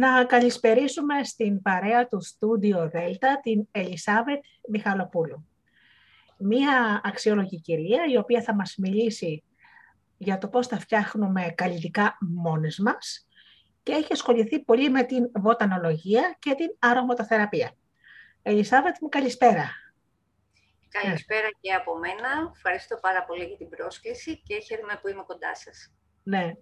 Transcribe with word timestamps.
να 0.00 0.24
καλησπερίσουμε 0.24 1.24
στην 1.24 1.62
παρέα 1.62 2.08
του 2.08 2.20
Studio 2.24 2.90
Δέλτα 2.90 3.40
την 3.42 3.68
Ελισάβετ 3.70 4.44
Μιχαλοπούλου. 4.68 5.48
Μία 6.38 7.00
αξιόλογη 7.04 7.60
κυρία 7.60 8.04
η 8.08 8.16
οποία 8.16 8.42
θα 8.42 8.54
μας 8.54 8.74
μιλήσει 8.78 9.44
για 10.16 10.38
το 10.38 10.48
πώς 10.48 10.66
θα 10.66 10.78
φτιάχνουμε 10.78 11.52
καλλιτικά 11.56 12.18
μόνες 12.20 12.78
μας 12.78 13.28
και 13.82 13.92
έχει 13.92 14.12
ασχοληθεί 14.12 14.60
πολύ 14.60 14.90
με 14.90 15.02
την 15.02 15.30
βοτανολογία 15.34 16.36
και 16.38 16.54
την 16.54 16.76
αρωματοθεραπεία. 16.78 17.70
Ελισάβετ 18.42 18.96
μου 19.00 19.08
καλησπέρα. 19.08 19.68
Καλησπέρα 20.88 21.48
και 21.60 21.72
από 21.72 21.98
μένα. 21.98 22.52
Ευχαριστώ 22.54 22.96
πάρα 22.96 23.24
πολύ 23.24 23.44
για 23.44 23.56
την 23.56 23.68
πρόσκληση 23.68 24.42
και 24.44 24.60
χαίρομαι 24.60 24.98
που 25.02 25.08
είμαι 25.08 25.22
κοντά 25.26 25.54
σας. 25.54 25.92
Ναι, 26.22 26.52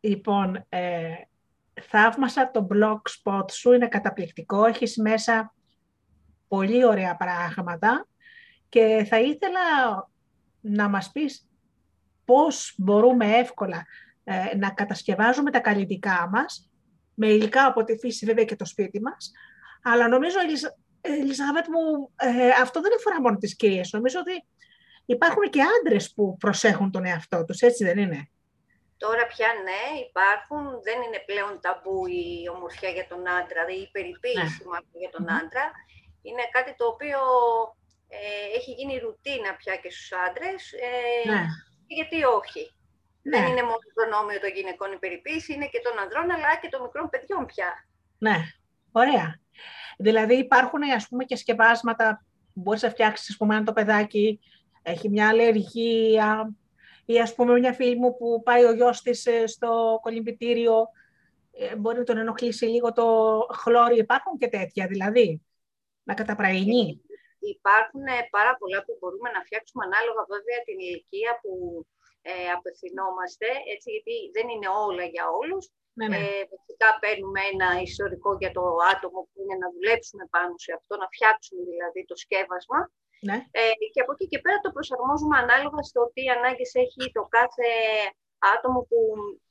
λοιπόν, 0.00 0.66
ε, 0.68 1.14
θαύμασα 1.82 2.50
το 2.50 2.66
blog 2.72 3.00
spot 3.22 3.50
σου, 3.50 3.72
είναι 3.72 3.88
καταπληκτικό, 3.88 4.64
έχεις 4.64 4.96
μέσα 4.96 5.54
πολύ 6.48 6.84
ωραία 6.84 7.16
πράγματα 7.16 8.06
και 8.68 9.06
θα 9.08 9.20
ήθελα 9.20 9.60
να 10.60 10.88
μας 10.88 11.10
πεις 11.12 11.48
πώς 12.24 12.74
μπορούμε 12.78 13.36
εύκολα 13.36 13.86
ε, 14.24 14.56
να 14.56 14.70
κατασκευάζουμε 14.70 15.50
τα 15.50 15.60
καλλιτικά 15.60 16.28
μας, 16.32 16.70
με 17.14 17.26
υλικά 17.26 17.66
από 17.66 17.84
τη 17.84 17.98
φύση 17.98 18.26
βέβαια 18.26 18.44
και 18.44 18.56
το 18.56 18.64
σπίτι 18.64 19.00
μας, 19.00 19.32
αλλά 19.82 20.08
νομίζω, 20.08 20.36
Ελισάβετ 21.00 21.64
μου, 21.68 22.10
ε, 22.16 22.48
αυτό 22.48 22.80
δεν 22.80 22.94
αφορά 22.96 23.20
μόνο 23.20 23.36
τις 23.36 23.56
κυρίες. 23.56 23.92
Νομίζω 23.92 24.18
ότι 24.20 24.46
υπάρχουν 25.04 25.50
και 25.50 25.60
άντρες 25.62 26.12
που 26.14 26.36
προσέχουν 26.36 26.90
τον 26.90 27.04
εαυτό 27.04 27.44
τους, 27.44 27.60
έτσι 27.60 27.84
δεν 27.84 27.98
είναι; 27.98 28.30
Τώρα 29.04 29.24
πια 29.32 29.50
ναι, 29.66 29.82
υπάρχουν, 30.06 30.64
δεν 30.86 30.98
είναι 31.04 31.20
πλέον 31.28 31.52
ταμπού 31.64 31.98
η 32.06 32.24
ομορφιά 32.54 32.90
για 32.96 33.06
τον 33.10 33.22
άντρα, 33.38 33.60
δηλαδή 33.64 33.84
η 33.86 33.90
περιποίηση 33.96 34.62
ναι. 34.70 34.98
για 35.02 35.10
τον 35.14 35.24
άντρα. 35.40 35.64
Είναι 36.26 36.44
κάτι 36.56 36.72
το 36.78 36.84
οποίο 36.92 37.20
ε, 38.08 38.56
έχει 38.58 38.70
γίνει 38.78 38.98
ρουτίνα 39.04 39.50
πια 39.60 39.74
και 39.82 39.90
στους 39.90 40.10
άντρες, 40.26 40.60
ε, 40.88 41.28
ναι. 41.30 41.42
γιατί 41.86 42.18
όχι. 42.38 42.64
Ναι. 43.22 43.38
Δεν 43.38 43.46
είναι 43.50 43.62
μόνο 43.68 43.80
το 43.84 43.90
προνόμιο 43.94 44.40
των 44.40 44.50
γυναικών 44.56 44.92
η 44.92 44.98
περιποίηση, 45.04 45.52
είναι 45.52 45.68
και 45.72 45.80
των 45.84 45.98
ανδρών, 46.02 46.30
αλλά 46.30 46.56
και 46.60 46.68
των 46.68 46.80
μικρών 46.82 47.08
παιδιών 47.08 47.46
πια. 47.46 47.70
Ναι, 48.18 48.36
ωραία. 48.92 49.40
Δηλαδή 49.98 50.34
υπάρχουν 50.34 50.82
ας 50.82 51.08
πούμε 51.08 51.24
και 51.24 51.36
σκευάσματα 51.36 52.24
που 52.54 52.60
μπορείς 52.60 52.82
να 52.82 52.90
φτιάξεις, 52.90 53.30
ας 53.30 53.36
πούμε, 53.36 53.54
αν 53.56 53.64
το 53.64 53.72
παιδάκι 53.72 54.40
έχει 54.82 55.08
μια 55.08 55.28
αλλεργία, 55.28 56.52
ή 57.10 57.20
ας 57.20 57.34
πούμε 57.34 57.58
μια 57.58 57.72
φίλη 57.72 57.96
μου 57.96 58.16
που 58.16 58.42
πάει 58.42 58.64
ο 58.64 58.72
γιος 58.72 59.02
της 59.02 59.26
ε, 59.26 59.46
στο 59.46 59.98
κολυμπητήριο, 60.02 60.76
ε, 61.52 61.76
μπορεί 61.76 61.98
να 61.98 62.08
τον 62.08 62.18
ενοχλήσει 62.24 62.66
λίγο 62.74 62.92
το 62.92 63.06
χλώρι. 63.60 63.98
Υπάρχουν 64.06 64.38
και 64.40 64.48
τέτοια 64.56 64.84
δηλαδή, 64.86 65.26
να 66.08 66.14
καταπραγινεί. 66.20 66.86
Υπάρχουν 67.56 68.04
ε, 68.16 68.18
πάρα 68.36 68.52
πολλά 68.60 68.78
που 68.84 68.94
μπορούμε 68.98 69.28
να 69.36 69.40
φτιάξουμε 69.46 69.82
ανάλογα 69.88 70.22
βέβαια 70.34 70.58
την 70.66 70.78
ηλικία 70.86 71.32
που 71.42 71.52
ε, 72.30 72.32
απευθυνόμαστε, 72.56 73.48
έτσι, 73.72 73.86
γιατί 73.94 74.14
δεν 74.36 74.46
είναι 74.52 74.68
όλα 74.86 75.04
για 75.14 75.26
όλους. 75.40 75.64
Ναι, 75.98 76.06
ναι. 76.08 76.20
Ε, 76.22 76.42
βασικά 76.54 76.88
παίρνουμε 77.02 77.40
ένα 77.52 77.68
ιστορικό 77.88 78.30
για 78.42 78.52
το 78.56 78.64
άτομο 78.92 79.20
που 79.28 79.36
είναι 79.40 79.56
να 79.62 79.68
δουλέψουμε 79.74 80.24
πάνω 80.34 80.54
σε 80.64 80.70
αυτό, 80.78 80.92
να 81.02 81.08
φτιάξουμε 81.14 81.62
δηλαδή 81.72 82.00
το 82.10 82.16
σκεύασμα. 82.24 82.80
Ναι. 83.20 83.38
Ε, 83.50 83.62
και 83.92 84.00
από 84.00 84.12
εκεί 84.12 84.26
και 84.26 84.38
πέρα 84.38 84.58
το 84.60 84.70
προσαρμόζουμε 84.70 85.36
ανάλογα 85.38 85.82
στο 85.82 86.10
τι 86.14 86.22
ανάγκες 86.36 86.74
έχει 86.84 87.12
το 87.12 87.22
κάθε 87.36 87.68
άτομο 88.54 88.80
που 88.88 88.98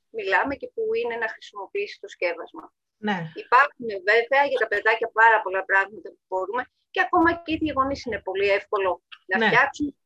μιλάμε 0.09 0.55
και 0.55 0.67
που 0.73 0.83
είναι 0.99 1.15
να 1.15 1.27
χρησιμοποιήσει 1.33 1.99
το 2.01 2.07
σκεύασμα. 2.07 2.73
Ναι. 2.97 3.17
Υπάρχουν 3.43 3.87
βέβαια 4.09 4.43
για 4.49 4.59
τα 4.59 4.67
παιδάκια 4.67 5.09
πάρα 5.19 5.41
πολλά 5.41 5.63
πράγματα 5.69 6.09
που 6.09 6.23
μπορούμε 6.27 6.63
και 6.91 7.01
ακόμα 7.01 7.29
και 7.43 7.57
οι 7.61 7.71
γονείς 7.75 8.05
είναι 8.05 8.21
πολύ 8.27 8.47
εύκολο 8.49 9.01
να 9.25 9.37
ναι. 9.37 9.45
φτιάξουν. 9.45 9.97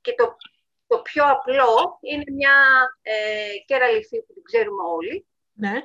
Και 0.00 0.14
το, 0.14 0.36
το 0.86 0.98
πιο 1.08 1.24
απλό 1.36 1.98
είναι 2.00 2.24
μια 2.32 2.56
ε, 3.02 3.14
κεραλιφή 3.66 4.18
που 4.22 4.32
την 4.32 4.42
ξέρουμε 4.42 4.82
όλοι. 4.96 5.26
Ναι. 5.52 5.76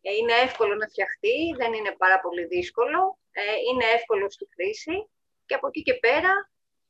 Ε, 0.00 0.12
είναι 0.18 0.32
εύκολο 0.32 0.74
να 0.74 0.86
φτιαχτεί, 0.86 1.54
δεν 1.56 1.72
είναι 1.72 1.94
πάρα 1.98 2.20
πολύ 2.20 2.44
δύσκολο, 2.46 3.18
ε, 3.32 3.42
είναι 3.68 3.84
εύκολο 3.84 4.30
στη 4.30 4.46
χρήση 4.54 5.08
και 5.46 5.54
από 5.54 5.66
εκεί 5.66 5.82
και 5.82 5.94
πέρα 5.94 6.32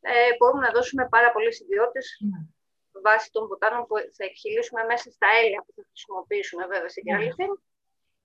ε, 0.00 0.36
μπορούμε 0.36 0.66
να 0.66 0.72
δώσουμε 0.76 1.08
πάρα 1.08 1.32
πολλές 1.32 1.60
ιδιότητες 1.60 2.06
ναι. 2.20 2.40
βάσει 3.04 3.28
των 3.32 3.46
βοτάνων 3.46 3.86
που 3.86 3.94
θα 4.16 4.24
εκχυλήσουμε 4.28 4.82
μέσα 4.90 5.10
στα 5.10 5.28
έλαια 5.42 5.60
που 5.64 5.72
θα 5.76 5.82
χρησιμοποιήσουμε 5.88 6.64
βέβαια 6.72 6.88
στην 6.88 7.02
ναι. 7.04 7.46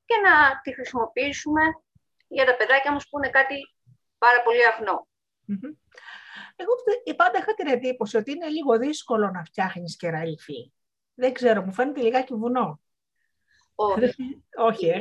και 0.10 0.18
να 0.26 0.34
τη 0.64 0.74
χρησιμοποιήσουμε 0.74 1.64
για 2.28 2.46
τα 2.46 2.56
παιδάκια 2.56 2.92
μας 2.92 3.04
που 3.10 3.18
είναι 3.18 3.30
κάτι 3.30 3.58
πάρα 4.18 4.42
πολύ 4.44 4.64
αγνό. 4.72 5.08
Εγώ 6.56 6.74
πάντα 7.16 7.38
είχα 7.38 7.54
την 7.54 7.68
εντύπωση 7.68 8.18
ότι 8.18 8.32
είναι 8.32 8.48
λίγο 8.48 8.78
δύσκολο 8.78 9.30
να 9.30 9.44
φτιάχνεις 9.44 9.98
κεραλιφή. 9.98 10.72
Δεν 11.14 11.34
ξέρω, 11.34 11.62
μου 11.62 11.74
φαίνεται 11.74 12.02
λιγάκι 12.02 12.34
βουνό. 12.34 12.82
Όχι. 13.76 14.44
Όχι, 14.68 14.88
ε 14.88 15.00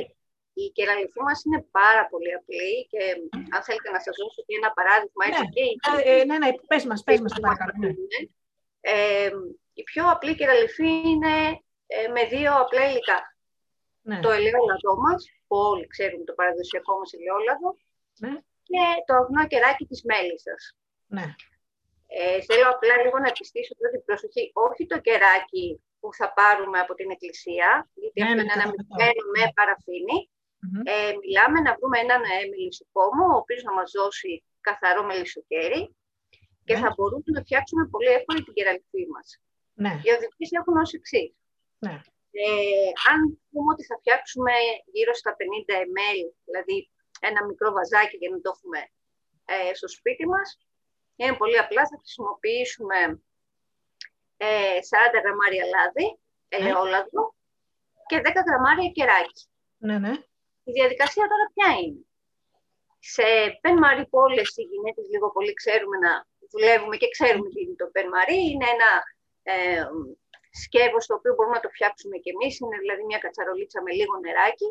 η 0.53 0.63
κεραλιφή 0.77 1.21
μας 1.27 1.43
είναι 1.45 1.61
πάρα 1.79 2.03
πολύ 2.11 2.33
απλή 2.39 2.87
και 2.91 3.01
αν 3.55 3.61
θέλετε 3.63 3.89
να 3.95 3.99
σας 4.05 4.15
δώσω 4.19 4.41
και 4.47 4.55
ένα 4.61 4.71
παράδειγμα, 4.77 5.23
έτσι 5.29 5.43
ναι. 5.43 5.49
και... 5.55 5.63
Ε, 6.11 6.23
ναι, 6.29 6.37
ναι, 6.37 6.49
πες 6.71 6.83
μας, 6.85 7.03
πες 7.03 7.19
μας, 7.21 7.33
παρακαλώ. 7.39 7.71
Ναι. 7.81 7.93
Ε, 8.93 9.31
η 9.73 9.83
πιο 9.83 10.03
απλή 10.13 10.33
κεραλιφή 10.35 10.91
είναι 11.11 11.33
ε, 11.95 12.07
με 12.15 12.23
δύο 12.33 12.51
απλά 12.63 12.83
υλικά. 12.89 13.19
Ναι. 14.01 14.19
Το 14.25 14.29
ελαιόλαδό 14.37 14.93
μας, 15.05 15.21
που 15.47 15.55
όλοι 15.71 15.87
ξέρουν 15.87 16.25
το 16.25 16.33
παραδοσιακό 16.33 16.93
μας 16.99 17.11
ελαιόλαδο, 17.13 17.69
ναι. 18.23 18.33
και 18.67 18.81
το 19.05 19.13
αγνό 19.19 19.47
κεράκι 19.51 19.85
της 19.85 20.01
μέλισσας. 20.09 20.61
Ναι. 21.17 21.25
Ε, 22.07 22.41
θέλω 22.47 22.67
απλά 22.75 22.95
λίγο 23.03 23.17
να 23.19 23.29
επιστήσω 23.33 23.73
εδώ 23.77 23.89
την 23.93 24.03
προσοχή. 24.07 24.43
Όχι 24.67 24.83
το 24.91 24.97
κεράκι 25.05 25.67
που 25.99 26.09
θα 26.19 26.27
πάρουμε 26.39 26.79
από 26.79 26.93
την 26.99 27.09
εκκλησία, 27.15 27.69
γιατί 28.01 28.19
ναι, 28.19 28.25
αυτό 28.27 28.35
ναι, 28.35 28.41
είναι 28.41 28.55
ένα 28.57 28.67
μικρό 28.71 28.95
με 29.35 29.43
παραφίνη, 29.57 30.17
mm 30.61 30.81
Ε, 30.93 31.13
μιλάμε 31.21 31.59
να 31.67 31.71
βρούμε 31.77 31.97
έναν 32.05 32.21
ε, 32.23 32.35
μελισσοκόμο, 32.51 33.25
ο 33.33 33.37
οποίος 33.43 33.63
να 33.63 33.73
μας 33.73 33.91
δώσει 33.99 34.43
καθαρό 34.67 35.03
μελισσοκέρι 35.09 35.81
και 36.65 36.73
ναι. 36.73 36.79
θα 36.83 36.89
μπορούμε 36.95 37.29
να 37.35 37.41
φτιάξουμε 37.45 37.83
πολύ 37.93 38.09
εύκολα 38.17 38.39
την 38.43 38.53
κεραλιφή 38.53 39.03
μας. 39.13 39.27
Ναι. 39.83 39.93
Οι 40.03 40.09
οδηγίες 40.15 40.51
έχουν 40.59 40.75
ως 40.83 40.91
εξής. 40.93 41.31
Ναι. 41.85 41.95
Ε, 42.43 42.89
αν 43.11 43.19
πούμε 43.51 43.69
ότι 43.73 43.83
θα 43.89 43.95
φτιάξουμε 44.01 44.53
γύρω 44.93 45.13
στα 45.21 45.31
50 45.39 45.73
ml, 45.95 46.27
δηλαδή 46.47 46.77
ένα 47.29 47.45
μικρό 47.45 47.71
βαζάκι 47.71 48.17
για 48.17 48.29
να 48.33 48.39
το 48.41 48.51
έχουμε 48.53 48.79
ε, 49.45 49.73
στο 49.73 49.87
σπίτι 49.87 50.25
μας, 50.27 50.47
είναι 51.15 51.35
πολύ 51.41 51.57
απλά, 51.59 51.81
θα 51.89 51.97
χρησιμοποιήσουμε 52.01 52.97
ε, 54.37 54.77
40 55.17 55.23
γραμμάρια 55.23 55.65
λάδι, 55.73 56.07
ναι. 56.07 56.57
ελαιόλαδο 56.57 57.23
και 58.09 58.17
10 58.25 58.31
γραμμάρια 58.47 58.89
κεράκι. 58.97 59.43
Ναι, 59.77 59.97
ναι. 59.99 60.13
Η 60.63 60.71
διαδικασία 60.77 61.25
τώρα 61.31 61.45
ποια 61.53 61.69
είναι; 61.81 62.03
Σε 62.99 63.25
πεν 63.61 63.77
μαρί 63.83 64.03
που 64.09 64.17
όλες 64.25 64.49
οι 64.57 64.63
γυναίκες 64.71 65.05
λίγο 65.13 65.27
πολύ 65.35 65.53
ξέρουμε 65.53 65.97
να 66.05 66.11
δουλεύουμε 66.51 66.95
και 67.01 67.09
ξέρουμε 67.15 67.47
τι 67.49 67.59
είναι 67.61 67.77
το 67.81 67.87
πεν 67.93 68.07
μαρί. 68.15 68.41
Είναι 68.51 68.67
ένα 68.75 68.89
ε, 69.51 69.83
σκεύος 70.63 71.05
το 71.05 71.13
οποίο 71.17 71.33
μπορούμε 71.33 71.55
να 71.55 71.65
το 71.65 71.69
φτιάξουμε 71.75 72.17
κι 72.23 72.31
εμείς. 72.35 72.53
Είναι 72.59 72.77
δηλαδή 72.83 73.03
μια 73.09 73.19
κατσαρολίτσα 73.25 73.79
με 73.81 73.91
λίγο 73.99 74.13
νεράκι. 74.23 74.69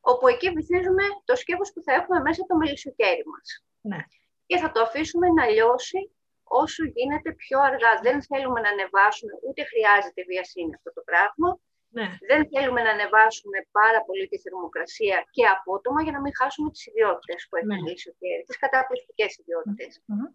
Όπου 0.00 0.28
εκεί 0.32 0.48
βυθίζουμε 0.56 1.04
το 1.24 1.34
σκεύος 1.36 1.72
που 1.72 1.82
θα 1.86 1.92
έχουμε 1.98 2.18
μέσα 2.26 2.42
το 2.48 2.54
μελισσοκέρι 2.56 3.24
μας. 3.32 3.46
Ναι. 3.80 4.00
Και 4.46 4.56
θα 4.62 4.70
το 4.72 4.80
αφήσουμε 4.86 5.26
να 5.38 5.44
λιώσει 5.48 6.00
όσο 6.44 6.82
γίνεται 6.84 7.32
πιο 7.32 7.58
αργά. 7.60 7.92
Δεν 8.02 8.16
θέλουμε 8.22 8.60
να 8.60 8.68
ανεβάσουμε, 8.68 9.32
ούτε 9.46 9.62
χρειάζεται 9.70 10.22
βιασύνη 10.30 10.74
αυτό 10.74 10.90
το 10.92 11.02
πράγμα. 11.10 11.48
Ναι. 11.96 12.08
Δεν 12.30 12.40
θέλουμε 12.50 12.80
να 12.86 12.90
ανεβάσουμε 12.96 13.58
πάρα 13.78 14.00
πολύ 14.06 14.24
τη 14.28 14.38
θερμοκρασία 14.44 15.18
και 15.34 15.44
απότομα 15.54 16.00
για 16.02 16.12
να 16.16 16.20
μην 16.20 16.32
χάσουμε 16.38 16.70
τις 16.70 16.86
ιδιότητες 16.90 17.40
που 17.48 17.56
έχει 17.56 17.66
ναι. 17.66 17.76
ο 18.10 18.14
κέρι, 18.20 18.42
τις 18.46 18.58
καταπληκτικές 18.64 19.30
ιδιότητες. 19.40 19.92
Mm-hmm. 20.00 20.28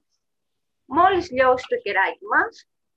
Μόλις 0.98 1.26
λιώσει 1.36 1.66
το 1.72 1.78
κεράκι 1.84 2.26
μας, 2.34 2.54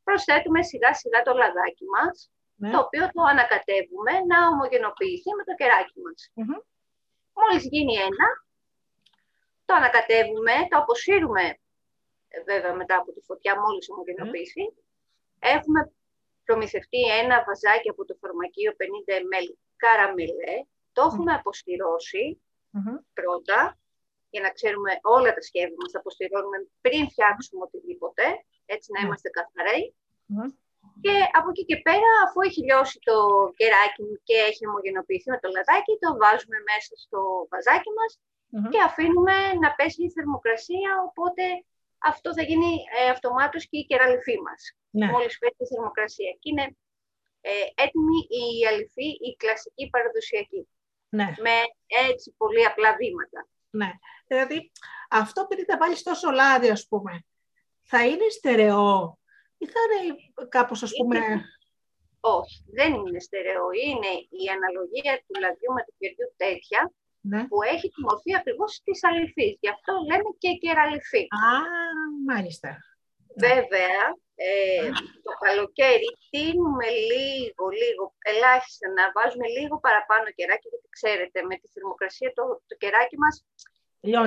προσθέτουμε 0.07 0.61
σιγά 0.71 0.91
σιγά 1.01 1.21
το 1.23 1.33
λαδάκι 1.41 1.87
μας, 1.95 2.17
ναι. 2.55 2.71
το 2.73 2.79
οποίο 2.85 3.05
το 3.15 3.23
ανακατεύουμε 3.33 4.13
να 4.31 4.39
ομογενοποιηθεί 4.53 5.31
με 5.39 5.45
το 5.49 5.55
κεράκι 5.61 5.99
μας. 6.05 6.21
Mm-hmm. 6.37 6.61
Μόλις 7.39 7.63
γίνει 7.73 7.95
ένα, 8.09 8.29
το 9.67 9.73
ανακατεύουμε, 9.81 10.55
το 10.71 10.77
αποσύρουμε 10.83 11.45
ε, 12.29 12.37
βέβαια 12.51 12.75
μετά 12.81 12.95
από 13.01 13.11
τη 13.15 13.21
φωτιά 13.29 13.53
μόλις 13.63 13.85
ομογενοποιηθεί, 13.93 14.65
έχουμε 15.55 15.81
προμηθευτεί 16.49 17.01
ένα 17.23 17.37
βαζάκι 17.47 17.89
από 17.95 18.03
το 18.09 18.15
φαρμακείο 18.21 18.71
50 18.81 19.15
ml 19.31 19.49
καραμελέ. 19.83 20.55
Το 20.97 21.03
εχουμε 21.09 21.33
πρώτα, 23.19 23.59
για 24.33 24.43
να 24.45 24.51
ξέρουμε 24.57 24.93
όλα 25.17 25.31
τα 25.37 25.43
σχέδια 25.49 25.79
μας, 25.81 25.91
τα 25.93 25.99
αποστηρώνουμε 26.03 26.59
πριν 26.85 27.03
φτιάξουμε 27.13 27.63
οτιδήποτε, 27.67 28.25
έτσι 28.75 28.87
να 28.95 28.99
είμαστε 29.05 29.29
καθαροί. 29.39 29.83
Και 31.05 31.15
από 31.39 31.49
εκεί 31.53 31.65
και 31.71 31.79
πέρα, 31.87 32.11
αφού 32.25 32.39
έχει 32.49 32.61
λιώσει 32.69 32.99
το 33.09 33.17
κεράκι 33.59 34.01
μου 34.07 34.17
και 34.29 34.37
έχει 34.51 34.63
ομογενοποιηθεί 34.71 35.29
με 35.35 35.39
το 35.43 35.49
λαδάκι, 35.55 35.93
το 36.05 36.11
βάζουμε 36.23 36.59
μέσα 36.71 36.93
στο 37.05 37.21
βαζάκι 37.51 37.91
μας 37.99 38.11
και 38.73 38.81
αφήνουμε 38.89 39.37
να 39.63 39.69
πέσει 39.79 40.01
η 40.09 40.11
θερμοκρασία, 40.15 40.91
οπότε 41.09 41.43
αυτό 41.99 42.33
θα 42.33 42.43
γίνει 42.43 42.73
ε, 42.99 43.11
αυτομάτως 43.11 43.69
και 43.69 43.79
η 43.79 43.85
κεραλυφή 43.85 44.41
μας. 44.41 44.77
Ναι. 44.91 45.07
Μόλις 45.07 45.39
πέσει 45.39 45.57
η 45.59 45.67
θερμοκρασία. 45.67 46.31
Και 46.39 46.49
είναι 46.51 46.77
ε, 47.41 47.51
έτοιμη 47.83 48.19
η 48.29 48.67
αληθή, 48.67 49.09
η 49.29 49.37
κλασική 49.37 49.89
παραδοσιακή. 49.89 50.69
Ναι. 51.09 51.35
Με 51.39 51.57
έτσι 52.11 52.35
πολύ 52.37 52.65
απλά 52.67 52.97
βήματα. 52.97 53.49
Ναι. 53.71 53.91
Δηλαδή, 54.27 54.71
αυτό 55.11 55.41
επειδή 55.41 55.65
θα 55.65 55.77
βάλεις 55.77 56.03
τόσο 56.03 56.31
λάδι, 56.31 56.71
ας 56.71 56.87
πούμε, 56.89 57.25
θα 57.83 58.07
είναι 58.07 58.29
στερεό 58.29 59.19
ή 59.59 59.67
θα 59.67 59.81
είναι 60.03 60.15
κάπως, 60.49 60.83
ας 60.83 60.93
πούμε... 60.97 61.19
Όχι, 62.21 62.65
δεν 62.73 62.95
είναι 62.95 63.21
στερεό. 63.21 63.71
Είναι 63.87 64.11
η 64.43 64.49
αναλογία 64.57 65.23
του 65.27 65.41
λαδιού 65.41 65.73
με 65.73 65.83
του 65.85 65.95
κεριού 65.99 66.35
τέτοια, 66.37 66.93
ναι. 67.31 67.41
που 67.51 67.59
έχει 67.73 67.87
τη 67.95 68.01
μορφή 68.09 68.33
ακριβώς 68.41 68.71
της 68.85 68.99
αληθής. 69.09 69.55
Γι' 69.63 69.73
αυτό 69.77 69.93
λέμε 70.11 70.31
και 70.43 70.51
κεραλυφή. 70.63 71.25
Α, 71.49 71.53
μάλιστα. 72.31 72.71
Βέβαια, 73.47 74.01
ε, 74.47 74.89
το 75.27 75.33
καλοκαίρι 75.45 76.11
τίνουμε 76.33 76.89
λίγο, 77.11 77.65
λίγο, 77.83 78.03
ελάχιστα 78.31 78.87
να 78.99 79.05
βάζουμε 79.17 79.47
λίγο 79.57 79.75
παραπάνω 79.87 80.27
κεράκι, 80.37 80.67
γιατί 80.73 80.89
ξέρετε, 80.99 81.39
με 81.49 81.55
τη 81.61 81.67
θερμοκρασία 81.73 82.31
το, 82.39 82.45
το 82.69 82.75
κεράκι 82.83 83.17
μας 83.23 83.35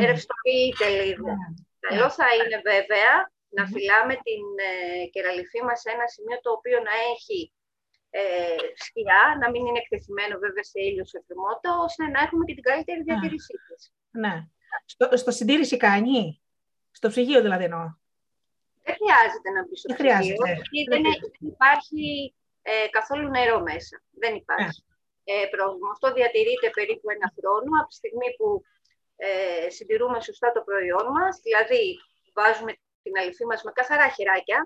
ρευστοποιείται 0.07 0.87
λίγο. 1.01 1.29
Ναι. 1.39 1.47
Καλό 1.85 2.07
θα 2.19 2.27
είναι 2.37 2.59
βέβαια 2.71 3.13
να 3.57 3.63
φυλάμε 3.71 4.15
την 4.27 4.43
ε, 4.69 5.05
κεραλυφή 5.13 5.59
μας 5.67 5.77
σε 5.83 5.89
ένα 5.95 6.07
σημείο 6.13 6.39
το 6.45 6.51
οποίο 6.57 6.77
να 6.87 6.93
έχει 7.13 7.37
ε, 8.19 8.55
σκιά, 8.85 9.23
να 9.41 9.47
μην 9.51 9.61
είναι 9.65 9.81
εκτεθειμένο 9.83 10.35
βέβαια 10.45 10.65
σε 10.71 10.79
ήλιο 10.87 11.05
σε 11.11 11.17
θερμότητα, 11.27 11.69
ώστε 11.85 12.03
να 12.13 12.19
έχουμε 12.25 12.43
και 12.47 12.55
την 12.57 12.65
καλύτερη 12.69 12.97
ναι. 12.97 13.07
διατήρησή 13.07 13.55
της. 13.67 13.81
Ναι. 14.23 14.35
Στο, 14.85 15.05
στο 15.21 15.31
συντήρηση 15.31 15.77
κάνει, 15.87 16.41
στο 16.91 17.07
ψυγείο 17.11 17.41
δηλαδή 17.41 17.63
εννοώ. 17.69 17.85
Δεν 18.85 18.95
χρειάζεται 18.99 19.49
να 19.55 19.61
μπει 19.65 19.75
στο 19.77 19.87
δεν 19.93 19.97
ψυγείο, 19.97 20.43
γιατί 20.57 20.79
δεν, 20.91 21.03
υπάρχει 21.53 22.33
ε, 22.61 22.87
καθόλου 22.97 23.27
νερό 23.29 23.59
μέσα. 23.69 23.95
Δεν 24.21 24.33
υπάρχει 24.41 24.81
ναι. 24.83 25.33
ε, 25.33 25.45
πρόβλημα. 25.53 25.89
Αυτό 25.95 26.07
διατηρείται 26.17 26.69
περίπου 26.77 27.07
ένα 27.15 27.27
χρόνο 27.37 27.71
από 27.81 27.89
τη 27.91 27.97
στιγμή 28.01 28.29
που 28.37 28.47
ε, 29.27 29.69
συντηρούμε 29.69 30.19
σωστά 30.21 30.47
το 30.55 30.61
προϊόν 30.67 31.05
μας, 31.17 31.33
δηλαδή 31.47 31.83
βάζουμε 32.37 32.71
την 33.03 33.13
αληθή 33.19 33.45
μας 33.45 33.61
με 33.65 33.71
καθαρά 33.79 34.07
χεράκια, 34.15 34.59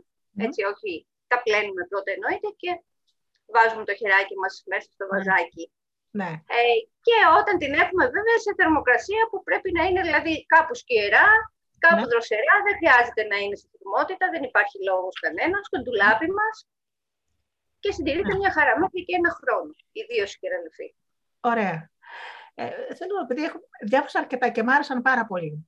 έτσι 0.46 0.62
όχι, 0.72 0.92
τα 1.32 1.38
πλένουμε 1.46 1.82
πρώτα 1.90 2.12
εννοείται 2.16 2.50
και 2.62 2.72
βάζουμε 3.54 3.84
το 3.90 3.94
χεράκι 4.00 4.36
μας 4.42 4.54
μέσα 4.72 4.88
στο 4.96 5.06
βαζάκι. 5.12 5.66
Ναι. 6.20 6.32
Ε, 6.58 6.78
και 7.06 7.16
όταν 7.40 7.56
την 7.62 7.74
έχουμε 7.84 8.06
βέβαια 8.16 8.38
σε 8.46 8.52
θερμοκρασία 8.58 9.24
που 9.30 9.40
πρέπει 9.48 9.70
να 9.78 9.84
είναι 9.88 10.02
δηλαδή 10.08 10.34
κάπου 10.54 10.74
σκιερά, 10.82 11.28
κάπου 11.86 12.04
ναι. 12.06 12.12
δροσερά, 12.12 12.56
δεν 12.66 12.76
χρειάζεται 12.80 13.24
να 13.32 13.38
είναι 13.44 13.58
σε 13.62 13.68
θερμότητα, 13.72 14.26
δεν 14.34 14.44
υπάρχει 14.50 14.78
λόγος 14.90 15.16
κανένας, 15.26 15.62
στο 15.68 15.78
ντουλάπι 15.82 16.30
μας 16.40 16.56
και 17.82 17.92
συντηρείται 17.92 18.34
ναι. 18.34 18.40
μια 18.42 18.52
χαρά 18.58 18.74
μέχρι 18.80 19.00
και 19.08 19.16
ένα 19.20 19.32
χρόνο, 19.40 19.72
ιδίως 20.02 20.34
η 20.36 20.38
κεραλυφή. 20.42 20.88
Ωραία. 21.52 21.78
Ε, 22.56 22.96
θέλω, 22.98 23.16
επειδή 23.24 23.44
έχω, 23.44 23.60
διάβασα 23.90 24.20
αρκετά 24.20 24.48
και 24.50 24.64
μ' 24.64 24.70
άρεσαν 24.70 25.02
πάρα 25.02 25.26
πολύ. 25.26 25.68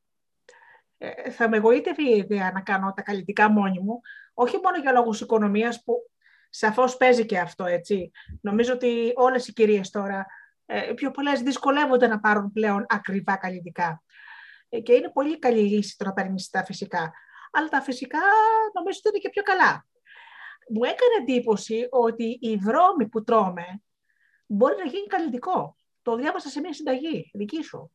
Ε, 0.97 1.31
θα 1.31 1.50
με 1.50 1.57
εγωίτευε 1.57 2.03
η 2.03 2.18
ιδέα 2.18 2.51
να 2.51 2.62
κάνω 2.62 2.94
τα 2.95 3.01
καλλιτικά 3.01 3.50
μόνη 3.50 3.79
μου, 3.79 4.01
όχι 4.33 4.57
μόνο 4.63 4.77
για 4.77 4.91
λόγους 4.91 5.21
οικονομίας 5.21 5.83
που 5.83 6.09
σαφώς 6.57 6.98
παίζει 6.98 7.25
και 7.25 7.39
αυτό, 7.39 7.65
έτσι. 7.65 8.12
Νομίζω 8.42 8.74
ότι 8.74 9.12
όλες 9.15 9.48
οι 9.48 9.54
κυρίες 9.54 9.89
τώρα, 9.89 10.25
ε, 10.65 10.94
πιο 10.95 11.12
πολλές 11.12 11.42
δυσκολεύονται 11.42 12.07
να 12.07 12.19
πάρουν 12.19 12.51
πλέον 12.51 12.86
ακριβά 12.89 13.36
καλλιτικά. 13.36 14.04
Ε, 14.69 14.80
και 14.80 14.94
είναι 14.94 15.12
πολύ 15.13 15.39
καλή 15.39 15.62
λύση 15.62 15.98
το 15.98 16.06
να 16.06 16.13
παίρνεις 16.13 16.50
τα 16.50 16.63
φυσικά. 16.63 17.13
Αλλά 17.51 17.68
τα 17.68 17.81
φυσικά 17.81 18.19
νομίζω 18.74 19.00
ότι 19.00 19.09
είναι 19.09 19.18
και 19.18 19.30
πιο 19.30 19.44
καλά. 19.44 19.86
Μου 20.69 20.83
έκανε 20.83 21.13
εντύπωση 21.21 21.88
ότι 21.89 22.38
η 22.42 22.57
βρώμη 22.57 23.07
που 23.07 23.24
τρώμε 23.24 23.81
μπορεί 24.45 24.75
να 24.77 24.86
γίνει 24.86 25.07
καλλιτικό. 25.07 25.75
Το 26.01 26.15
διάβασα 26.15 26.50
σε 26.50 26.60
μια 26.60 26.74
συνταγή 26.74 27.31
δική 27.33 27.63
σου. 27.63 27.92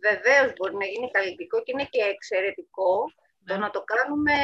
Βεβαίως 0.00 0.52
μπορεί 0.56 0.76
να 0.76 0.84
γίνει 0.84 1.10
καλλιτικό 1.10 1.62
και 1.62 1.72
είναι 1.74 1.84
και 1.84 2.02
εξαιρετικό 2.02 3.04
το 3.46 3.54
ναι. 3.54 3.60
να 3.64 3.70
το 3.70 3.80
κάνουμε 3.92 4.36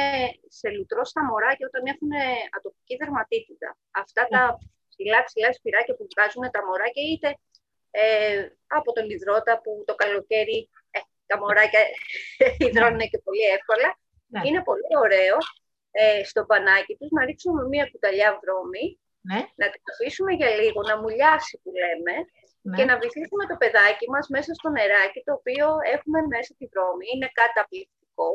σε 0.57 0.67
λουτρό 0.69 1.03
στα 1.11 1.21
μωράκια 1.29 1.67
όταν 1.71 1.83
έχουν 1.93 2.11
ατοπική 2.57 2.95
δερματίτιδα. 3.01 3.71
Αυτά 4.03 4.21
τα 4.33 4.41
ναι. 4.45 4.57
ψηλά 4.91 5.19
ψηλά 5.27 5.49
σπυράκια 5.53 5.95
που 5.97 6.05
βγάζουν 6.11 6.43
τα 6.55 6.61
μωράκια 6.67 7.03
είτε 7.11 7.29
ε, 7.91 8.47
από 8.77 8.89
τον 8.95 9.05
υδρότα 9.15 9.53
που 9.63 9.71
το 9.87 9.93
καλοκαίρι 9.95 10.59
ε, 10.95 10.99
τα 11.29 11.35
μωράκια 11.41 11.81
υδρώνουν 12.67 13.03
και 13.11 13.19
πολύ 13.27 13.45
εύκολα. 13.57 13.89
Ναι. 14.33 14.41
Είναι 14.47 14.61
πολύ 14.69 14.93
ωραίο 15.05 15.37
ε, 16.01 16.23
στο 16.29 16.41
πανάκι 16.49 16.93
τους 16.99 17.11
να 17.15 17.21
ρίξουμε 17.25 17.61
μία 17.71 17.85
κουταλιά 17.91 18.29
βρώμη, 18.41 18.85
να 19.61 19.65
την 19.71 19.81
αφήσουμε 19.91 20.31
για 20.39 20.49
λίγο, 20.59 20.79
να 20.89 20.95
μουλιάσει 21.01 21.53
που 21.61 21.69
λέμε, 21.81 22.15
ναι. 22.61 22.75
και 22.77 22.83
να 22.89 22.95
βυθίσουμε 23.01 23.43
το 23.51 23.55
παιδάκι 23.61 24.05
μας 24.13 24.25
μέσα 24.35 24.51
στο 24.57 24.69
νεράκι 24.75 25.19
το 25.27 25.33
οποίο 25.39 25.67
έχουμε 25.95 26.19
μέσα 26.33 26.51
τη 26.57 26.65
βρώμη. 26.71 27.05
Είναι 27.13 27.29
καταπληκτικό. 27.41 28.29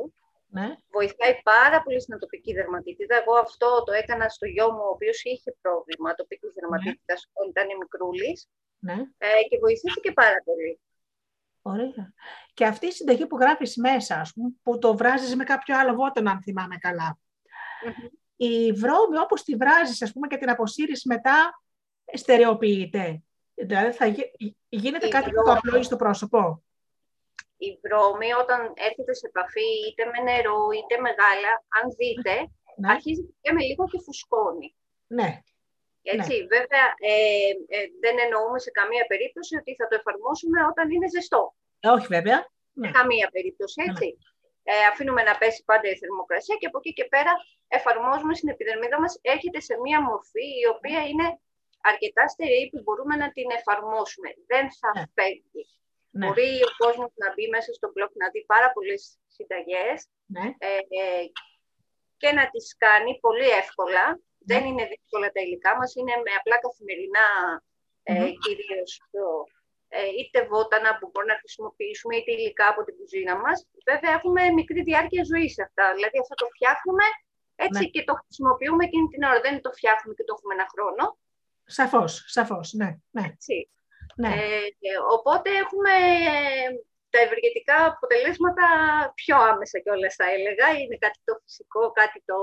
Ναι. 0.54 0.76
Βοηθάει 0.90 1.34
πάρα 1.42 1.82
πολύ 1.82 2.00
στην 2.00 2.14
ατοπική 2.14 2.52
δερματίτιδα. 2.52 3.16
Εγώ 3.16 3.34
αυτό 3.34 3.82
το 3.86 3.92
έκανα 3.92 4.28
στο 4.28 4.46
γιο 4.46 4.72
μου, 4.72 4.82
ο 4.88 4.88
οποίος 4.88 5.22
είχε 5.22 5.56
πρόβλημα 5.60 6.10
ατοπικής 6.10 6.52
δερματίτιδας 6.54 7.20
ναι. 7.26 7.32
όταν 7.34 7.64
ήταν 7.64 7.78
μικρούλης 7.78 8.48
ναι. 8.78 8.96
ε, 9.18 9.28
και 9.48 9.58
βοηθήθηκε 9.58 10.12
πάρα 10.12 10.42
πολύ. 10.44 10.80
Ωραία. 11.62 12.12
Και 12.54 12.66
αυτή 12.66 12.86
η 12.86 12.90
συνταγή 12.90 13.26
που 13.26 13.38
γράφεις 13.38 13.76
μέσα, 13.76 14.20
ας 14.20 14.32
πούμε, 14.32 14.48
που 14.62 14.78
το 14.78 14.96
βράζεις 14.96 15.36
με 15.36 15.44
κάποιο 15.44 15.78
άλλο 15.78 15.94
βότανο, 15.94 16.30
αν 16.30 16.42
θυμάμαι 16.42 16.76
Η 18.36 18.72
βρώμη, 18.72 19.18
όπως 19.18 19.42
τη 19.42 19.56
βράζεις, 19.56 20.02
ας 20.02 20.12
πούμε, 20.12 20.26
και 20.26 20.36
την 20.36 20.50
αποσύρεις 20.50 21.04
μετά, 21.04 21.62
στερεοποιείται. 22.12 23.22
Δηλαδή 23.54 23.92
θα 23.92 24.06
γίνεται 24.68 25.08
κάτι 25.08 25.30
που 25.30 25.42
το 25.44 25.52
απλώνεις 25.52 25.86
στο 25.86 25.96
πρόσωπο. 25.96 26.62
Η 27.66 27.68
βρώμη 27.82 28.30
όταν 28.42 28.60
έρχεται 28.88 29.14
σε 29.20 29.26
επαφή 29.30 29.70
είτε 29.86 30.02
με 30.12 30.18
νερό 30.28 30.60
είτε 30.78 30.94
με 31.04 31.10
γάλα, 31.18 31.54
αν 31.76 31.84
δείτε, 31.98 32.34
ναι. 32.80 32.88
αρχίζει 32.94 33.24
και 33.42 33.50
με 33.54 33.62
λίγο 33.68 33.84
και 33.92 34.00
φουσκώνει. 34.04 34.68
Ναι. 35.18 35.30
Έτσι, 36.16 36.34
ναι. 36.38 36.48
βέβαια, 36.54 36.86
ε, 37.10 37.14
ε, 37.76 37.78
δεν 38.04 38.14
εννοούμε 38.24 38.58
σε 38.66 38.70
καμία 38.78 39.04
περίπτωση 39.12 39.52
ότι 39.60 39.70
θα 39.78 39.86
το 39.88 39.94
εφαρμόσουμε 40.00 40.58
όταν 40.70 40.86
είναι 40.92 41.08
ζεστό. 41.14 41.42
Ε, 41.84 41.88
όχι 41.96 42.08
βέβαια. 42.16 42.38
Σε 42.80 42.86
ναι. 42.86 42.90
καμία 42.98 43.28
περίπτωση, 43.34 43.78
ναι. 43.80 43.86
έτσι. 43.88 44.08
Ε, 44.70 44.84
αφήνουμε 44.90 45.22
να 45.28 45.34
πέσει 45.40 45.60
πάντα 45.70 45.86
η 45.94 45.96
θερμοκρασία 46.02 46.56
και 46.60 46.68
από 46.70 46.78
εκεί 46.80 46.92
και 46.98 47.06
πέρα 47.14 47.32
εφαρμόζουμε 47.76 48.34
στην 48.38 48.48
επιδερμίδα 48.54 48.98
μας. 49.02 49.12
Έρχεται 49.34 49.60
σε 49.68 49.74
μία 49.84 49.98
μορφή 50.08 50.46
η 50.62 50.66
οποία 50.74 51.00
είναι 51.10 51.26
αρκετά 51.90 52.24
στερεή 52.32 52.64
που 52.70 52.80
μπορούμε 52.84 53.14
να 53.22 53.28
την 53.36 53.48
εφαρμόσουμε. 53.58 54.28
Δεν 54.50 54.64
θα 54.78 54.90
ναι. 54.94 55.04
φεύγει. 55.16 55.62
Ναι. 56.18 56.26
Μπορεί 56.26 56.50
ο 56.68 56.70
κόσμος 56.82 57.10
να 57.22 57.28
μπει 57.32 57.44
μέσα 57.54 57.70
στο 57.78 57.86
blog 57.94 58.12
να 58.22 58.26
δει 58.32 58.40
πάρα 58.52 58.68
πολλές 58.74 59.02
συνταγές 59.34 59.98
ναι. 60.34 60.46
ε, 60.66 60.70
και 62.20 62.30
να 62.38 62.44
τις 62.52 62.66
κάνει 62.84 63.12
πολύ 63.26 63.48
εύκολα. 63.62 64.04
Ναι. 64.10 64.50
Δεν 64.50 64.62
είναι 64.68 64.84
δύσκολα 64.92 65.28
τα 65.34 65.40
υλικά 65.44 65.72
μας, 65.78 65.90
είναι 65.94 66.14
με 66.24 66.32
απλά 66.38 66.56
καθημερινά 66.66 67.26
ε, 68.02 68.12
mm 68.22 68.32
κυρίως 68.44 68.90
ε, 69.94 70.08
είτε 70.18 70.38
βότανα 70.50 70.90
που 70.98 71.06
μπορούμε 71.10 71.32
να 71.32 71.38
χρησιμοποιήσουμε, 71.42 72.12
είτε 72.16 72.30
υλικά 72.38 72.66
από 72.72 72.80
την 72.86 72.94
κουζίνα 72.98 73.34
μας. 73.42 73.56
Βέβαια, 73.90 74.12
έχουμε 74.18 74.42
μικρή 74.60 74.80
διάρκεια 74.88 75.22
ζωής 75.30 75.52
σε 75.56 75.62
αυτά. 75.66 75.84
Δηλαδή, 75.96 76.16
αυτό 76.24 76.34
το 76.42 76.46
φτιάχνουμε 76.54 77.06
έτσι 77.66 77.82
ναι. 77.82 77.92
και 77.94 78.02
το 78.08 78.14
χρησιμοποιούμε 78.20 78.82
εκείνη 78.88 79.06
την 79.12 79.22
ώρα. 79.28 79.40
Δεν 79.46 79.54
το 79.64 79.70
φτιάχνουμε 79.78 80.14
και 80.18 80.24
το 80.26 80.32
έχουμε 80.36 80.54
ένα 80.58 80.66
χρόνο. 80.72 81.04
Σαφώς, 81.78 82.12
σαφώς, 82.36 82.66
ναι. 82.80 82.90
ναι. 83.16 83.26
Ναι. 84.16 84.28
Ε, 84.28 84.94
οπότε 85.16 85.48
έχουμε 85.62 85.94
τα 87.12 87.18
ευεργετικά 87.26 87.76
αποτελέσματα 87.86 88.66
πιο 89.14 89.36
άμεσα 89.50 89.78
κιόλας 89.78 90.14
θα 90.14 90.26
έλεγα. 90.36 90.66
Είναι 90.80 90.96
κάτι 91.04 91.18
το 91.24 91.32
φυσικό, 91.42 91.82
κάτι 92.00 92.22
το, 92.28 92.38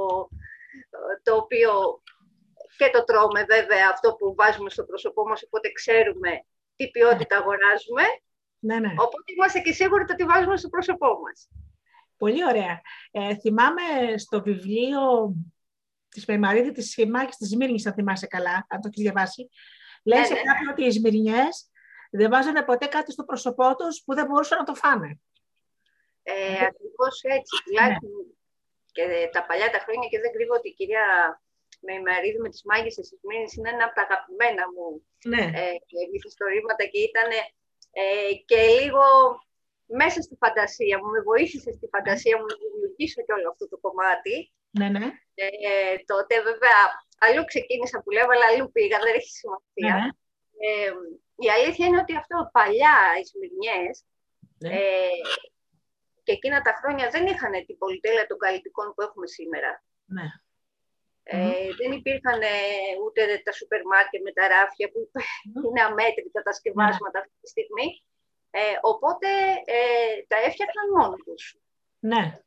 το 1.23 1.35
οποίο 1.35 1.71
και 2.77 2.89
το 2.93 3.03
τρώμε 3.03 3.41
βέβαια 3.43 3.89
αυτό 3.93 4.07
που 4.17 4.35
βάζουμε 4.35 4.69
στο 4.69 4.83
πρόσωπό 4.83 5.21
μας, 5.27 5.43
οπότε 5.43 5.71
ξέρουμε 5.71 6.31
τι 6.75 6.89
ποιότητα 6.89 7.35
ναι. 7.35 7.41
αγοράζουμε. 7.41 8.03
Ναι, 8.59 8.79
ναι. 8.79 8.93
Οπότε 9.05 9.27
είμαστε 9.33 9.59
και 9.59 9.71
σίγουροι 9.71 10.05
ότι 10.09 10.23
βάζουμε 10.23 10.57
στο 10.57 10.69
πρόσωπό 10.69 11.19
μας. 11.23 11.49
Πολύ 12.17 12.45
ωραία. 12.45 12.81
Ε, 13.11 13.35
θυμάμαι 13.35 14.17
στο 14.17 14.41
βιβλίο 14.41 15.01
της 16.09 16.25
Μεμαρίδη 16.25 16.71
της 16.71 16.89
Σχημάκη 16.89 17.35
της 17.37 17.55
Μύρνης, 17.55 17.85
αν 17.85 17.93
θυμάσαι 17.93 18.27
καλά, 18.27 18.65
αν 18.69 18.81
το 18.81 18.87
έχεις 18.91 19.03
διαβάσει. 19.03 19.49
Λέει 20.09 20.19
ναι, 20.19 20.25
σε 20.25 20.33
ναι. 20.33 20.41
κάποιον 20.47 20.67
ότι 20.73 20.83
οι 20.85 20.91
Σμυρνιές 20.91 21.55
δεν 22.19 22.29
βάζανε 22.33 22.61
ποτέ 22.69 22.85
κάτι 22.95 23.11
στο 23.11 23.23
πρόσωπό 23.29 23.67
τους 23.75 24.03
που 24.05 24.11
δεν 24.17 24.25
μπορούσαν 24.25 24.57
να 24.57 24.67
το 24.69 24.75
φάνε. 24.83 25.09
Ε, 26.23 26.63
Ακριβώς 26.69 27.15
έτσι. 27.37 27.53
Τουλάχιστον 27.65 28.09
ναι. 28.09 28.33
και 28.95 29.05
τα 29.35 29.41
παλιά 29.47 29.69
τα 29.75 29.79
χρόνια 29.85 30.07
και 30.11 30.19
δεν 30.23 30.31
κρύβω 30.35 30.53
ότι 30.59 30.67
η 30.69 30.75
κυρία 30.79 31.05
με 31.85 31.93
ημερίδη 31.99 32.39
με 32.45 32.49
τις 32.53 32.63
μάγισσες 32.69 33.05
της 33.09 33.21
Μήνης 33.27 33.51
είναι 33.55 33.69
ένα 33.75 33.83
από 33.87 33.95
τα 33.97 34.03
αγαπημένα 34.07 34.63
μου 34.73 34.87
ναι. 35.31 35.43
ε, 35.61 35.75
και 36.91 36.99
ήταν 37.09 37.29
ε, 38.01 38.33
και 38.49 38.59
λίγο 38.79 39.05
μέσα 40.01 40.19
στη 40.21 40.35
φαντασία 40.43 40.95
μου, 40.99 41.09
με 41.15 41.21
βοήθησε 41.29 41.69
στη 41.77 41.87
φαντασία 41.93 42.35
μου 42.37 42.45
να 42.51 42.55
δημιουργήσω 42.63 43.19
και 43.25 43.33
όλο 43.37 43.47
αυτό 43.49 43.65
το 43.71 43.77
κομμάτι. 43.85 44.35
Ναι, 44.79 44.87
ναι. 44.95 45.07
Ε, 45.43 45.95
τότε 46.11 46.33
βέβαια 46.49 46.79
αλλού 47.19 47.43
ξεκίνησα 47.51 47.97
που 48.01 48.11
λέω, 48.15 48.27
αλλά 48.33 48.45
αλλού 48.51 48.71
πήγα, 48.71 48.97
δεν 49.05 49.13
έχει 49.19 49.31
σημασία. 49.41 49.95
Ναι. 49.99 50.09
Ε, 50.67 50.91
η 51.45 51.47
αλήθεια 51.55 51.85
είναι 51.85 52.01
ότι 52.03 52.13
αυτό 52.21 52.49
παλιά 52.51 52.97
οι 53.19 53.23
Σμυρνιές 53.29 53.95
ναι. 54.63 54.69
ε, 54.77 55.21
και 56.23 56.31
εκείνα 56.31 56.61
τα 56.61 56.73
χρόνια 56.79 57.09
δεν 57.09 57.25
είχαν 57.31 57.53
την 57.67 57.77
πολυτέλεια 57.77 58.27
των 58.27 58.37
καλλιτικών 58.37 58.93
που 58.93 59.01
έχουμε 59.01 59.27
σήμερα. 59.27 59.71
Ναι. 60.15 60.27
Ε, 61.23 61.67
Δεν 61.79 61.91
υπήρχαν 61.99 62.41
ούτε 63.05 63.41
τα 63.45 63.51
σούπερ 63.51 63.81
μάρκετ 63.85 64.21
με 64.21 64.31
τα 64.31 64.47
ράφια 64.47 64.87
που 64.91 64.99
είναι 65.65 65.81
αμέτρητα 65.81 66.41
τα 66.41 66.53
σκευάσματα 66.53 67.19
αυτή 67.19 67.35
τη 67.41 67.47
στιγμή. 67.49 67.87
Ε, 68.51 68.77
οπότε 68.81 69.27
ε, 69.65 69.81
τα 70.27 70.37
έφτιαχναν 70.37 70.87
μόνοι 70.97 71.21
τους. 71.25 71.57
Ναι. 71.99 72.39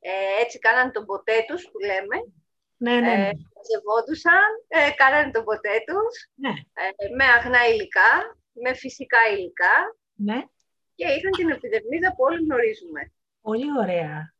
Ε, 0.00 0.40
έτσι 0.42 0.58
κάνανε 0.58 0.90
τον 0.90 1.04
ποτέ 1.04 1.44
τους 1.48 1.62
που 1.70 1.78
λέμε. 1.78 2.16
Ναι, 2.84 3.00
ναι. 3.00 3.16
ναι. 3.16 3.30
Ε, 4.68 4.90
κάνανε 4.96 5.30
τον 5.30 5.44
ποτέ 5.44 5.84
τους 5.86 6.28
ναι. 6.34 6.52
με 7.16 7.24
αγνά 7.24 7.68
υλικά, 7.68 8.36
με 8.52 8.74
φυσικά 8.74 9.18
υλικά. 9.32 9.96
Ναι. 10.14 10.42
Και 10.94 11.06
είχαν 11.06 11.30
την 11.30 11.50
επιδερμίδα 11.50 12.08
που 12.08 12.24
όλοι 12.24 12.44
γνωρίζουμε. 12.44 13.12
Πολύ 13.40 13.78
ωραία. 13.78 14.34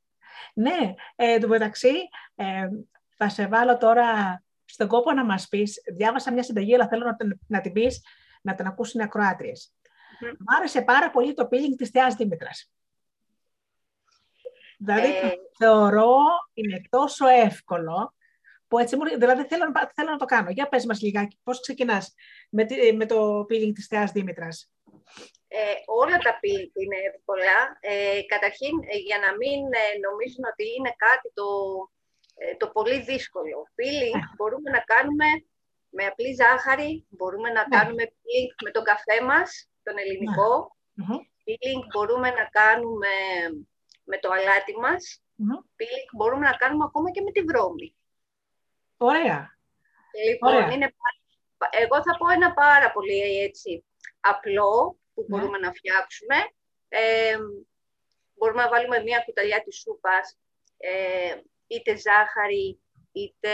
Ναι, 0.54 0.94
ε, 1.16 1.38
το 1.38 1.48
μεταξύ, 1.48 1.94
ε, 2.34 2.68
θα 3.16 3.28
σε 3.28 3.46
βάλω 3.46 3.76
τώρα 3.78 4.42
στον 4.64 4.88
κόπο 4.88 5.12
να 5.12 5.24
μας 5.24 5.48
πεις, 5.48 5.82
διάβασα 5.96 6.32
μια 6.32 6.42
συνταγή, 6.42 6.74
αλλά 6.74 6.88
θέλω 6.88 7.04
να, 7.04 7.16
να 7.46 7.60
την 7.60 7.72
πεις, 7.72 8.04
να 8.42 8.54
την 8.54 8.66
ακούσουν 8.66 9.00
οι 9.00 9.04
ακροάτριες. 9.04 9.72
Mm-hmm. 9.72 10.36
Μ' 10.38 10.54
άρεσε 10.56 10.82
πάρα 10.82 11.10
πολύ 11.10 11.34
το 11.34 11.48
peeling 11.50 11.74
της 11.76 11.90
Θεάς 11.90 12.14
Δήμητρας. 12.14 12.72
Δηλαδή, 14.78 15.16
ε... 15.16 15.32
θεωρώ 15.58 16.16
είναι 16.54 16.80
τόσο 16.90 17.26
εύκολο, 17.26 18.14
που 18.74 18.80
έτσι, 18.80 18.96
δηλαδή 19.18 19.42
θέλω, 19.50 19.64
θέλω 19.94 20.10
να 20.10 20.22
το 20.22 20.24
κάνω. 20.24 20.50
Για 20.50 20.68
πες 20.68 20.84
μας 20.86 21.00
λιγάκι, 21.02 21.38
πώς 21.42 21.60
ξεκινάς 21.60 22.14
με, 22.50 22.66
με 22.94 23.06
το 23.06 23.46
peeling 23.48 23.72
της 23.74 23.86
Θεάς 23.86 24.12
Δήμητρας; 24.12 24.56
Ε, 25.48 25.74
όλα 26.00 26.16
τα 26.26 26.32
peeling 26.40 26.74
είναι 26.82 26.98
εύκολα. 27.10 27.56
Ε, 27.80 28.20
καταρχήν, 28.32 28.74
ε, 28.92 28.96
για 29.08 29.18
να 29.24 29.30
μην 29.40 29.58
ε, 29.82 29.84
νομίζουν 30.06 30.44
ότι 30.52 30.64
είναι 30.76 30.92
κάτι 31.06 31.28
το, 31.38 31.48
ε, 32.42 32.54
το 32.60 32.66
πολύ 32.76 32.98
δύσκολο. 33.10 33.58
Peeling 33.78 34.18
ναι. 34.20 34.34
μπορούμε 34.36 34.68
να 34.76 34.82
κάνουμε 34.92 35.28
με 35.96 36.04
απλή 36.10 36.30
ζάχαρη, 36.40 37.06
μπορούμε 37.16 37.48
να 37.56 37.62
ναι. 37.62 37.76
κάνουμε 37.76 38.04
peeling 38.12 38.54
με 38.64 38.70
τον 38.70 38.84
καφέ 38.90 39.18
μας, 39.30 39.48
τον 39.86 39.94
ελληνικό. 40.02 40.52
Ναι. 40.92 41.16
Peeling 41.44 41.84
μπορούμε 41.92 42.28
να 42.38 42.44
κάνουμε 42.60 43.12
με 44.10 44.16
το 44.22 44.28
αλάτι 44.36 44.74
μας. 44.84 45.02
Peeling 45.78 46.08
μπορούμε 46.16 46.44
να 46.50 46.56
κάνουμε 46.62 46.84
ακόμα 46.88 47.08
και 47.10 47.22
με 47.26 47.30
τη 47.36 47.42
βρώμη. 47.50 47.88
Ωραία. 48.96 49.58
Λοιπόν, 50.28 50.70
Είναι, 50.70 50.94
εγώ 51.70 51.96
θα 52.02 52.16
πω 52.18 52.28
ένα 52.28 52.52
πάρα 52.52 52.92
πολύ 52.92 53.42
έτσι, 53.42 53.84
απλό 54.20 54.98
που 55.14 55.24
μπορούμε 55.28 55.58
να 55.58 55.72
φτιάξουμε. 55.72 56.36
Ε, 56.88 57.36
μπορούμε 58.34 58.62
να 58.62 58.68
βάλουμε 58.68 59.02
μία 59.02 59.22
κουταλιά 59.26 59.62
της 59.62 59.76
σούπας, 59.76 60.38
ε, 60.76 61.34
είτε 61.66 61.96
ζάχαρη, 61.96 62.80
είτε 63.12 63.50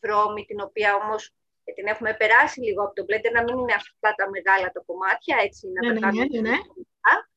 βρώμη, 0.00 0.44
την 0.44 0.60
οποία 0.60 0.94
όμως 0.94 1.32
ε, 1.64 1.72
την 1.72 1.86
έχουμε 1.86 2.14
περάσει 2.14 2.60
λίγο 2.60 2.82
από 2.84 2.94
το 2.94 3.04
blender, 3.08 3.32
να 3.32 3.42
μην 3.42 3.58
είναι 3.58 3.72
αυτά 3.74 4.14
τα 4.14 4.30
μεγάλα 4.30 4.70
τα 4.72 4.82
κομμάτια, 4.86 5.36
έτσι, 5.46 5.68
να 5.68 5.92
ναι, 5.92 6.00
τα 6.00 6.12
ναι, 6.12 6.24
ναι, 6.24 6.40
ναι, 6.40 6.56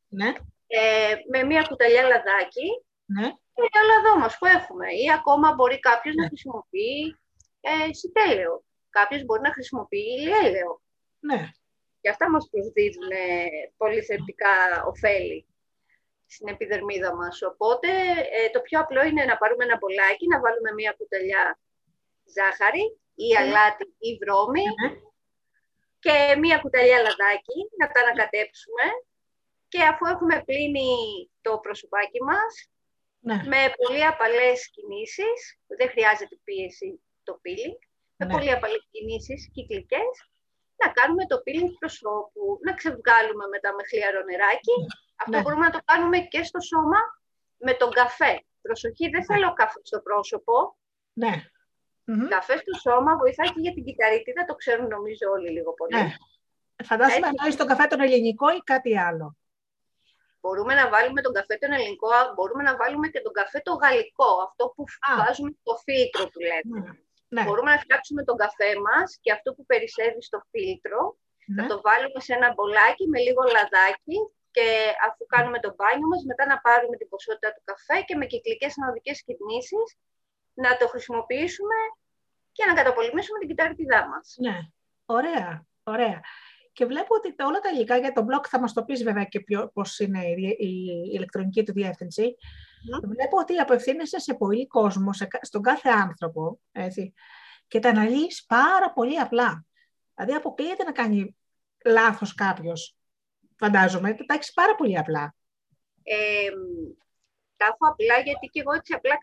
ναι. 0.08 0.34
Ε, 0.68 1.16
με 1.30 1.44
μία 1.44 1.64
κουταλιά 1.70 2.02
λαδάκι 2.02 2.84
ναι. 3.06 3.28
Και 3.62 3.70
το 3.76 3.82
λαδό 3.90 4.20
μας 4.20 4.38
που 4.38 4.46
έχουμε. 4.46 4.88
Ή 5.04 5.12
ακόμα 5.20 5.54
μπορεί 5.54 5.80
κάποιος 5.80 6.16
να 6.16 6.28
χρησιμοποιεί 6.28 7.18
ε, 7.62 7.94
σιτέλαιο. 7.94 8.64
Κάποιος 8.90 9.22
μπορεί 9.26 9.42
να 9.42 9.54
χρησιμοποιεί 9.54 10.06
ηλιέλαιο. 10.18 10.82
Ναι. 11.20 11.42
Και 12.02 12.10
αυτά 12.10 12.30
μας 12.30 12.50
προσδίδουν 12.52 13.12
πολύ 13.78 14.02
θετικά 14.02 14.54
ωφέλη 14.92 15.48
στην 16.26 16.48
επιδερμίδα 16.48 17.16
μας. 17.16 17.42
Οπότε 17.42 17.90
ε, 18.38 18.50
το 18.54 18.60
πιο 18.62 18.80
απλό 18.80 19.02
είναι 19.04 19.24
να 19.26 19.38
πάρουμε 19.38 19.64
ένα 19.64 19.78
μπολάκι, 19.78 20.28
να 20.28 20.40
βάλουμε 20.40 20.72
μία 20.74 20.92
κουταλιά 20.98 21.60
ζάχαρη 22.36 22.86
ή 23.26 23.28
ναι. 23.28 23.40
αλάτι 23.40 23.86
ή 24.08 24.10
βρώμη 24.22 24.66
ναι. 24.80 24.90
και 26.04 26.16
μία 26.42 26.58
κουταλιά 26.64 26.98
λαδάκι, 27.06 27.60
να 27.80 27.86
τα 27.92 28.00
ανακατέψουμε 28.02 28.86
και 29.68 29.82
αφού 29.84 30.06
έχουμε 30.06 30.44
πλύνει 30.46 30.90
το 31.42 31.52
προσωπάκι 31.66 32.22
μας, 32.24 32.52
ναι. 33.20 33.38
με 33.52 33.62
πολύ 33.82 34.04
απαλές 34.06 34.70
κινήσεις, 34.74 35.38
δεν 35.78 35.90
χρειάζεται 35.94 36.36
πίεση 36.44 36.90
το 37.24 37.34
peeling, 37.44 37.80
με 38.20 38.26
πολύ 38.34 38.52
απαλές 38.52 38.84
κινήσεις 38.92 39.50
κυκλικές, 39.54 40.14
να 40.82 40.88
κάνουμε 40.98 41.24
το 41.32 41.38
peeling 41.46 41.74
προσώπου, 41.80 42.44
να 42.66 42.74
ξεβγάλουμε 42.80 43.46
μετά 43.54 43.70
με 43.78 43.84
χλιαρό 43.90 44.22
νεράκι. 44.30 44.76
Ναι. 44.80 44.86
Αυτό 45.24 45.36
ναι. 45.36 45.42
μπορούμε 45.42 45.66
να 45.66 45.74
το 45.76 45.82
κάνουμε 45.90 46.18
και 46.34 46.42
στο 46.44 46.60
σώμα 46.60 47.00
με 47.58 47.74
τον 47.74 47.92
καφέ. 48.00 48.34
Προσοχή, 48.62 49.10
δεν 49.10 49.24
θέλω 49.26 49.54
καφέ 49.54 49.80
στο 49.84 50.00
πρόσωπο. 50.08 50.78
Ναι. 51.14 51.34
Καφέ 52.30 52.56
στο 52.58 52.74
σώμα 52.86 53.12
βοηθάει 53.18 53.48
και 53.54 53.60
για 53.66 53.74
την 53.74 53.84
κυταρίτιδα, 53.84 54.46
το 54.46 54.56
ξέρουν 54.56 54.88
νομίζω 54.88 55.26
όλοι 55.36 55.50
λίγο 55.50 55.74
πολύ. 55.74 55.96
Ναι. 55.96 56.10
Φαντάζομαι 56.84 57.28
να 57.28 57.56
τον 57.56 57.68
καφέ 57.68 57.86
τον 57.88 58.00
ελληνικό 58.00 58.50
ή 58.50 58.60
κάτι 58.64 59.00
άλλο. 59.00 59.38
Μπορούμε 60.42 60.74
να 60.74 60.90
βάλουμε 60.90 61.22
τον 61.22 61.34
καφέ 61.34 61.56
τον 61.62 61.72
ελληνικό, 61.72 62.08
μπορούμε 62.36 62.64
να 62.64 62.76
βάλουμε 62.76 63.08
και 63.08 63.22
τον 63.22 63.34
καφέ 63.34 63.60
το 63.68 63.74
γαλλικό, 63.74 64.32
αυτό 64.48 64.64
που 64.76 64.84
Α. 65.10 65.12
βάζουμε 65.22 65.52
στο 65.62 65.74
φίλτρο 65.86 66.24
που 66.32 66.40
λέτε. 66.50 66.80
Ναι. 66.80 66.92
Ναι. 67.36 67.44
Μπορούμε 67.44 67.72
να 67.72 67.80
φτιάξουμε 67.84 68.24
τον 68.24 68.38
καφέ 68.38 68.72
μας 68.88 69.18
και 69.22 69.32
αυτό 69.32 69.54
που 69.54 69.66
περισσεύει 69.66 70.22
στο 70.30 70.40
φίλτρο, 70.52 71.18
να 71.58 71.68
το 71.68 71.82
βάλουμε 71.82 72.20
σε 72.26 72.34
ένα 72.34 72.54
μπολάκι 72.54 73.08
με 73.08 73.20
λίγο 73.20 73.42
λαδάκι 73.56 74.18
και 74.52 74.68
αφού 75.08 75.26
κάνουμε 75.26 75.60
το 75.60 75.74
μπάνιο 75.76 76.08
μας, 76.08 76.24
μετά 76.24 76.46
να 76.46 76.58
πάρουμε 76.66 76.96
την 76.98 77.10
ποσότητα 77.10 77.50
του 77.54 77.62
καφέ 77.64 78.02
και 78.08 78.16
με 78.16 78.26
κυκλικές 78.26 78.74
ανωδικές 78.82 79.24
κινήσεις 79.24 79.88
να 80.54 80.78
το 80.78 80.88
χρησιμοποιήσουμε 80.88 81.78
και 82.52 82.66
να 82.66 82.74
καταπολεμήσουμε 82.74 83.40
την 83.40 83.48
κυταρίτιδά 83.48 84.08
μας. 84.08 84.36
Ναι, 84.40 84.58
ωραία, 85.06 85.66
ωραία. 85.84 86.22
Και 86.80 86.86
βλέπω 86.86 87.16
ότι 87.16 87.36
όλα 87.44 87.60
τα 87.60 87.70
υλικά 87.70 87.98
για 87.98 88.12
το 88.12 88.26
blog 88.30 88.46
θα 88.48 88.60
μας 88.60 88.74
το 88.74 88.84
πεις 88.84 89.04
βέβαια 89.04 89.24
και 89.24 89.40
ποιο, 89.40 89.72
πώς 89.74 90.00
είναι 90.00 90.26
η, 90.26 90.56
η 90.60 91.12
ηλεκτρονική 91.14 91.64
του 91.64 91.74
διεύθυνση. 91.74 92.36
Βλέπω 93.04 93.38
ότι 93.38 93.58
απευθύνεσαι 93.58 94.20
σε 94.20 94.34
πολύ 94.34 94.68
κόσμο, 94.68 95.14
σε, 95.14 95.28
στον 95.42 95.62
κάθε 95.62 95.90
άνθρωπο, 95.90 96.60
έτσι, 96.72 97.14
και 97.68 97.80
τα 97.80 97.90
αναλύεις 97.90 98.46
πάρα 98.46 98.94
πολύ 98.94 99.20
απλά. 99.20 99.66
Δηλαδή 100.16 100.34
αποκλείεται 100.34 100.84
να 100.84 100.92
κάνει 100.92 101.38
λάθος 101.86 102.34
κάποιος, 102.36 102.98
φαντάζομαι, 103.56 104.14
τα 104.14 104.34
έχεις 104.34 104.54
πάρα 104.54 104.76
πολύ 104.76 104.98
απλά. 104.98 105.36
Ε, 106.04 106.50
τα 107.58 107.66
έχω 107.66 107.92
απλά 107.92 108.20
γιατί 108.20 108.48
και 108.48 108.60
εγώ 108.60 108.74
έτσι 108.74 108.94
απλά 108.94 109.16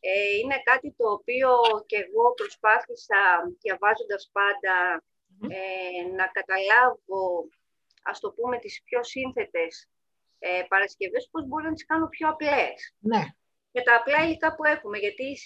Ε, 0.00 0.36
είναι 0.42 0.60
κάτι 0.64 0.94
το 0.96 1.10
οποίο 1.10 1.50
και 1.86 1.96
εγώ 1.96 2.32
προσπάθησα 2.34 3.18
διαβάζοντας 3.60 4.30
πάντα 4.32 5.02
ε, 5.48 6.02
να 6.18 6.26
καταλάβω, 6.26 7.48
ας 8.02 8.20
το 8.20 8.30
πούμε, 8.30 8.58
τις 8.58 8.82
πιο 8.84 9.04
σύνθετες 9.04 9.88
ε, 10.38 10.62
παρασκευές, 10.68 11.28
πώς 11.30 11.46
μπορώ 11.46 11.64
να 11.64 11.72
τις 11.72 11.86
κάνω 11.86 12.08
πιο 12.08 12.28
απλές. 12.28 12.94
Ναι. 12.98 13.22
Με 13.70 13.82
τα 13.82 13.96
απλά 13.96 14.24
υλικά 14.24 14.54
που 14.54 14.64
έχουμε, 14.64 14.98
γιατί 14.98 15.22
οι, 15.22 15.36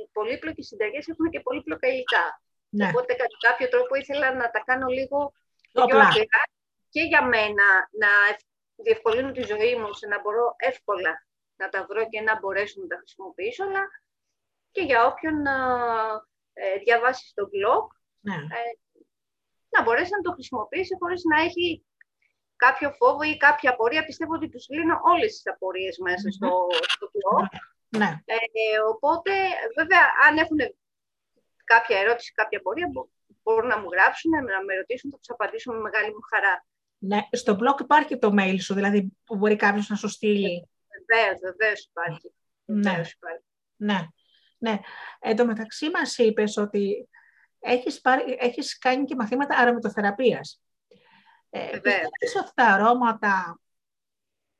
οι 0.00 0.08
πολύπλοκες 0.12 0.66
συνταγές 0.66 1.08
έχουν 1.08 1.30
και 1.30 1.40
πολύπλοκα 1.40 1.88
υλικά. 1.88 2.42
Ναι. 2.68 2.88
Οπότε 2.88 3.14
κατά 3.14 3.36
κάποιο 3.48 3.68
τρόπο 3.68 3.94
ήθελα 3.94 4.34
να 4.34 4.50
τα 4.50 4.60
κάνω 4.64 4.86
λίγο 4.86 5.32
πιο 5.72 5.82
απλά 5.82 6.08
και 6.88 7.02
για 7.02 7.22
μένα 7.24 7.66
να 8.02 8.08
διευκολύνω 8.76 9.30
τη 9.32 9.42
ζωή 9.42 9.76
μου, 9.76 9.92
σε 9.92 10.06
να 10.06 10.20
μπορώ 10.20 10.54
εύκολα 10.56 11.26
να 11.56 11.68
τα 11.68 11.84
βρω 11.88 12.08
και 12.08 12.20
να 12.20 12.38
μπορέσω 12.38 12.80
να 12.80 12.86
τα 12.86 12.96
χρησιμοποιήσω, 12.96 13.64
αλλά 13.64 13.84
και 14.70 14.82
για 14.82 15.06
όποιον 15.06 15.46
ε, 16.52 16.78
διαβάσει 16.84 17.28
στο 17.28 17.42
blog, 17.44 17.86
ναι. 18.20 18.34
ε, 18.34 18.70
να 19.76 19.82
μπορέσει 19.82 20.10
να 20.16 20.22
το 20.22 20.32
χρησιμοποιήσει 20.32 20.96
χωρίς 21.00 21.22
να 21.30 21.42
έχει 21.42 21.84
κάποιο 22.56 22.90
φόβο 22.90 23.22
ή 23.22 23.36
κάποια 23.36 23.70
απορία. 23.70 24.04
Πιστεύω 24.04 24.34
ότι 24.34 24.48
τους 24.48 24.66
λύνω 24.68 25.00
όλες 25.12 25.30
τις 25.34 25.46
απορίες 25.52 25.98
μέσα 25.98 26.30
στο, 26.30 26.66
στο 26.94 27.06
blog. 27.14 27.46
Ναι. 27.88 28.10
Ε, 28.24 28.36
οπότε, 28.92 29.32
βέβαια, 29.76 30.04
αν 30.26 30.36
έχουν 30.36 30.58
κάποια 31.64 31.98
ερώτηση, 31.98 32.32
κάποια 32.32 32.58
απορία, 32.58 32.86
μπορούν 33.42 33.68
να 33.68 33.78
μου 33.80 33.88
γράψουν, 33.92 34.30
να 34.30 34.64
με 34.64 34.74
ρωτήσουν, 34.74 35.10
θα 35.10 35.16
τους 35.16 35.30
απαντήσω 35.30 35.72
με 35.72 35.80
μεγάλη 35.80 36.08
μου 36.08 36.24
χαρά. 36.30 36.66
Ναι, 36.98 37.20
στο 37.32 37.52
blog 37.60 37.80
υπάρχει 37.80 38.18
το 38.18 38.34
mail 38.38 38.56
σου, 38.60 38.74
δηλαδή 38.74 39.12
που 39.24 39.36
μπορεί 39.36 39.56
κάποιος 39.56 39.88
να 39.88 39.96
σου 39.96 40.08
στείλει. 40.08 40.68
Βεβαίως, 40.96 41.38
βεβαίως 41.40 41.84
υπάρχει. 41.84 42.32
Ναι. 42.64 42.90
υπάρχει. 42.90 43.44
ναι. 43.76 43.98
Ναι. 44.58 44.78
Εν 45.20 45.36
τω 45.36 45.46
μεταξύ 45.46 45.90
μας 45.90 46.18
είπες 46.18 46.56
ότι 46.56 47.08
έχεις, 47.64 48.00
πάρει, 48.00 48.36
έχεις 48.40 48.78
κάνει 48.78 49.04
και 49.04 49.14
μαθήματα 49.14 49.56
αρωματοθεραπείας. 49.56 50.62
Ε, 51.50 51.70
πιστεύεις 51.70 52.36
ότι 52.40 52.50
τα 52.54 52.64
αρώματα 52.64 53.60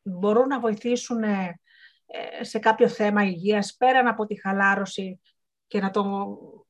μπορούν 0.02 0.46
να 0.46 0.61
βοηθήσουν 0.61 1.23
ε, 1.23 1.61
σε 2.40 2.58
κάποιο 2.58 2.88
θέμα 2.88 3.25
υγείας 3.25 3.76
πέραν 3.76 4.06
από 4.06 4.26
τη 4.26 4.40
χαλάρωση 4.40 5.20
και 5.66 5.80
να, 5.80 5.90
το, 5.90 6.02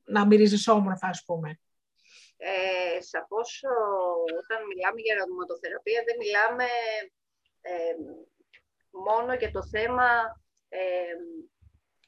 να 0.03 0.25
μυρίζεις 0.25 0.67
όμορφα, 0.67 1.07
ας 1.07 1.23
πούμε; 1.25 1.59
Ε, 2.37 3.01
σαφώς, 3.01 3.61
όταν 4.41 4.65
μιλάμε 4.67 5.01
για 5.01 5.15
αρωματοθεραπεία, 5.15 6.03
δεν 6.05 6.15
μιλάμε 6.19 6.63
ε, 7.61 7.95
μόνο 8.89 9.33
για 9.33 9.51
το 9.51 9.63
θέμα, 9.63 10.07
ε, 10.69 11.15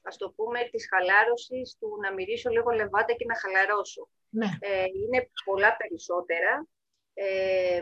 ας 0.01 0.17
το 0.17 0.29
πούμε, 0.36 0.60
της 0.72 0.88
χαλάρωσης, 0.89 1.77
του 1.79 1.98
να 2.01 2.13
μυρίσω 2.13 2.50
λίγο 2.50 2.69
λεβάντα 2.72 3.13
και 3.13 3.25
να 3.25 3.36
χαλαρώσω. 3.36 4.10
Ναι. 4.29 4.48
Ε, 4.60 4.84
είναι 4.84 5.29
πολλά 5.46 5.77
περισσότερα. 5.77 6.67
Ε, 7.13 7.81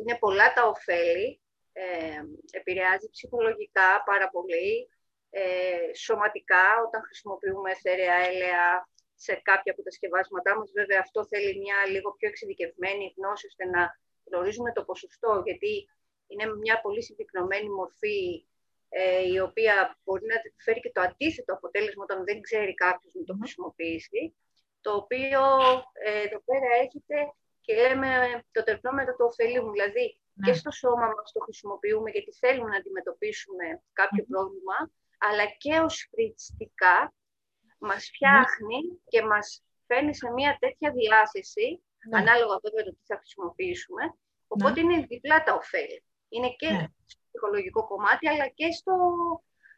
είναι 0.00 0.18
πολλά 0.18 0.52
τα 0.52 0.66
ωφέλη. 0.66 1.40
Ε, 1.72 2.20
επηρεάζει 2.50 3.10
ψυχολογικά 3.10 4.02
πάρα 4.04 4.28
πολύ. 4.30 4.88
Ε, 5.30 5.94
σωματικά, 5.94 6.66
όταν 6.86 7.02
χρησιμοποιούμε 7.02 7.70
εθέρια 7.70 8.14
έλαια 8.14 8.88
σε 9.14 9.34
κάποια 9.34 9.72
από 9.72 9.82
τα 9.82 9.90
σκευάσματά 9.90 10.56
μας. 10.58 10.70
Βέβαια, 10.74 11.00
αυτό 11.00 11.26
θέλει 11.26 11.58
μια 11.58 11.76
λίγο 11.90 12.12
πιο 12.12 12.28
εξειδικευμένη 12.28 13.14
γνώση, 13.16 13.46
ώστε 13.46 13.64
να 13.64 13.82
γνωρίζουμε 14.24 14.72
το 14.72 14.84
ποσοστό, 14.84 15.42
γιατί 15.46 15.88
είναι 16.26 16.46
μια 16.54 16.80
πολύ 16.80 17.02
συμπυκνωμένη 17.02 17.68
μορφή 17.70 18.46
ε, 18.88 19.28
η 19.32 19.38
οποία 19.40 19.98
μπορεί 20.04 20.26
να 20.26 20.36
φέρει 20.56 20.80
και 20.80 20.92
το 20.92 21.00
αντίθετο 21.00 21.52
αποτέλεσμα 21.52 22.02
όταν 22.02 22.24
δεν 22.24 22.40
ξέρει 22.40 22.74
κάποιος 22.74 23.14
να 23.14 23.24
το 23.24 23.36
χρησιμοποιήσει, 23.40 24.34
το 24.88 24.94
οποίο 25.02 25.42
ε, 26.06 26.20
εδώ 26.26 26.40
πέρα 26.48 26.68
έχετε 26.84 27.16
και 27.64 27.72
λέμε 27.82 28.10
το 28.54 28.62
τερπνόμετρο 28.62 29.14
του 29.16 29.28
ωφελίου, 29.30 29.70
δηλαδή 29.70 30.04
ναι. 30.10 30.46
και 30.46 30.52
στο 30.60 30.70
σώμα 30.70 31.06
μας 31.14 31.32
το 31.34 31.40
χρησιμοποιούμε 31.46 32.10
γιατί 32.10 32.32
θέλουμε 32.42 32.68
να 32.70 32.76
αντιμετωπίσουμε 32.76 33.64
κάποιο 34.00 34.22
πρόβλημα, 34.30 34.78
αλλά 35.26 35.44
και 35.62 35.74
ως 35.86 36.08
φριτιστικά 36.10 36.96
μας 37.78 38.02
φτιάχνει 38.12 38.78
και 39.12 39.20
μας 39.30 39.46
φέρνει 39.86 40.14
σε 40.14 40.30
μια 40.36 40.56
τέτοια 40.62 40.90
διάθεση, 41.00 41.66
ναι. 42.08 42.18
ανάλογα 42.18 42.56
βέβαια 42.64 42.84
το 42.84 42.92
τι 42.96 43.04
θα 43.10 43.16
χρησιμοποιήσουμε, 43.16 44.02
οπότε 44.54 44.78
ναι. 44.80 44.92
είναι 44.92 45.06
διπλά 45.12 45.42
τα 45.42 45.52
ωφέλη. 45.54 46.02
Είναι 46.28 46.50
και 46.60 46.70
ναι. 46.70 46.86
στο 47.12 47.20
ψυχολογικό 47.28 47.80
κομμάτι, 47.86 48.28
αλλά 48.28 48.46
και 48.58 48.68
στο 48.78 48.94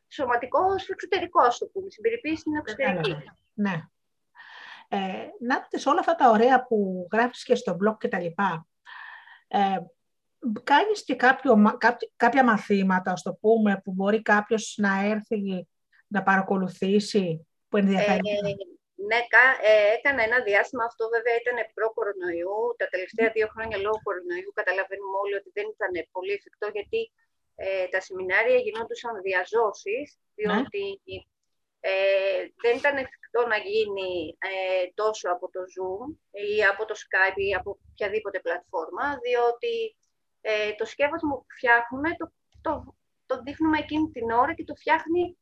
σωματικό, 0.09 0.79
στο 0.79 0.93
εξωτερικό, 0.97 1.51
στο 1.51 1.67
πούμε, 1.67 1.91
στην 1.91 2.03
περιποίηση 2.03 2.41
στην 2.41 2.55
εξωτερική. 2.57 3.15
Ναι. 3.65 3.77
Ε, 4.93 4.99
να 5.41 5.61
δείτε 5.61 5.79
σε 5.79 5.89
όλα 5.89 5.99
αυτά 5.99 6.15
τα 6.15 6.31
ωραία 6.31 6.67
που 6.67 7.09
γράφεις 7.13 7.45
και 7.45 7.55
στο 7.55 7.77
blog 7.81 7.97
και 7.99 8.09
τα 8.09 8.19
λοιπά, 8.21 8.67
ε, 9.49 9.77
κάνεις 10.65 11.05
και 11.05 11.15
κάποιο, 11.15 11.79
κάποια 12.17 12.45
μαθήματα, 12.45 13.13
ας 13.13 13.23
το 13.23 13.33
πούμε, 13.41 13.81
που 13.85 13.93
μπορεί 13.93 14.23
κάποιος 14.23 14.75
να 14.77 14.93
έρθει 15.05 15.67
να 16.07 16.23
παρακολουθήσει, 16.23 17.49
που 17.69 17.77
ενδιαφέρει. 17.77 18.19
Ε, 18.19 18.41
ναι, 19.09 19.21
ε, 19.71 19.93
έκανα 19.97 20.23
ένα 20.29 20.39
διάστημα, 20.49 20.85
αυτό 20.85 21.05
βέβαια 21.15 21.35
ήταν 21.43 21.59
προ-κορονοϊού. 21.75 22.59
Τα 22.81 22.87
τελευταία 22.95 23.29
δύο 23.37 23.49
χρόνια 23.55 23.77
λόγω 23.85 23.99
κορονοϊού 24.07 24.51
καταλαβαίνουμε 24.61 25.17
όλοι 25.23 25.35
ότι 25.41 25.51
δεν 25.57 25.67
ήταν 25.75 25.93
πολύ 26.15 26.33
εφικτό, 26.39 26.67
γιατί 26.77 27.01
ε, 27.65 27.87
τα 27.93 28.01
σεμινάρια 28.07 28.59
γινόντουσαν 28.65 29.15
διαζώσεις, 29.29 30.07
διότι 30.35 30.85
ε, 31.81 31.93
δεν 32.63 32.75
ήταν 32.81 32.97
εφικτό 33.31 33.47
να 33.49 33.57
γίνει 33.57 34.37
ε, 34.39 34.91
τόσο 34.95 35.31
από 35.31 35.51
το 35.51 35.61
Zoom 35.61 36.17
ή 36.31 36.65
από 36.65 36.85
το 36.85 36.95
Skype 36.95 37.39
ή 37.49 37.55
από 37.55 37.79
οποιαδήποτε 37.91 38.41
πλατφόρμα, 38.41 39.19
διότι 39.25 39.97
ε, 40.41 40.73
το 40.73 40.85
σκεύασμα 40.85 41.35
που 41.35 41.47
φτιάχνουμε 41.57 42.17
το, 42.17 42.33
το, 42.61 42.97
το 43.27 43.43
δείχνουμε 43.43 43.79
εκείνη 43.79 44.11
την 44.11 44.31
ώρα 44.31 44.55
και 44.55 44.65
το 44.65 44.75
φτιαχνει 44.75 45.37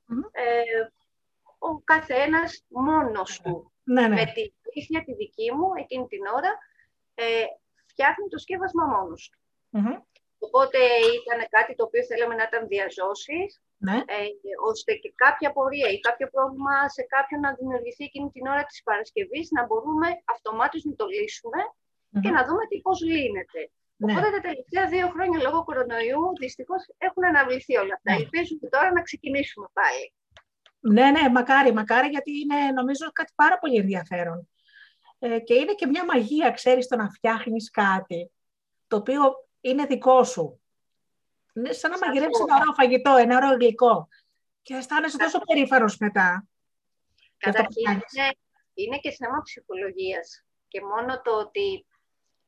ο 1.58 1.78
καθένας 1.78 2.64
μόνος 2.68 3.40
του. 3.40 3.72
Ναι, 3.84 4.08
ναι. 4.08 4.14
Με 4.14 4.24
τη 4.24 4.52
βοήθεια 4.64 5.04
τη 5.04 5.14
δική 5.14 5.52
μου, 5.52 5.68
εκείνη 5.76 6.06
την 6.06 6.26
ώρα, 6.36 6.58
ε, 7.14 7.44
φτιάχνει 7.86 8.28
το 8.28 8.38
σκεύασμα 8.38 8.84
μόνος 8.86 9.30
του. 9.30 9.38
Οπότε 10.38 10.78
ήταν 11.20 11.48
κάτι 11.48 11.74
το 11.74 11.84
οποίο 11.84 12.04
θέλαμε 12.04 12.34
να 12.34 12.42
ήταν 12.42 12.66
διαζώσεις, 12.66 13.62
ναι. 13.86 13.96
ε, 14.16 14.22
ώστε 14.70 14.92
και 15.02 15.12
κάποια 15.24 15.52
πορεία 15.52 15.88
ή 15.94 15.98
κάποιο 16.08 16.26
πρόβλημα 16.34 16.88
σε 16.96 17.02
κάποιον 17.14 17.40
να 17.40 17.50
δημιουργηθεί 17.58 18.04
εκείνη 18.04 18.28
την 18.30 18.46
ώρα 18.52 18.64
της 18.64 18.82
Παρασκευής, 18.82 19.46
να 19.56 19.62
μπορούμε 19.66 20.08
αυτομάτως 20.34 20.84
να 20.84 20.94
το 21.00 21.06
λυσουμε 21.06 21.60
και 22.22 22.30
να 22.36 22.42
δούμε 22.46 22.62
τι 22.68 22.76
πώς 22.80 22.98
λύνεται. 23.02 23.60
Ναι. 23.96 24.12
Οπότε 24.12 24.30
τα 24.30 24.40
τελευταία 24.40 24.86
δύο 24.94 25.08
χρόνια 25.14 25.38
λόγω 25.46 25.64
κορονοϊού 25.64 26.22
δυστυχώς 26.40 26.82
έχουν 26.98 27.24
αναβληθεί 27.24 27.76
όλα 27.76 27.94
αυτά. 27.94 28.10
Ναι. 28.12 28.18
Ελπίζουμε 28.22 28.68
τώρα 28.74 28.92
να 28.92 29.02
ξεκινήσουμε 29.02 29.66
πάλι. 29.72 30.04
Ναι, 30.80 31.10
ναι, 31.10 31.28
μακάρι, 31.28 31.72
μακάρι, 31.72 32.08
γιατί 32.08 32.30
είναι 32.40 32.58
νομίζω 32.74 33.10
κάτι 33.12 33.32
πάρα 33.34 33.58
πολύ 33.58 33.76
ενδιαφέρον. 33.76 34.48
Ε, 35.18 35.38
και 35.38 35.54
είναι 35.54 35.74
και 35.74 35.86
μια 35.86 36.04
μαγεία, 36.04 36.50
ξέρεις, 36.50 36.86
το 36.86 36.96
να 36.96 37.08
φτιάχνεις 37.10 37.70
κάτι, 37.70 38.30
το 38.86 38.96
οποίο 38.96 39.22
είναι 39.60 39.84
δικό 39.84 40.24
σου. 40.24 40.60
Είναι 41.58 41.72
σαν 41.72 41.90
να 41.90 41.98
μαγειρέψεις 41.98 42.44
ένα 42.44 42.56
ωραίο 42.56 42.72
φαγητό, 42.72 43.14
ένα 43.16 43.36
ωραίο 43.36 43.54
γλυκό. 43.56 44.08
Και 44.62 44.74
αισθάνεσαι 44.74 45.16
τόσο 45.16 45.38
περήφανος 45.38 45.96
μετά. 45.96 46.48
Καταρχήν, 47.36 47.90
είναι, 47.90 48.28
είναι 48.74 48.98
και 48.98 49.10
θέμα 49.10 49.42
ψυχολογίας. 49.42 50.44
Και 50.68 50.80
μόνο 50.80 51.22
το 51.22 51.32
ότι 51.38 51.86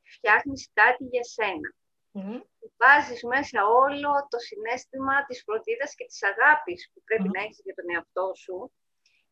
φτιάχνεις 0.03 0.71
κάτι 0.73 1.05
για 1.05 1.25
σένα 1.25 1.75
mm 2.13 2.43
Βάζεις 2.77 3.23
μέσα 3.23 3.67
όλο 3.67 4.27
το 4.31 4.39
συνέστημα 4.39 5.25
της 5.25 5.43
φροντίδας 5.43 5.95
και 5.95 6.05
της 6.05 6.23
αγάπης 6.23 6.91
που 6.95 7.03
πρέπει 7.05 7.29
να 7.35 7.43
έχεις 7.43 7.61
για 7.65 7.75
τον 7.75 7.85
εαυτό 7.95 8.33
σου. 8.35 8.73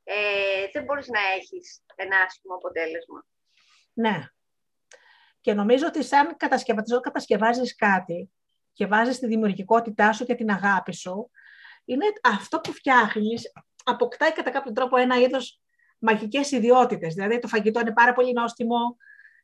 Ε, 0.04 0.68
δεν 0.72 0.84
μπορείς 0.84 1.08
να 1.08 1.20
έχεις 1.36 1.82
ένα 1.94 2.16
άσχημο 2.18 2.54
αποτέλεσμα. 2.54 3.26
Ναι. 3.92 4.16
Και 5.40 5.54
νομίζω 5.54 5.86
ότι 5.86 6.02
σαν 6.04 6.36
κατασκευαστής, 6.36 7.00
κατασκευάζεις 7.00 7.74
κάτι 7.74 8.30
και 8.78 8.86
βάζεις 8.86 9.18
τη 9.18 9.26
δημιουργικότητά 9.26 10.12
σου 10.12 10.24
και 10.24 10.34
την 10.34 10.50
αγάπη 10.50 10.94
σου, 10.94 11.30
είναι 11.84 12.06
αυτό 12.34 12.60
που 12.60 12.72
φτιάχνεις, 12.72 13.52
αποκτάει 13.84 14.32
κατά 14.32 14.50
κάποιο 14.50 14.72
τρόπο 14.72 14.96
ένα 14.96 15.16
είδος 15.22 15.60
μαγικές 15.98 16.46
ιδιότητες. 16.58 17.14
Δηλαδή 17.14 17.38
το 17.38 17.48
φαγητό 17.48 17.80
είναι 17.80 17.92
πάρα 18.00 18.12
πολύ 18.12 18.32
νόστιμο, 18.32 18.80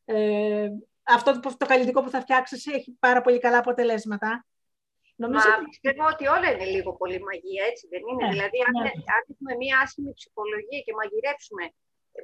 ε, 0.05 0.67
αυτό 1.15 1.29
το 1.59 1.65
καλλιτικό 1.71 1.99
που 2.03 2.09
θα 2.09 2.21
φτιάξεις 2.25 2.67
έχει 2.77 2.89
πάρα 3.05 3.21
πολύ 3.21 3.39
καλά 3.45 3.57
αποτελέσματα. 3.63 4.29
Νομίζω 5.23 5.47
Μα 5.49 5.55
ότι... 5.55 5.65
πιστεύω 5.73 6.03
ότι 6.13 6.25
όλα 6.35 6.47
είναι 6.51 6.67
λίγο 6.75 6.91
πολύ 7.01 7.19
μαγεία, 7.27 7.63
έτσι 7.71 7.83
δεν 7.91 8.01
είναι; 8.09 8.23
Ναι, 8.25 8.31
δηλαδή, 8.33 8.57
αν, 8.67 8.73
ναι. 8.83 8.91
αν 9.15 9.21
έχουμε 9.31 9.53
μία 9.61 9.75
άσχημη 9.83 10.11
ψυχολογία 10.19 10.81
και 10.85 10.93
μαγειρέψουμε, 10.99 11.63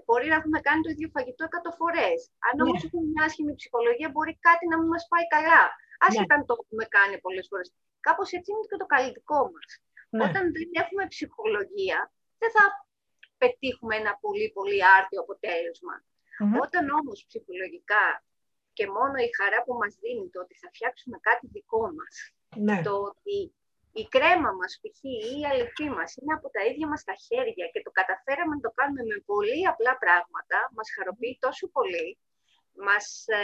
μπορεί 0.06 0.28
να 0.32 0.38
έχουμε 0.39 0.60
κάνει 0.67 0.82
το 0.86 0.89
ίδιο 0.93 1.10
φαγητό 1.15 1.43
100 1.69 1.80
φορές. 1.80 2.19
Αν 2.47 2.54
ναι. 2.56 2.62
όμως 2.63 2.80
έχουμε 2.86 3.04
μία 3.12 3.24
άσχημη 3.28 3.54
ψυχολογία, 3.60 4.10
μπορεί 4.13 4.34
κάτι 4.47 4.63
να 4.71 4.76
μην 4.80 4.88
μας 4.93 5.04
πάει 5.12 5.28
καλά. 5.36 5.63
Άσχετα 6.05 6.33
ναι. 6.33 6.39
αν 6.39 6.45
το 6.47 6.53
έχουμε 6.61 6.85
κάνει 6.97 7.15
πολλές 7.25 7.45
φορές. 7.49 7.67
Κάπως 8.07 8.27
έτσι 8.37 8.49
είναι 8.51 8.67
και 8.69 8.81
το 8.83 8.87
καλλιτικό 8.93 9.41
μας. 9.53 9.69
Ναι. 10.13 10.23
Όταν 10.25 10.43
δεν 10.55 10.69
έχουμε 10.81 11.03
ψυχολογία, 11.13 11.99
δεν 12.41 12.51
θα 12.55 12.63
πετύχουμε 13.41 13.95
ένα 14.01 14.13
πολύ 14.23 14.47
πολύ 14.57 14.79
άρτιο 14.97 15.19
αποτέλεσμα. 15.23 15.95
Mm-hmm. 16.03 16.63
Όταν 16.63 16.83
όμως 16.99 17.17
ψυχολογικά 17.27 18.05
και 18.77 18.85
μόνο 18.97 19.15
η 19.27 19.29
χαρά 19.37 19.59
που 19.65 19.73
μας 19.81 19.93
δίνει 20.01 20.27
το 20.33 20.39
ότι 20.45 20.55
θα 20.61 20.67
φτιάξουμε 20.73 21.17
κάτι 21.27 21.45
δικό 21.55 21.83
μας, 21.97 22.13
ναι. 22.65 22.77
το 22.87 22.93
ότι 23.11 23.37
η 24.01 24.03
κρέμα 24.13 24.51
μας, 24.59 24.71
π.χ. 24.81 24.99
ή 25.03 25.39
η 25.39 25.45
αληθή 25.51 25.87
μας 25.97 26.09
είναι 26.15 26.33
από 26.37 26.47
τα 26.55 26.61
ίδια 26.69 26.87
μας 26.91 27.01
τα 27.03 27.15
χέρια 27.25 27.65
και 27.73 27.81
το 27.85 27.91
καταφέραμε 27.99 28.53
να 28.55 28.61
το 28.65 28.71
κάνουμε 28.77 29.03
με 29.11 29.17
πολύ 29.31 29.61
απλά 29.71 29.93
πράγματα, 30.03 30.57
μας 30.75 30.87
χαροποιεί 30.95 31.37
τόσο 31.45 31.65
πολύ, 31.75 32.09
μας 32.87 33.05
ε, 33.27 33.43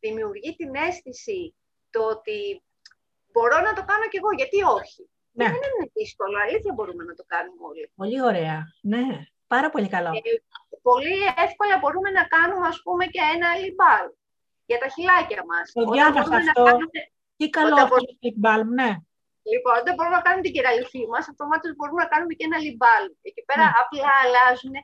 δημιουργεί 0.00 0.50
την 0.56 0.74
αίσθηση 0.74 1.54
το 1.94 2.02
ότι 2.14 2.38
μπορώ 3.32 3.58
να 3.66 3.72
το 3.76 3.82
κάνω 3.90 4.06
κι 4.10 4.18
εγώ, 4.20 4.30
γιατί 4.40 4.58
όχι. 4.78 5.02
Ναι. 5.38 5.44
Δεν 5.44 5.62
είναι 5.66 5.86
δύσκολο, 5.98 6.36
αλήθεια 6.44 6.72
μπορούμε 6.76 7.02
να 7.10 7.14
το 7.18 7.24
κάνουμε 7.32 7.62
όλοι. 7.70 7.84
Πολύ 8.00 8.18
ωραία, 8.30 8.58
ναι. 8.92 9.06
Πάρα 9.54 9.68
πολύ 9.74 9.88
καλό. 9.94 10.10
Ε, 10.18 10.20
πολύ 10.88 11.18
εύκολα 11.46 11.74
μπορούμε 11.80 12.10
να 12.18 12.24
κάνουμε, 12.34 12.66
ας 12.72 12.78
πούμε, 12.84 13.04
και 13.14 13.22
ένα 13.34 13.48
λιμπάλ 13.62 14.06
για 14.70 14.78
τα 14.82 14.88
χιλάκια 14.94 15.42
μας. 15.50 15.64
Το 15.78 15.84
διάβασα 15.92 16.36
αυτό. 16.42 16.62
Κάνουμε... 16.68 17.00
Τι 17.36 17.46
καλό 17.56 17.76
αυτό 17.84 17.96
το 17.96 18.14
lip 18.22 18.64
ναι. 18.78 18.90
Λοιπόν, 19.52 19.74
όταν 19.82 19.92
μπορούμε 19.94 20.16
να 20.20 20.26
κάνουμε 20.26 20.44
την 20.46 20.54
κεραλιφή 20.56 21.02
μας, 21.12 21.24
αυτομάτως 21.32 21.70
μπορούμε 21.76 22.00
να 22.04 22.10
κάνουμε 22.12 22.32
και 22.38 22.46
ένα 22.48 22.58
λιμπάλ. 22.64 23.04
Εκεί 23.28 23.42
πέρα 23.48 23.64
ναι. 23.66 23.76
απλά 23.82 24.12
αλλάζουν 24.22 24.74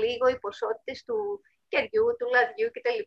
λίγο 0.00 0.24
οι 0.28 0.36
ποσότητες 0.44 0.98
του 1.06 1.18
κεριού, 1.72 2.06
του 2.18 2.26
λαδιού 2.34 2.68
κτλ. 2.74 3.00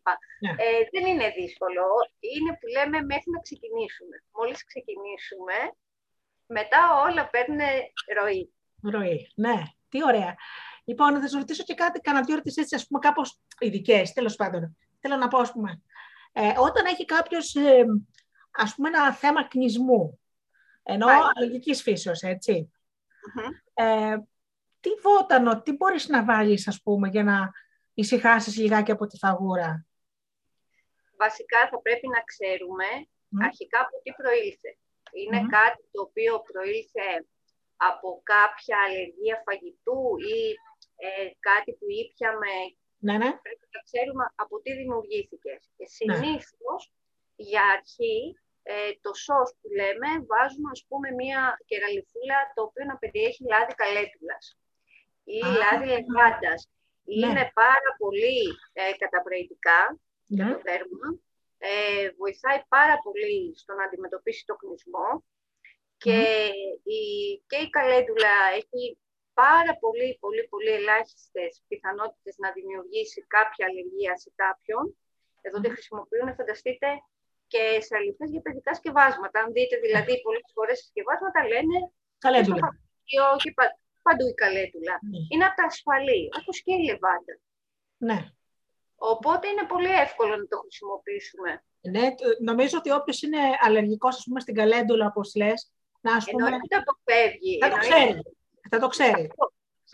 Ναι. 0.44 0.50
Ε, 0.64 0.80
δεν 0.92 1.04
είναι 1.10 1.28
δύσκολο. 1.40 1.84
Είναι 2.32 2.52
που 2.58 2.66
λέμε 2.76 2.98
μέχρι 3.12 3.28
να 3.34 3.40
ξεκινήσουμε. 3.46 4.16
Μόλις 4.36 4.60
ξεκινήσουμε, 4.70 5.56
μετά 6.56 6.80
όλα 7.06 7.22
παίρνουν 7.32 7.62
ροή. 8.16 8.44
Ροή, 8.92 9.18
ναι. 9.44 9.58
Τι 9.88 10.04
ωραία. 10.04 10.34
Λοιπόν, 10.84 11.14
θα 11.14 11.20
σας 11.20 11.32
ρωτήσω 11.32 11.62
και 11.62 11.74
κάτι, 11.74 12.00
κανένα 12.00 12.24
δύο 12.24 12.34
ερωτήσεις 12.34 12.62
έτσι, 12.62 12.74
ας 12.74 12.86
πούμε, 12.86 12.98
κάπως 12.98 13.40
ειδικές, 13.58 14.12
τέλος 14.12 14.36
πάντων. 14.36 14.76
Θέλω 15.00 15.16
να 15.16 15.28
πω, 15.28 15.38
ας 15.38 15.52
πούμε, 15.52 15.82
ε, 16.32 16.52
όταν 16.58 16.84
έχει 16.84 17.04
κάποιος, 17.04 17.54
ε, 17.54 17.84
ας 18.50 18.74
πούμε, 18.74 18.88
ένα 18.88 19.12
θέμα 19.12 19.48
κνισμού, 19.48 20.20
ενώ 20.82 21.06
αλληλικής 21.34 21.82
φύσεως, 21.82 22.20
έτσι. 22.22 22.72
Ε, 23.74 24.16
τι 24.80 24.90
βότανο, 25.02 25.62
τι 25.62 25.72
μπορείς 25.72 26.08
να 26.08 26.24
βάλεις, 26.24 26.68
ας 26.68 26.82
πούμε, 26.82 27.08
για 27.08 27.24
να 27.24 27.52
ησυχάσεις 27.94 28.56
λιγάκι 28.56 28.90
από 28.90 29.06
τη 29.06 29.16
φαγούρα. 29.18 29.86
Βασικά 31.16 31.68
θα 31.70 31.78
πρέπει 31.80 32.08
να 32.08 32.20
ξέρουμε 32.30 32.88
αρχικά 33.46 33.78
από 33.80 33.96
τι 34.02 34.10
προήλθε. 34.20 34.70
Είναι 35.18 35.40
κάτι 35.56 35.82
το 35.92 36.00
οποίο 36.08 36.32
προήλθε 36.50 37.08
από 37.90 38.08
κάποια 38.32 38.76
αλλεργία 38.86 39.36
φαγητού 39.46 40.02
ή 40.34 40.40
ε, 41.04 41.28
κάτι 41.48 41.70
που 41.78 41.86
ήπιαμε. 42.02 42.54
Ναι, 43.06 43.16
ναι. 43.22 43.30
Πρέπει 43.46 43.66
να 43.76 43.80
ξέρουμε 43.88 44.24
από 44.42 44.54
τι 44.62 44.70
δημιουργήθηκε. 44.80 45.52
Και 45.76 45.86
ναι. 45.88 45.94
συνήθως 45.96 46.82
για 47.50 47.64
αρχή 47.76 48.18
ε, 48.62 48.90
το 49.04 49.12
σως 49.24 49.48
που 49.58 49.68
λέμε 49.80 50.08
βάζουμε 50.30 50.68
ας 50.76 50.82
πούμε 50.88 51.08
μία 51.20 51.40
κεραλιφούλα 51.68 52.38
το 52.54 52.60
οποίο 52.68 52.84
να 52.90 52.96
περιέχει 53.02 53.42
λάδι 53.52 53.74
καλέτουλας 53.82 54.44
ή 55.36 55.38
Α, 55.46 55.48
λάδι 55.60 55.86
λεγάντας. 55.92 56.60
Ναι. 57.04 57.26
Είναι 57.26 57.50
πάρα 57.54 57.90
πολύ 57.98 58.40
ε, 58.72 58.92
καταπραγητικά 59.02 59.80
για 60.26 60.44
το 60.52 60.60
δέρμα. 60.66 61.08
Ε, 61.58 62.10
βοηθάει 62.20 62.60
πάρα 62.68 62.96
πολύ 63.04 63.52
στο 63.60 63.74
να 63.74 63.84
αντιμετωπίσει 63.84 64.42
το 64.46 64.54
κλεισμό 64.60 65.24
και, 65.96 66.20
η, 66.98 67.00
και 67.46 67.56
η 67.56 67.68
καλέντουλα 67.70 68.34
έχει 68.60 68.98
πάρα 69.34 69.72
πολύ, 69.82 70.16
πολύ, 70.20 70.42
πολύ 70.52 70.72
ελάχιστες 70.80 71.62
πιθανότητες 71.68 72.34
να 72.38 72.48
δημιουργήσει 72.56 73.20
κάποια 73.36 73.66
αλλεργία 73.68 74.16
σε 74.16 74.30
κάποιον. 74.34 74.96
Εδώ 75.46 75.58
mm. 75.58 75.70
χρησιμοποιούν, 75.74 76.34
φανταστείτε, 76.34 76.88
και 77.46 77.62
σε 77.86 77.96
αληθές 77.98 78.30
για 78.30 78.40
παιδικά 78.40 78.74
σκευάσματα. 78.74 79.40
Αν 79.40 79.52
δείτε 79.52 79.76
δηλαδή 79.86 80.12
πολλές 80.22 80.48
φορές 80.54 80.78
σκευάσματα 80.90 81.40
λένε 81.52 81.76
καλέντουλα. 82.18 82.68
Και 83.04 83.20
παντού 84.06 84.26
η 84.32 84.34
καλέντουλα. 84.42 84.94
Ναι. 85.10 85.18
Είναι 85.30 85.44
από 85.48 85.56
τα 85.60 85.64
ασφαλή, 85.70 86.22
όπως 86.38 86.56
και 86.64 86.72
η 86.78 86.82
λεβάντα. 86.88 87.34
Ναι. 88.08 88.18
Οπότε 89.12 89.44
είναι 89.48 89.66
πολύ 89.74 89.92
εύκολο 90.04 90.32
να 90.36 90.46
το 90.52 90.56
χρησιμοποιήσουμε. 90.64 91.50
Ναι, 91.94 92.04
νομίζω 92.50 92.74
ότι 92.78 92.90
όποιος 92.98 93.18
είναι 93.22 93.42
αλλεργικός 93.66 94.14
στην 94.44 94.54
καλέντουλα, 94.60 95.06
όπως 95.06 95.34
λες, 95.40 95.58
να 96.00 96.10
ας 96.18 96.24
πούμε... 96.30 96.44
Εννοείται 96.44 96.82
το 96.88 96.94
φεύγει. 97.06 97.54
Θα 97.64 97.70
το 97.74 97.78
ξέρει. 97.84 98.12
Θα 98.70 98.78
το 98.82 98.88
ξέρει. 98.94 99.24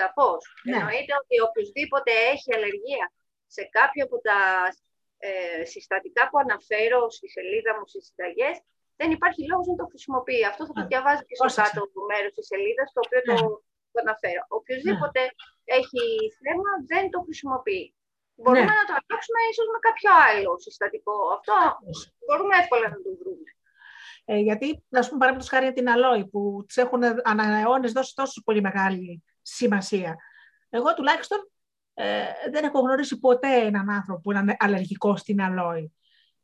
Σαφώς. 0.01 0.40
Ναι. 0.68 0.77
Εννοείται 0.77 1.14
ότι 1.23 1.35
οποιοδήποτε 1.49 2.12
έχει 2.33 2.49
αλλεργία 2.57 3.05
σε 3.57 3.62
κάποιο 3.77 4.03
από 4.09 4.16
τα 4.29 4.38
ε, 5.18 5.64
συστατικά 5.73 6.23
που 6.29 6.38
αναφέρω 6.44 7.01
στη 7.16 7.27
σελίδα 7.37 7.70
μου 7.77 7.87
στις 7.87 8.03
συνταγές, 8.07 8.57
δεν 9.01 9.09
υπάρχει 9.16 9.40
λόγος 9.51 9.66
να 9.66 9.77
το 9.81 9.87
χρησιμοποιεί. 9.92 10.42
Αυτό 10.51 10.62
θα 10.66 10.73
το 10.73 10.83
διαβάζει 10.90 11.25
και 11.29 11.37
στο 11.38 11.49
κάτω 11.62 11.81
μέρος 12.11 12.33
της 12.37 12.46
σελίδας, 12.51 12.88
το 12.94 13.01
οποίο 13.07 13.20
το, 13.29 13.33
ναι. 13.33 13.38
το 13.40 13.49
αναφέρω. 14.05 14.42
Οποιοδήποτε 14.59 15.20
ναι. 15.26 15.76
έχει 15.79 16.03
θέμα 16.44 16.70
δεν 16.90 17.05
το 17.12 17.18
χρησιμοποιεί. 17.26 17.85
Μπορούμε 18.40 18.72
ναι. 18.72 18.81
να 18.81 18.87
το 18.88 18.94
αλλάξουμε 18.98 19.40
ίσως 19.50 19.66
με 19.74 19.79
κάποιο 19.87 20.11
άλλο 20.26 20.53
συστατικό. 20.64 21.16
Αυτό 21.37 21.55
μπορούμε 22.26 22.55
εύκολα 22.62 22.87
να 22.94 22.98
το 23.05 23.11
βρούμε. 23.20 23.48
Ε, 24.24 24.38
γιατί, 24.48 24.66
ας 25.00 25.07
πούμε, 25.07 25.18
παραδείγματο 25.20 25.50
χάρη 25.55 25.72
την 25.72 25.88
αλόη 25.94 26.24
που 26.33 26.64
τη 26.68 26.81
έχουν 26.81 27.03
ανά 27.33 27.81
δώσει 27.98 28.14
τόσο 28.14 28.42
πολύ 28.44 28.61
μεγάλη 28.61 29.22
σημασία. 29.42 30.16
Εγώ 30.70 30.94
τουλάχιστον 30.94 31.38
ε, 31.94 32.24
δεν 32.50 32.64
έχω 32.64 32.81
γνωρίσει 32.81 33.18
ποτέ 33.18 33.55
έναν 33.55 33.90
άνθρωπο 33.90 34.20
που 34.20 34.33
είναι 34.33 34.57
αλλεργικός 34.59 35.20
στην 35.20 35.42
αλόη. 35.42 35.92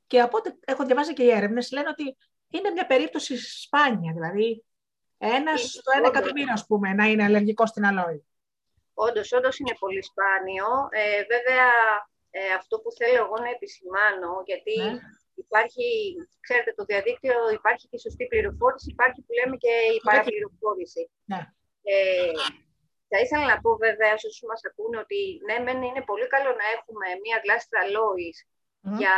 Και 0.07 0.21
από 0.21 0.37
ό,τι 0.37 0.51
έχω 0.65 0.85
διαβάσει 0.85 1.13
και 1.13 1.23
οι 1.23 1.31
έρευνες, 1.31 1.73
λένε 1.73 1.89
ότι 1.89 2.17
είναι 2.49 2.71
μια 2.71 2.87
περίπτωση 2.87 3.37
σπάνια. 3.37 4.13
Δηλαδή, 4.13 4.65
ένας 5.19 5.61
στο 5.61 5.91
ένα 5.97 6.07
εκατομμύριο, 6.07 6.53
ας 6.53 6.67
πούμε, 6.67 6.93
να 6.93 7.05
είναι 7.05 7.25
αλλεργικός 7.25 7.69
στην 7.69 7.85
αλόη. 7.87 8.27
Όντως, 8.95 9.33
όντως 9.33 9.59
είναι 9.59 9.75
πολύ 9.79 10.03
σπάνιο. 10.03 10.69
Ε, 10.91 11.23
βέβαια, 11.33 11.69
ε, 12.31 12.53
αυτό 12.61 12.75
που 12.81 12.91
θέλω 12.99 13.19
εγώ 13.25 13.37
να 13.45 13.51
επισημάνω, 13.57 14.31
γιατί 14.51 14.77
ναι. 14.83 14.99
υπάρχει, 15.35 15.87
ξέρετε, 16.41 16.71
το 16.77 16.85
διαδίκτυο 16.85 17.37
υπάρχει 17.59 17.85
και 17.91 17.99
σωστή 17.99 18.25
πληροφόρηση, 18.27 18.89
υπάρχει 18.91 19.21
που 19.25 19.33
λέμε 19.39 19.57
και 19.65 19.75
η 19.97 19.99
παραπληροφόρηση. 20.07 21.03
Ναι. 21.33 21.41
Ε, 21.83 22.33
θα 23.11 23.19
ήθελα 23.25 23.47
να 23.53 23.61
πω 23.61 23.71
βέβαια 23.87 24.13
σε 24.19 24.27
όσους 24.27 24.47
μας 24.51 24.61
ακούνε 24.69 24.99
ότι 25.05 25.21
ναι, 25.47 25.57
μεν 25.65 25.83
είναι 25.83 26.03
πολύ 26.11 26.27
καλό 26.35 26.51
να 26.61 26.67
έχουμε 26.77 27.07
μία 27.23 27.39
γλάστρα 27.45 27.83
λόης 27.97 28.37
για 29.01 29.17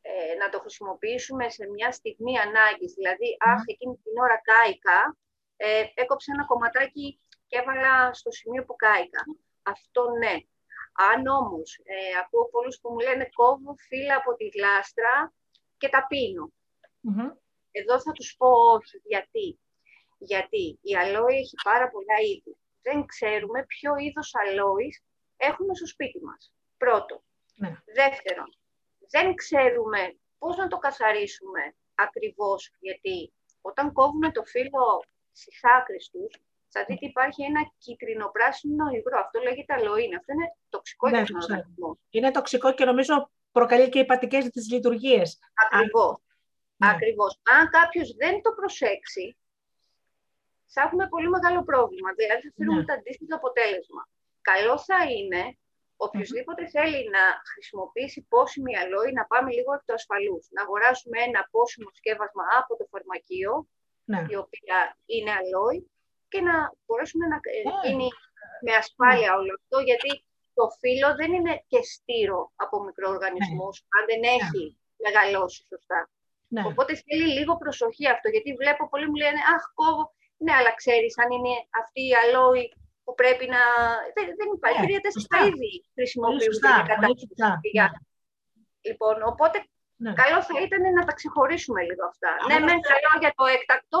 ε, 0.00 0.34
να 0.40 0.48
το 0.48 0.58
χρησιμοποιήσουμε 0.60 1.48
σε 1.48 1.68
μια 1.74 1.90
στιγμή 1.92 2.38
ανάγκης. 2.38 2.92
Δηλαδή, 2.92 3.28
mm. 3.36 3.46
αχ, 3.52 3.62
εκείνη 3.66 3.94
την 4.04 4.14
ώρα 4.24 4.40
κάηκα, 4.50 5.16
ε, 5.56 5.84
έκοψε 5.94 6.30
ένα 6.34 6.44
κομματάκι 6.46 7.20
και 7.46 7.58
έβαλα 7.58 8.12
στο 8.12 8.30
σημείο 8.30 8.64
που 8.64 8.76
κάηκα. 8.76 9.22
Αυτό 9.62 10.02
ναι. 10.22 10.34
Αν 11.10 11.26
όμως 11.26 11.80
ε, 11.84 12.18
ακούω 12.22 12.48
πολλούς 12.50 12.80
που 12.80 12.90
μου 12.90 12.98
λένε 12.98 13.28
κόβω 13.34 13.74
φύλλα 13.88 14.16
από 14.16 14.34
τη 14.34 14.46
γλάστρα 14.54 15.32
και 15.78 15.88
τα 15.88 16.06
πίνω. 16.08 16.52
Εδώ 17.70 18.00
θα 18.00 18.12
τους 18.12 18.34
πω 18.38 18.48
όχι. 18.48 18.96
Γιατί; 19.04 19.60
Γιατί 20.18 20.78
η 20.82 20.96
αλόη 20.96 21.36
έχει 21.36 21.56
πάρα 21.64 21.90
πολλά 21.90 22.18
είδη 22.28 22.54
δεν 22.82 23.06
ξέρουμε 23.06 23.64
ποιο 23.66 23.96
είδος 23.96 24.34
αλόης 24.34 25.02
έχουμε 25.36 25.74
στο 25.74 25.86
σπίτι 25.86 26.20
μας. 26.24 26.54
Πρώτο. 26.76 27.22
Ναι. 27.54 27.76
Δεύτερον, 27.94 28.56
δεν 29.10 29.34
ξέρουμε 29.34 30.18
πώς 30.38 30.56
να 30.56 30.68
το 30.68 30.78
καθαρίσουμε 30.78 31.74
ακριβώς, 31.94 32.70
γιατί 32.78 33.32
όταν 33.60 33.92
κόβουμε 33.92 34.32
το 34.32 34.44
φύλλο 34.44 35.04
στις 35.32 35.60
άκρες 35.78 36.10
τους, 36.12 36.40
θα 36.68 36.84
δείτε 36.84 37.06
υπάρχει 37.06 37.42
ένα 37.42 37.60
κυτρινοπράσινο 37.78 38.84
υγρό. 38.88 39.18
Αυτό 39.18 39.40
λέγεται 39.40 39.74
αλοίνη. 39.74 40.14
Αυτό 40.14 40.32
είναι 40.32 40.56
τοξικό 40.68 41.08
ναι, 41.08 41.16
για 41.16 41.26
τον 41.26 41.36
οργανισμό. 41.36 41.98
Είναι 42.10 42.30
τοξικό 42.30 42.74
και 42.74 42.84
νομίζω 42.84 43.30
προκαλεί 43.52 43.88
και 43.88 43.98
υπατικές 43.98 44.50
τις 44.50 44.70
λειτουργίες. 44.72 45.38
Ακριβώς. 45.64 46.16
Ναι. 46.76 46.90
Ακριβώς. 46.90 47.40
Αν 47.42 47.68
κάποιος 47.68 48.14
δεν 48.16 48.42
το 48.42 48.52
προσέξει, 48.52 49.36
θα 50.66 50.82
έχουμε 50.82 51.08
πολύ 51.08 51.28
μεγάλο 51.28 51.64
πρόβλημα. 51.64 52.12
Δηλαδή 52.12 52.42
θα 52.42 52.52
φέρουμε 52.56 52.80
ναι. 52.80 52.84
το 52.84 52.92
αντίστοιχο 52.92 53.34
αποτέλεσμα. 53.34 54.08
Καλό 54.40 54.78
θα 54.78 54.98
είναι 55.10 55.58
οποιοδήποτε 56.06 56.62
θέλει 56.74 57.00
να 57.16 57.24
χρησιμοποιήσει 57.52 58.20
πόσιμη 58.32 58.72
αλόη 58.82 59.10
να 59.18 59.24
πάμε 59.32 59.50
λίγο 59.56 59.70
εκ 59.76 59.82
του 59.86 59.96
ασφαλούς. 59.98 60.44
Να 60.54 60.60
αγοράσουμε 60.62 61.18
ένα 61.28 61.40
πόσιμο 61.54 61.88
σκεύασμα 61.98 62.44
από 62.60 62.72
το 62.78 62.84
φαρμακείο, 62.92 63.52
ναι. 64.10 64.20
η 64.32 64.34
οποία 64.44 64.78
είναι 65.14 65.32
αλόη, 65.40 65.78
και 66.32 66.40
να 66.48 66.54
μπορέσουμε 66.84 67.26
να 67.32 67.38
ναι. 67.44 67.72
γίνει 67.82 68.08
με 68.66 68.72
ασφάλεια 68.82 69.30
όλο 69.38 69.52
αυτό, 69.60 69.76
γιατί 69.88 70.10
το 70.58 70.64
φύλλο 70.80 71.08
δεν 71.20 71.30
είναι 71.36 71.54
και 71.70 71.80
στήρο 71.92 72.40
από 72.64 72.76
μικροοργανισμούς, 72.86 73.74
αν 73.96 74.02
δεν 74.10 74.22
έχει 74.36 74.62
μεγαλώσει 75.04 75.60
σωστά. 75.72 76.00
Οπότε 76.70 76.92
θέλει 77.04 77.26
λίγο 77.36 77.52
προσοχή 77.62 78.06
αυτό, 78.14 78.28
γιατί 78.34 78.50
βλέπω 78.60 78.82
πολλοί 78.88 79.06
μου 79.08 79.18
λένε 79.24 79.40
«Αχ, 79.54 79.64
κόβω, 79.74 80.04
ναι, 80.44 80.52
αλλά 80.58 80.72
ξέρεις 80.80 81.12
αν 81.22 81.30
είναι 81.36 81.54
αυτή 81.80 82.00
η 82.10 82.14
αλόη 82.22 82.64
που 83.10 83.16
πρέπει 83.22 83.46
να... 83.54 83.62
Δεν, 84.16 84.26
δεν 84.38 84.48
υπάρχει. 84.56 84.82
Τρία 84.86 85.00
τέσσερα 85.04 85.38
είδη 85.46 85.72
χρησιμοποιούνται 85.96 86.68
για 86.74 86.84
κατάσταση. 86.92 87.26
Λοιπόν, 88.88 89.16
οπότε 89.32 89.56
ναι. 90.04 90.12
καλό 90.22 90.38
θα 90.48 90.56
ήταν 90.66 90.82
να 90.98 91.02
τα 91.08 91.12
ξεχωρίσουμε 91.18 91.80
λίγο 91.88 92.04
αυτά. 92.12 92.30
ναι, 92.48 92.58
με 92.66 92.74
καλό 92.92 93.12
για 93.22 93.32
το 93.38 93.44
έκτακτο, 93.56 94.00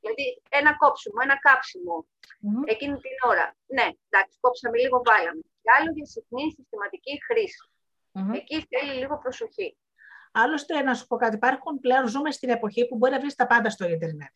δηλαδή 0.00 0.26
ένα 0.58 0.70
κόψιμο, 0.82 1.18
ένα 1.26 1.36
κάψιμο 1.46 1.96
mm-hmm. 2.06 2.72
εκείνη 2.72 2.96
την 3.04 3.16
ώρα. 3.30 3.46
Ναι, 3.76 3.86
εντάξει, 4.08 4.34
κόψαμε 4.44 4.76
λίγο, 4.82 4.96
βάλαμε. 5.08 5.42
Και 5.62 5.70
άλλο 5.76 5.90
για 5.96 6.06
συχνή 6.14 6.44
συστηματική 6.56 7.14
χρήση. 7.26 7.62
Mm-hmm. 8.16 8.34
Εκεί 8.40 8.56
θέλει 8.70 8.92
λίγο 9.00 9.14
προσοχή. 9.24 9.68
Άλλωστε, 10.42 10.82
να 10.88 10.94
σου 10.94 11.06
πω 11.06 11.16
κάτι, 11.16 11.34
υπάρχουν 11.40 11.80
πλέον, 11.84 12.04
ζούμε 12.14 12.30
στην 12.30 12.50
εποχή 12.56 12.82
που 12.88 12.96
μπορεί 12.96 13.12
να 13.12 13.20
βρεις 13.20 13.34
τα 13.34 13.46
πάντα 13.46 13.68
στο 13.70 13.84
Ιντερνετ. 13.94 14.34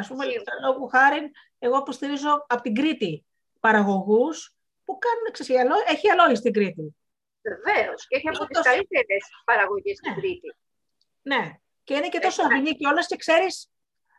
Α 0.00 0.02
πούμε, 0.08 0.24
λόγου 0.64 0.86
χάρη, 0.88 1.30
εγώ 1.58 1.76
υποστηρίζω 1.78 2.44
από 2.48 2.62
την 2.62 2.74
Κρήτη 2.74 3.26
παραγωγούς 3.60 4.54
που 4.84 4.98
κάνουν 4.98 5.24
εξαιρετικά. 5.28 5.74
Έχει 5.92 6.10
αλόη 6.10 6.34
στην 6.34 6.52
Κρήτη. 6.52 6.96
Βεβαίως. 7.48 8.06
Και 8.06 8.16
έχει 8.16 8.28
από 8.28 8.46
τις 8.46 8.60
καλύτερες 8.60 9.22
παραγωγές 9.44 9.96
στην 9.96 10.12
ναι. 10.12 10.18
Κρήτη. 10.18 10.50
Ναι. 11.30 11.42
Και 11.84 11.94
είναι 11.94 12.08
και 12.08 12.18
τόσο 12.18 12.42
υγιεινή 12.42 12.72
και 12.78 12.86
όλα 12.86 13.02
και 13.10 13.16
ξέρεις 13.16 13.54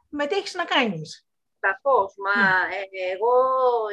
με 0.09 0.23
τι 0.27 0.35
έχεις 0.35 0.53
να 0.53 0.65
κάνεις. 0.65 1.27
Σαφώς. 1.59 2.13
Μα 2.25 2.35
ναι. 2.67 2.75
ε, 2.75 3.11
εγώ 3.13 3.33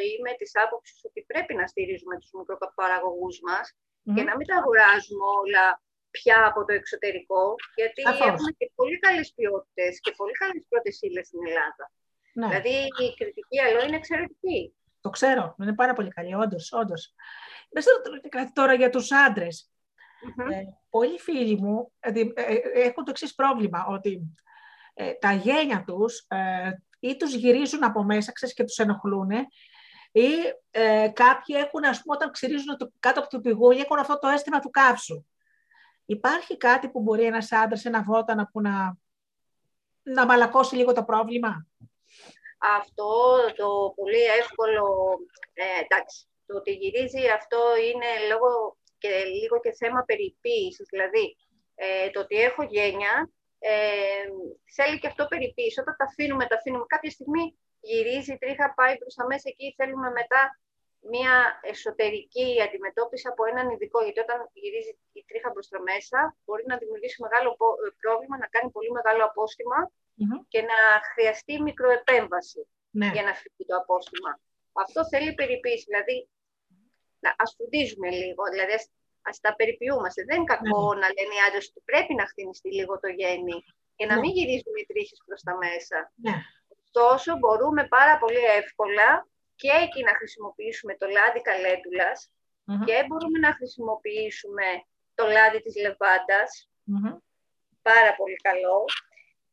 είμαι 0.07 0.33
της 0.39 0.51
άποψης 0.65 0.99
ότι 1.09 1.21
πρέπει 1.31 1.55
να 1.55 1.67
στηρίζουμε 1.67 2.19
τους 2.19 2.31
μικροπαραγωγούς 2.39 3.41
μας 3.49 3.65
και 4.15 4.23
να 4.29 4.37
μην 4.37 4.47
τα 4.47 4.57
αγοράζουμε 4.57 5.25
όλα 5.43 5.83
πια 6.19 6.39
από 6.51 6.61
το 6.65 6.73
εξωτερικό, 6.81 7.55
γιατί 7.75 8.03
Αφώς. 8.09 8.27
έχουμε 8.27 8.51
και 8.59 8.71
πολύ 8.75 8.99
καλές 8.99 9.33
ποιότητες 9.37 10.01
και 10.01 10.13
πολύ 10.17 10.33
καλές 10.33 10.63
πρώτες 10.69 10.99
ύλες 11.07 11.27
στην 11.27 11.41
Ελλάδα. 11.49 11.85
Ναι. 12.39 12.47
Δηλαδή 12.47 12.75
η 13.05 13.15
κριτική 13.19 13.61
αλό 13.67 13.81
είναι 13.85 13.97
εξαιρετική. 13.97 14.75
Το 15.01 15.11
ξέρω, 15.11 15.55
είναι 15.61 15.75
πάρα 15.75 15.93
πολύ 15.93 16.09
καλή, 16.09 16.35
όντως, 16.35 16.73
όντως. 16.73 17.15
Δεν 17.71 17.83
κάτι 18.29 18.53
τώρα 18.53 18.75
για 18.75 18.91
τους 18.91 19.13
άντρες. 19.13 19.71
Ε, 20.51 20.63
πολλοί 20.91 21.19
φίλοι 21.19 21.57
μου 21.61 21.93
ε, 22.01 22.11
ε, 22.35 22.61
έχουν 22.73 23.05
το 23.05 23.11
εξής 23.11 23.35
πρόβλημα, 23.35 23.87
ότι 23.89 24.35
τα 25.21 25.33
γένια 25.33 25.85
τους 25.87 26.27
ή 27.01 27.17
τους 27.17 27.35
γυρίζουν 27.35 27.85
από 27.85 28.03
μέσα, 28.05 28.33
ξέρεις, 28.33 28.55
και 28.55 28.65
τους 28.65 28.79
ενοχλούν, 28.79 29.31
ή 30.13 30.29
κάποιοι 31.13 31.57
έχουν, 31.59 31.85
ας 31.85 32.03
πούμε, 32.03 32.17
όταν 32.17 32.31
ξυρίζουν 32.31 32.77
το, 32.77 32.93
κάτω 33.01 33.21
από 33.21 33.29
το 33.29 33.41
πηγούνι, 33.41 33.81
έχουν 33.81 33.99
αυτό 33.99 34.19
το 34.19 34.29
αίσθημα 34.29 34.59
του 34.59 34.71
καύσου. 34.71 35.25
Υπάρχει 36.07 36.57
κάτι 36.57 36.89
που 36.89 37.01
μπορεί 37.01 37.25
ένας 37.25 37.53
άντρας, 37.53 37.85
ένα 37.85 38.03
βότανα 38.03 38.49
που 38.53 38.61
να, 38.61 38.99
να 40.03 40.27
μαλακώσει 40.27 40.77
λίγο 40.77 40.93
το 40.93 41.05
πρόβλημα; 41.05 41.67
Αυτό 42.59 43.11
το 43.57 43.93
πολύ 43.97 44.23
εύκολο, 44.41 44.85
ε, 45.53 45.63
εντάξει, 45.85 46.27
το 46.47 46.57
ότι 46.57 46.73
γυρίζει 46.73 47.29
αυτό 47.29 47.59
είναι 47.89 48.11
λόγω 48.31 48.77
και 48.99 49.25
λίγο 49.25 49.61
και 49.61 49.73
θέμα 49.73 50.03
περιποίησης. 50.03 50.87
Δηλαδή, 50.91 51.37
ε, 51.75 52.11
το 52.11 52.21
ότι 52.21 52.37
έχω 52.37 52.63
γένια 52.63 53.31
ε, 53.59 54.27
θέλει 54.77 54.99
και 54.99 55.07
αυτό 55.07 55.27
περιποίηση. 55.27 55.81
Όταν 55.81 55.95
τα 55.99 56.05
αφήνουμε, 56.05 56.47
τα 56.47 56.57
αφήνουμε. 56.57 56.85
Κάποια 56.87 57.11
στιγμή 57.11 57.59
γυρίζει 57.81 58.33
η 58.33 58.39
τρίχα, 58.39 58.75
πάει 58.75 58.99
προς 58.99 59.15
τα 59.15 59.27
μέσα 59.27 59.49
εκεί, 59.53 59.75
θέλουμε 59.77 60.11
μετά 60.11 60.61
μια 61.15 61.35
εσωτερική 61.73 62.49
αντιμετώπιση 62.67 63.27
από 63.33 63.43
έναν 63.51 63.67
ειδικό. 63.71 63.99
Γιατί 64.07 64.21
όταν 64.27 64.39
γυρίζει 64.53 64.93
η 65.13 65.25
τρίχα 65.29 65.51
προς 65.55 65.69
τα 65.69 65.81
μέσα, 65.91 66.19
μπορεί 66.45 66.65
να 66.67 66.77
δημιουργήσει 66.81 67.23
μεγάλο 67.27 67.51
ε, 67.51 67.89
πρόβλημα, 68.03 68.37
να 68.43 68.49
κάνει 68.55 68.71
πολύ 68.77 68.91
μεγάλο 68.99 69.23
και 70.49 70.61
να 70.71 70.79
χρειαστεί 71.13 71.63
μικροεπέμβαση 71.63 72.63
ναι. 72.91 73.09
για 73.15 73.23
να 73.29 73.33
φύγει 73.41 73.65
το 73.71 73.77
απόστημα. 73.83 74.31
Αυτό 74.73 75.01
θέλει 75.13 75.35
περιποίηση. 75.35 75.85
Δηλαδή, 75.91 76.17
να 77.25 77.31
ας 77.43 77.51
φροντίζουμε 77.57 78.09
λίγο, 78.21 78.43
δηλαδή 78.53 78.73
ας, 78.73 78.85
ας 79.23 79.37
τα 79.41 79.51
περιποιούμαστε. 79.59 80.21
Δεν 80.29 80.37
είναι 80.37 80.53
κακό 80.55 80.81
ναι. 80.95 81.01
να 81.03 81.09
λένε 81.17 81.35
οι 81.37 81.43
άντρες 81.47 81.67
ότι 81.71 81.81
πρέπει 81.91 82.15
να 82.21 82.25
χτινιστεί 82.31 82.71
λίγο 82.79 82.95
το 83.03 83.09
γέννη 83.19 83.57
και 83.97 84.07
να 84.07 84.15
ναι. 84.15 84.21
μην 84.21 84.31
γυρίζουν 84.37 84.75
οι 84.81 84.87
τρίχες 84.91 85.21
προς 85.27 85.41
τα 85.47 85.55
μέσα. 85.65 85.99
Ναι. 86.27 86.37
Ωστόσο, 86.77 87.31
μπορούμε 87.41 87.83
πάρα 87.97 88.15
πολύ 88.23 88.43
εύκολα 88.63 89.09
και 89.61 89.71
εκεί 89.85 90.03
να 90.03 90.15
χρησιμοποιήσουμε 90.19 90.93
το 91.01 91.07
λάδι 91.17 91.41
και 92.87 93.05
μπορούμε 93.07 93.39
να 93.47 93.53
χρησιμοποιήσουμε 93.59 94.67
το 95.15 95.25
λάδι 95.27 95.61
της 95.63 95.75
λεβαντας 95.85 96.51
Πάρα 97.83 98.13
πολύ 98.17 98.37
καλό 98.37 98.85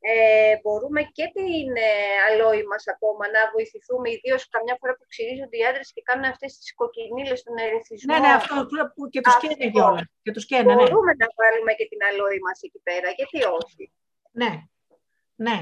ε, 0.06 0.60
μπορούμε 0.62 1.02
και 1.18 1.26
την 1.36 1.68
ε, 1.90 1.92
αλόη 2.28 2.64
μας 2.72 2.84
ακόμα 2.94 3.24
να 3.36 3.42
βοηθηθούμε, 3.54 4.08
ιδίως 4.16 4.50
καμιά 4.56 4.76
φορά 4.80 4.94
που 4.98 5.06
ξυρίζονται 5.12 5.58
οι 5.58 5.66
άντρες 5.70 5.92
και 5.94 6.02
κάνουν 6.08 6.26
αυτές 6.34 6.52
τις 6.58 6.74
κοκκινίλες 6.80 7.40
στον 7.40 7.56
ερεθισμό. 7.58 8.14
Ναι, 8.14 8.20
ναι, 8.20 8.34
αυτό 8.40 8.56
που 8.94 9.02
και 9.14 9.22
τους 9.22 9.38
καίνε 9.42 9.72
κιόλας. 9.72 10.06
Και 10.24 10.32
τους 10.32 10.46
καίνε, 10.46 10.74
ναι. 10.74 10.76
Μπορούμε 10.76 11.12
να 11.22 11.28
βάλουμε 11.40 11.72
και 11.80 11.88
την 11.92 12.02
αλόη 12.10 12.40
μας 12.46 12.58
εκεί 12.66 12.80
πέρα, 12.88 13.10
γιατί 13.18 13.38
όχι. 13.60 13.84
Ναι, 14.42 14.52
ναι. 15.46 15.58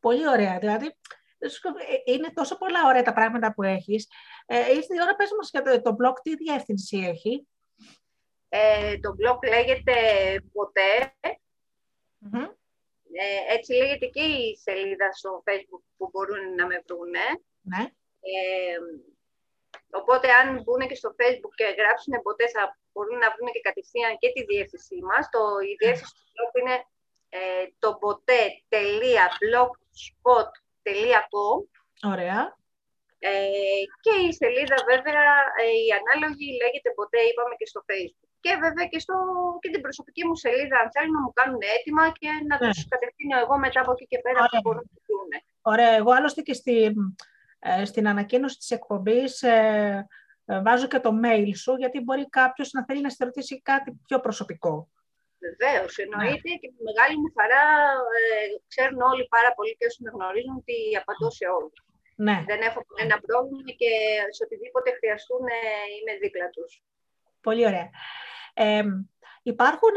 Πολύ 0.00 0.28
ωραία. 0.34 0.54
Δηλαδή, 0.58 0.86
ε, 0.86 0.94
είναι 2.04 2.30
τόσο 2.34 2.58
πολλά 2.58 2.86
ωραία 2.86 3.02
τα 3.02 3.12
πράγματα 3.12 3.54
που 3.54 3.62
έχεις. 3.62 4.08
Ε, 4.46 4.58
ήρθε 4.58 4.94
η 4.94 5.02
ώρα, 5.02 5.16
πες 5.16 5.30
μας 5.36 5.50
για 5.50 5.62
το, 5.62 5.82
το 5.82 5.96
blog, 6.00 6.12
τι 6.22 6.36
διεύθυνση 6.36 6.98
έχει. 6.98 7.46
Ε, 8.48 8.98
το 8.98 9.14
blog 9.18 9.38
λέγεται 9.48 9.94
ποτέ. 10.52 11.14
Ε, 13.12 13.54
έτσι 13.54 13.72
λέγεται 13.72 14.06
και 14.06 14.22
η 14.22 14.56
σελίδα 14.56 15.12
στο 15.12 15.42
facebook 15.46 15.82
που 15.96 16.08
μπορούν 16.12 16.54
να 16.54 16.66
με 16.66 16.82
βρούνε. 16.86 17.26
Ναι. 17.60 17.84
Ε, 18.30 18.78
οπότε 19.90 20.32
αν 20.32 20.62
μπουν 20.62 20.88
και 20.88 20.94
στο 20.94 21.14
facebook 21.18 21.54
και 21.54 21.74
γράψουν 21.78 22.22
ποτέ 22.22 22.48
θα 22.48 22.78
μπορούν 22.92 23.18
να 23.18 23.30
βρουν 23.34 23.52
και 23.52 23.60
κατευθείαν 23.68 24.18
και 24.18 24.32
τη 24.32 24.44
διεύθυνσή 24.44 24.98
μας. 25.08 25.28
Το, 25.34 25.42
η 25.70 25.72
διεύθυνση 25.80 26.14
του 26.14 26.26
blog 26.34 26.52
είναι 26.60 26.76
ε, 27.28 27.66
το 27.78 27.94
ποτέ.blogspot.com 27.94 30.61
Ωραία. 32.12 32.40
Ε, 33.18 33.82
και 34.04 34.14
η 34.26 34.30
σελίδα 34.40 34.78
βέβαια, 34.90 35.26
ε, 35.62 35.64
η 35.86 35.88
ανάλογη 36.00 36.46
λέγεται 36.62 36.90
ποτέ, 36.98 37.20
είπαμε 37.28 37.54
και 37.58 37.70
στο 37.72 37.80
facebook 37.88 38.32
και 38.44 38.52
βέβαια 38.64 38.86
και, 38.92 38.98
στο, 39.04 39.16
και 39.60 39.70
την 39.70 39.80
προσωπική 39.80 40.22
μου 40.26 40.36
σελίδα, 40.36 40.76
αν 40.82 40.88
θέλουν 40.94 41.14
να 41.18 41.22
μου 41.24 41.32
κάνουν 41.38 41.60
έτοιμα 41.76 42.04
και 42.20 42.30
να 42.48 42.56
ναι. 42.58 42.68
τους 42.70 42.88
κατευθύνω 42.92 43.34
εγώ 43.44 43.54
μετά 43.64 43.80
από 43.80 43.92
εκεί 43.92 44.06
και 44.10 44.20
πέρα 44.24 44.38
που 44.50 44.58
μπορούν 44.62 44.86
να 44.92 44.98
δουν. 45.06 45.30
Ωραία. 45.72 45.92
Εγώ 46.00 46.10
άλλωστε 46.12 46.40
και 46.46 46.54
στην, 46.60 46.92
ε, 47.58 47.84
στην 47.84 48.08
ανακοίνωση 48.08 48.56
της 48.58 48.70
εκπομπής 48.70 49.42
ε, 49.42 50.06
ε, 50.44 50.60
βάζω 50.62 50.86
και 50.86 51.00
το 51.06 51.12
mail 51.24 51.50
σου, 51.62 51.72
γιατί 51.82 52.00
μπορεί 52.00 52.28
κάποιος 52.28 52.72
να 52.72 52.84
θέλει 52.84 53.00
να 53.00 53.10
σε 53.10 53.24
ρωτήσει 53.24 53.62
κάτι 53.62 54.00
πιο 54.06 54.20
προσωπικό. 54.20 54.88
Βεβαίως, 55.44 55.92
εννοείται 56.04 56.50
ναι. 56.50 56.60
και 56.60 56.68
με 56.74 56.80
μεγάλη 56.88 57.14
μου 57.20 57.30
χαρά 57.36 57.64
ε, 58.18 58.24
ξέρουν 58.70 59.00
όλοι 59.10 59.24
πάρα 59.34 59.50
πολύ 59.56 59.72
και 59.78 59.86
όσοι 59.88 59.98
με 60.04 60.10
γνωρίζουν 60.14 60.56
ότι 60.62 60.76
απαντώ 61.00 61.28
σε 61.38 61.46
όλους. 61.56 61.78
Ναι. 62.26 62.36
Δεν 62.50 62.60
έχω 62.68 62.80
κανένα 62.88 63.16
πρόβλημα 63.26 63.70
και 63.80 63.92
σε 64.34 64.40
οτιδήποτε 64.46 64.88
χρειαστούν 64.98 65.42
ε, 65.56 65.60
είμαι 65.94 66.12
δίπλα 66.22 66.46
τους. 66.54 66.70
Πολύ 67.46 67.62
ωραία. 67.70 67.88
Ε, 68.64 68.82
υπάρχουν, 69.52 69.94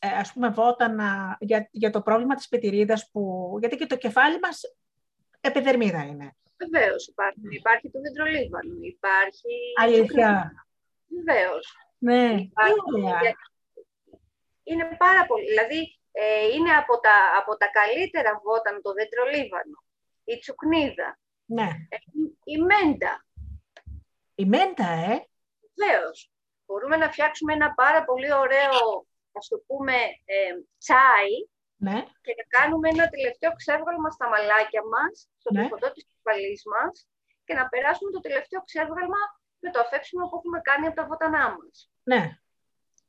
ε, 0.00 0.08
ας 0.22 0.32
πούμε, 0.32 0.48
βότανα 0.58 1.36
για, 1.40 1.68
για 1.70 1.90
το 1.90 2.00
πρόβλημα 2.06 2.34
της 2.34 2.48
πετηρίδας, 2.48 3.00
που, 3.10 3.22
γιατί 3.60 3.76
και 3.76 3.92
το 3.92 3.96
κεφάλι 3.96 4.38
μας 4.44 4.56
επιδερμίδα 5.40 6.02
είναι. 6.10 6.36
Βεβαίως 6.62 7.02
υπάρχει. 7.12 7.40
Υπάρχει 7.60 7.90
το 7.90 7.98
δεντρολίβανο, 8.00 8.74
υπάρχει... 8.94 9.54
Αλήθεια. 9.82 10.28
Βεβαίως. 11.16 11.66
Ναι, 11.98 12.34
υπάρχει... 12.38 12.80
Είναι 14.64 14.96
πάρα 14.98 15.26
πολύ. 15.26 15.46
Δηλαδή, 15.46 15.98
ε, 16.12 16.46
είναι 16.54 16.72
από 16.72 17.00
τα, 17.00 17.16
από 17.40 17.56
τα 17.56 17.66
καλύτερα 17.66 18.40
βότανα 18.44 18.80
το 18.80 18.92
δεντρολίβανο, 18.92 19.78
η 20.24 20.38
τσουκνίδα, 20.38 21.18
ναι. 21.44 21.68
Ε, 21.88 21.96
η 22.44 22.56
μέντα. 22.58 23.26
Η 24.34 24.44
μέντα, 24.44 24.88
ε! 24.88 25.26
Βεβαίως 25.74 26.30
μπορούμε 26.66 26.96
να 26.96 27.10
φτιάξουμε 27.10 27.52
ένα 27.52 27.74
πάρα 27.74 28.04
πολύ 28.04 28.32
ωραίο, 28.32 29.06
ας 29.32 29.48
το 29.48 29.56
πούμε, 29.66 29.96
ε, 30.24 30.52
τσάι 30.78 31.32
ναι. 31.76 31.98
και 32.24 32.34
να 32.38 32.44
κάνουμε 32.58 32.88
ένα 32.88 33.08
τελευταίο 33.08 33.52
ξέβγαλμα 33.52 34.10
στα 34.10 34.28
μαλάκια 34.28 34.82
μας, 34.92 35.28
στο 35.38 35.50
ναι. 35.52 35.58
τροφοδό 35.58 35.92
της 35.92 36.04
κεφαλής 36.10 36.62
μας 36.72 37.08
και 37.44 37.54
να 37.54 37.68
περάσουμε 37.68 38.10
το 38.10 38.20
τελευταίο 38.20 38.60
ξέβγαλμα 38.68 39.20
με 39.58 39.70
το 39.70 39.78
αφέξιμο 39.80 40.22
που 40.28 40.36
έχουμε 40.36 40.60
κάνει 40.60 40.86
από 40.86 40.96
τα 40.96 41.06
βότανά 41.06 41.44
μας. 41.56 41.90
Ναι. 42.02 42.22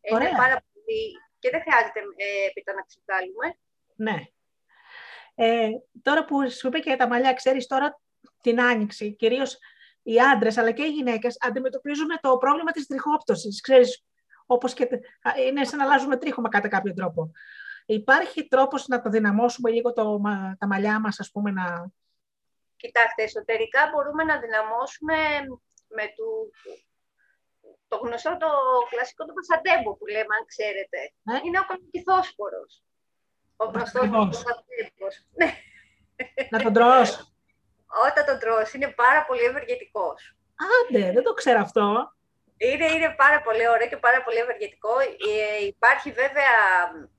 Είναι 0.01 0.29
πάρα 0.41 0.57
πολύ... 0.73 0.99
Και 1.45 1.51
δεν 1.51 1.61
χρειάζεται 1.61 1.99
ε, 1.99 2.47
έπειτα 2.49 2.73
να 2.73 2.81
ξεβγάλουμε. 2.81 3.57
Ναι. 3.95 4.17
Ε, 5.35 5.69
τώρα 6.01 6.25
που 6.25 6.51
σου 6.51 6.67
είπε 6.67 6.79
και 6.79 6.89
για 6.89 6.97
τα 6.97 7.07
μαλλιά, 7.07 7.33
ξέρεις 7.33 7.67
τώρα 7.67 8.01
την 8.41 8.61
άνοιξη, 8.61 9.15
κυρίως 9.15 9.57
οι 10.03 10.19
άντρες 10.19 10.57
αλλά 10.57 10.71
και 10.71 10.83
οι 10.83 10.89
γυναίκες 10.89 11.37
αντιμετωπίζουμε 11.39 12.15
το 12.21 12.37
πρόβλημα 12.37 12.71
της 12.71 12.87
τριχόπτωσης. 12.87 13.61
Ξέρεις, 13.61 14.05
όπως 14.45 14.73
και. 14.73 14.87
είναι 15.47 15.63
σαν 15.63 15.77
να 15.79 15.85
αλλάζουμε 15.85 16.17
τρίχωμα 16.17 16.49
κατά 16.49 16.67
κάποιο 16.67 16.93
τρόπο. 16.93 17.31
Υπάρχει 17.85 18.47
τρόπος 18.47 18.87
να 18.87 19.01
το 19.01 19.09
δυναμώσουμε 19.09 19.69
λίγο 19.71 19.93
το, 19.93 20.21
τα 20.57 20.67
μαλλιά 20.67 20.99
μας, 20.99 21.19
ας 21.19 21.31
πούμε, 21.31 21.51
να... 21.51 21.91
Κοιτάξτε, 22.75 23.23
εσωτερικά 23.23 23.91
μπορούμε 23.93 24.23
να 24.23 24.39
δυναμώσουμε 24.39 25.15
με 25.87 26.03
το, 26.15 26.49
το 27.87 27.97
γνωστό, 28.03 28.37
το 28.39 28.49
κλασικό 28.89 29.25
το 29.25 29.33
πασαντέμπο 29.33 29.95
που 29.97 30.05
λέμε, 30.05 30.33
αν 30.37 30.45
ξέρετε. 30.45 30.99
Ε; 31.31 31.39
Είναι 31.45 31.59
ο 31.59 31.65
καλοκυθόσπορος. 31.69 32.83
Ο 33.55 33.65
γνωστός 33.65 34.07
πασαντέμπος. 34.09 35.15
Ναι. 35.39 35.49
Να 36.49 36.61
τον 36.61 36.73
τρως 36.73 37.35
όταν 38.07 38.25
τον 38.25 38.39
τρως 38.39 38.73
είναι 38.73 38.87
πάρα 38.87 39.25
πολύ 39.25 39.43
ευεργετικός. 39.43 40.35
Άντε, 40.75 41.11
δεν 41.11 41.23
το 41.23 41.33
ξέρω 41.33 41.59
αυτό. 41.59 42.13
Είναι, 42.57 42.85
είναι 42.85 43.13
πάρα 43.17 43.41
πολύ 43.41 43.67
ωραίο 43.67 43.87
και 43.87 43.97
πάρα 43.97 44.23
πολύ 44.23 44.37
ευεργετικό. 44.37 44.99
Ε, 44.99 45.65
υπάρχει 45.65 46.11
βέβαια 46.11 46.55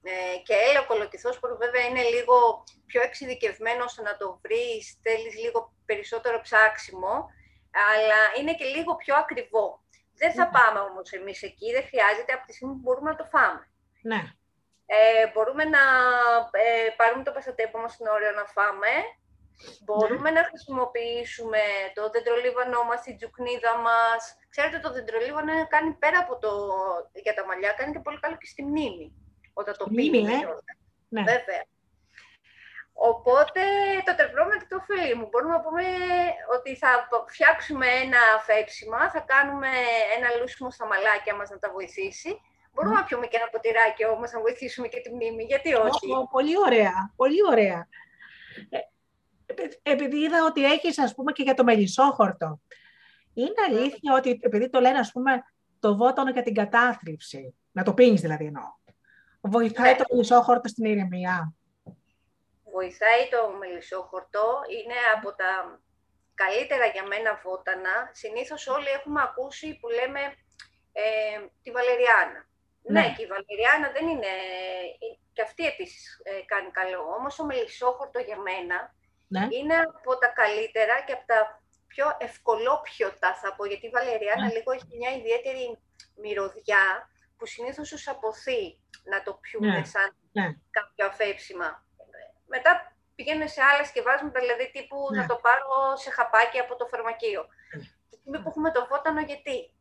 ε, 0.03 0.39
και 0.45 0.55
έλαιο 0.69 0.87
κολοκυθός 0.87 1.39
που 1.39 1.57
βέβαια 1.59 1.83
είναι 1.89 2.03
λίγο 2.03 2.65
πιο 2.87 3.03
εξειδικευμένος 3.03 3.85
ώστε 3.85 4.03
να 4.03 4.17
το 4.17 4.41
βρεις, 4.43 4.99
θέλεις 5.03 5.35
λίγο 5.45 5.75
περισσότερο 5.85 6.41
ψάξιμο, 6.41 7.15
αλλά 7.91 8.21
είναι 8.39 8.55
και 8.55 8.65
λίγο 8.65 8.97
πιο 8.97 9.15
ακριβό. 9.17 9.81
Δεν 10.21 10.33
θα 10.33 10.45
ναι. 10.45 10.51
πάμε 10.57 10.79
όμως 10.89 11.13
εμείς 11.13 11.43
εκεί, 11.43 11.73
δεν 11.73 11.85
χρειάζεται 11.91 12.33
από 12.33 12.47
τη 12.47 12.53
στιγμή 12.53 12.75
που 12.75 12.85
μπορούμε 12.87 13.11
να 13.11 13.17
το 13.17 13.25
φάμε. 13.25 13.63
Ναι. 14.03 14.21
Ε, 14.87 15.27
μπορούμε 15.33 15.65
να 15.65 15.83
ε, 16.51 16.91
πάρουμε 16.97 17.23
το 17.25 17.33
πασατέμπο 17.33 17.79
μας 17.79 17.93
στην 17.93 18.07
ώρα 18.07 18.31
να 18.33 18.45
φάμε, 18.45 18.93
Μπορούμε 19.85 20.31
να 20.31 20.43
χρησιμοποιήσουμε 20.45 21.63
το 21.95 22.11
δεντρολίβανο 22.11 22.85
μας, 22.89 23.01
την 23.03 23.17
τζουκνίδα 23.17 23.73
μας. 23.87 24.23
Ξέρετε, 24.49 24.79
το 24.79 24.93
δεντρολίβανο 24.93 25.67
κάνει 25.69 25.93
πέρα 25.93 26.19
από 26.19 26.39
το... 26.39 26.51
για 27.25 27.35
τα 27.35 27.47
μαλλιά, 27.47 27.73
κάνει 27.73 27.93
και 27.93 28.05
πολύ 28.07 28.19
καλό 28.21 28.37
και 28.37 28.47
στη 28.47 28.63
μνήμη. 28.63 29.07
Όταν 29.53 29.77
το 29.77 29.85
πίνει. 29.85 30.19
Ε; 30.19 30.39
Ναι. 31.09 31.23
Βέβαια. 31.23 31.63
Οπότε 32.99 33.63
το 34.07 34.15
τερπρόμετρο 34.15 34.67
το 34.69 34.81
φίλοι 34.89 35.15
μου. 35.15 35.29
Μπορούμε 35.31 35.53
να 35.53 35.61
πούμε 35.61 35.85
ότι 36.57 36.77
θα 36.77 36.91
φτιάξουμε 37.33 37.87
ένα 38.05 38.23
φέψιμα, 38.47 39.11
θα 39.11 39.21
κάνουμε 39.33 39.71
ένα 40.17 40.29
λούσιμο 40.39 40.71
στα 40.71 40.87
μαλάκια 40.87 41.35
μας 41.35 41.51
να 41.51 41.59
τα 41.59 41.71
βοηθήσει. 41.77 42.31
Μπορούμε 42.73 42.95
να 42.95 43.05
πιούμε 43.05 43.27
και 43.27 43.37
ένα 43.37 43.49
ποτηράκι 43.49 44.05
όμως 44.07 44.31
να 44.33 44.41
βοηθήσουμε 44.41 44.87
και 44.89 45.01
τη 45.01 45.11
μνήμη, 45.15 45.45
γιατί 45.45 45.75
όχι; 45.75 46.07
πολύ 46.31 46.55
ωραία, 46.67 47.13
πολύ 47.17 47.41
ωραία. 47.51 47.89
Ε, 48.69 48.79
επειδή 49.83 50.17
είδα 50.17 50.45
ότι 50.45 50.65
έχεις 50.65 50.99
ας 50.99 51.15
πούμε 51.15 51.33
και 51.33 51.43
για 51.43 51.55
το 51.55 51.65
μελισσόχορτο. 51.65 52.61
Είναι 53.35 53.63
αλήθεια 53.69 54.15
ότι 54.15 54.41
επειδή 54.43 54.71
το 54.71 54.81
λένε 54.81 54.99
ας 54.99 55.13
πούμε 55.13 55.45
το 55.81 55.97
βότανο 55.97 56.31
για 56.31 56.43
την 56.43 56.55
κατάθλιψη, 56.55 57.55
να 57.73 57.83
το 57.83 57.95
πίνεις 57.95 58.21
δηλαδή 58.21 58.45
εννοώ, 58.45 58.63
βοηθάει 59.41 59.91
ναι. 59.91 59.97
το 59.97 60.05
μελισσόχορτο 60.11 60.69
στην 60.69 60.85
ηρεμία; 60.85 61.55
Βοηθάει 62.77 63.23
το 63.35 63.41
μελισσόχορτο, 63.61 64.47
είναι 64.77 64.99
από 65.17 65.29
τα 65.41 65.51
καλύτερα 66.43 66.87
για 66.95 67.05
μένα 67.11 67.41
βότανα. 67.43 67.95
Συνήθως 68.23 68.63
όλοι 68.77 68.89
έχουμε 68.99 69.21
ακούσει 69.29 69.69
που 69.79 69.89
λέμε 69.99 70.23
ε, 71.03 71.39
τη 71.63 71.71
βαλεριάνα. 71.77 72.41
Ναι. 72.83 73.01
ναι. 73.01 73.13
και 73.15 73.23
η 73.27 73.31
βαλεριάνα 73.33 73.89
δεν 73.97 74.07
είναι... 74.13 74.33
Και 75.35 75.43
αυτή 75.49 75.63
επίσης 75.73 76.21
ε, 76.23 76.33
κάνει 76.53 76.71
καλό. 76.71 77.03
Όμως 77.19 77.37
το 77.37 77.45
μελισσόχορτο 77.45 78.19
για 78.29 78.39
μένα 78.49 78.79
ναι. 79.35 79.43
είναι 79.57 79.77
από 79.95 80.13
τα 80.23 80.29
καλύτερα 80.41 80.95
και 81.07 81.13
από 81.13 81.27
τα 81.27 81.41
πιο 81.87 82.07
ευκολόπιωτα 82.19 83.31
θα 83.41 83.55
πω, 83.55 83.63
γιατί 83.67 83.87
η 83.87 83.95
βαλεριάνα 83.97 84.47
ναι. 84.47 84.53
λίγο 84.57 84.71
έχει 84.73 84.97
μια 85.01 85.13
ιδιαίτερη 85.21 85.65
μυρωδιά 86.23 86.85
που 87.37 87.47
συνήθως 87.47 87.89
τους 87.89 88.09
αποθεί 88.09 88.63
να 89.13 89.23
το 89.23 89.33
πιούμε 89.43 89.85
σαν 89.85 90.09
κάποιο 90.71 91.07
αφέψιμα 91.07 91.86
μετά 92.47 92.97
πηγαίνουν 93.15 93.49
σε 93.49 93.61
άλλα 93.63 93.85
σκευάσματα, 93.85 94.41
δηλαδή 94.41 94.71
τύπου 94.73 94.97
να 95.11 95.21
ναι. 95.21 95.27
το 95.27 95.37
πάρω 95.37 95.97
σε 95.97 96.11
χαπάκι 96.11 96.59
από 96.59 96.77
το 96.77 96.87
φαρμακείο. 96.87 97.47
Τη 98.09 98.17
στιγμή 98.17 98.39
που 98.43 98.49
έχουμε 98.49 98.71
το 98.71 98.87
βότανο, 98.91 99.21
γιατί; 99.21 99.73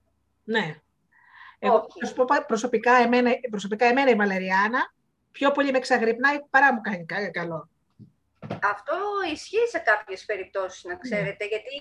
Ναι. 0.43 0.75
Εγώ 1.59 1.87
θα 1.99 2.05
σου 2.05 2.13
πω 2.13 2.25
προσωπικά 2.47 2.93
εμένα, 2.95 3.31
προσωπικά 3.49 3.85
εμένα 3.85 4.09
η 4.09 4.15
Βαλεριάνα 4.15 4.93
πιο 5.31 5.51
πολύ 5.51 5.71
με 5.71 5.77
εξαγρυπνάει 5.77 6.39
παρά 6.49 6.73
μου 6.73 6.81
κάνει 6.81 7.31
καλό. 7.31 7.69
Αυτό 8.63 8.95
ισχύει 9.31 9.67
σε 9.69 9.79
κάποιες 9.79 10.25
περιπτώσεις, 10.25 10.83
να 10.83 10.93
ναι. 10.93 10.99
ξέρετε, 10.99 11.45
γιατί 11.45 11.77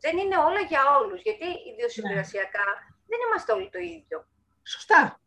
δεν 0.00 0.18
είναι 0.18 0.36
όλα 0.36 0.60
για 0.60 0.80
όλους. 1.00 1.22
Γιατί 1.22 1.46
ιδιοσυγκρασιακά 1.72 2.64
ναι. 2.64 2.94
δεν 3.06 3.18
είμαστε 3.26 3.52
όλοι 3.52 3.70
το 3.70 3.78
ίδιο. 3.78 4.26
Σωστά. 4.62 5.20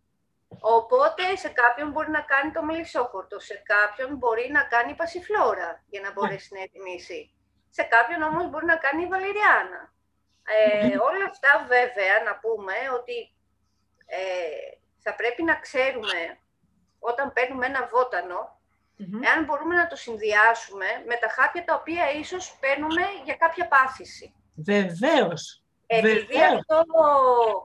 Οπότε 0.60 1.36
σε 1.36 1.50
κάποιον 1.50 1.92
μπορεί 1.92 2.10
να 2.10 2.22
κάνει 2.22 2.52
το 2.52 2.64
μελισσόχορτο, 2.64 3.40
σε 3.40 3.62
κάποιον 3.66 4.16
μπορεί 4.16 4.50
να 4.52 4.64
κάνει 4.64 4.96
πασιφλόρα 4.96 5.84
για 5.90 6.02
να 6.02 6.12
μπορέσει 6.12 6.54
να 6.54 6.62
ετοιμήσει. 6.62 7.32
Σε 7.70 7.84
κάποιον 7.84 8.22
όμως 8.22 8.50
μπορεί 8.50 8.66
να 8.66 8.76
κάνει 8.76 9.04
η 9.04 9.08
βαλεριάνα. 9.08 9.94
Ε, 10.44 10.88
όλα 10.88 11.26
αυτά 11.26 11.66
βέβαια 11.68 12.24
να 12.26 12.40
πούμε 12.40 12.74
ότι 13.00 13.34
ε, 14.06 14.20
θα 14.98 15.16
πρέπει 15.16 15.44
να 15.44 15.56
ξέρουμε 15.56 16.40
όταν 17.00 17.34
παίρνουμε 17.34 17.66
ένα 17.66 17.88
βότανο, 17.92 18.60
εάν 19.22 19.44
μπορούμε 19.46 19.76
να 19.76 19.88
το 19.88 19.96
συνδυάσουμε 19.96 20.86
με 21.08 21.16
τα 21.16 21.28
χάπια 21.28 21.64
τα 21.64 21.76
οποία 21.76 22.12
ίσως 22.12 22.58
παίρνουμε 22.60 23.02
για 23.26 23.36
κάποια 23.36 23.68
πάθηση. 23.68 24.34
Βεβαίως. 24.56 25.64
Επειδή 25.88 26.44
αυτό 26.44 26.84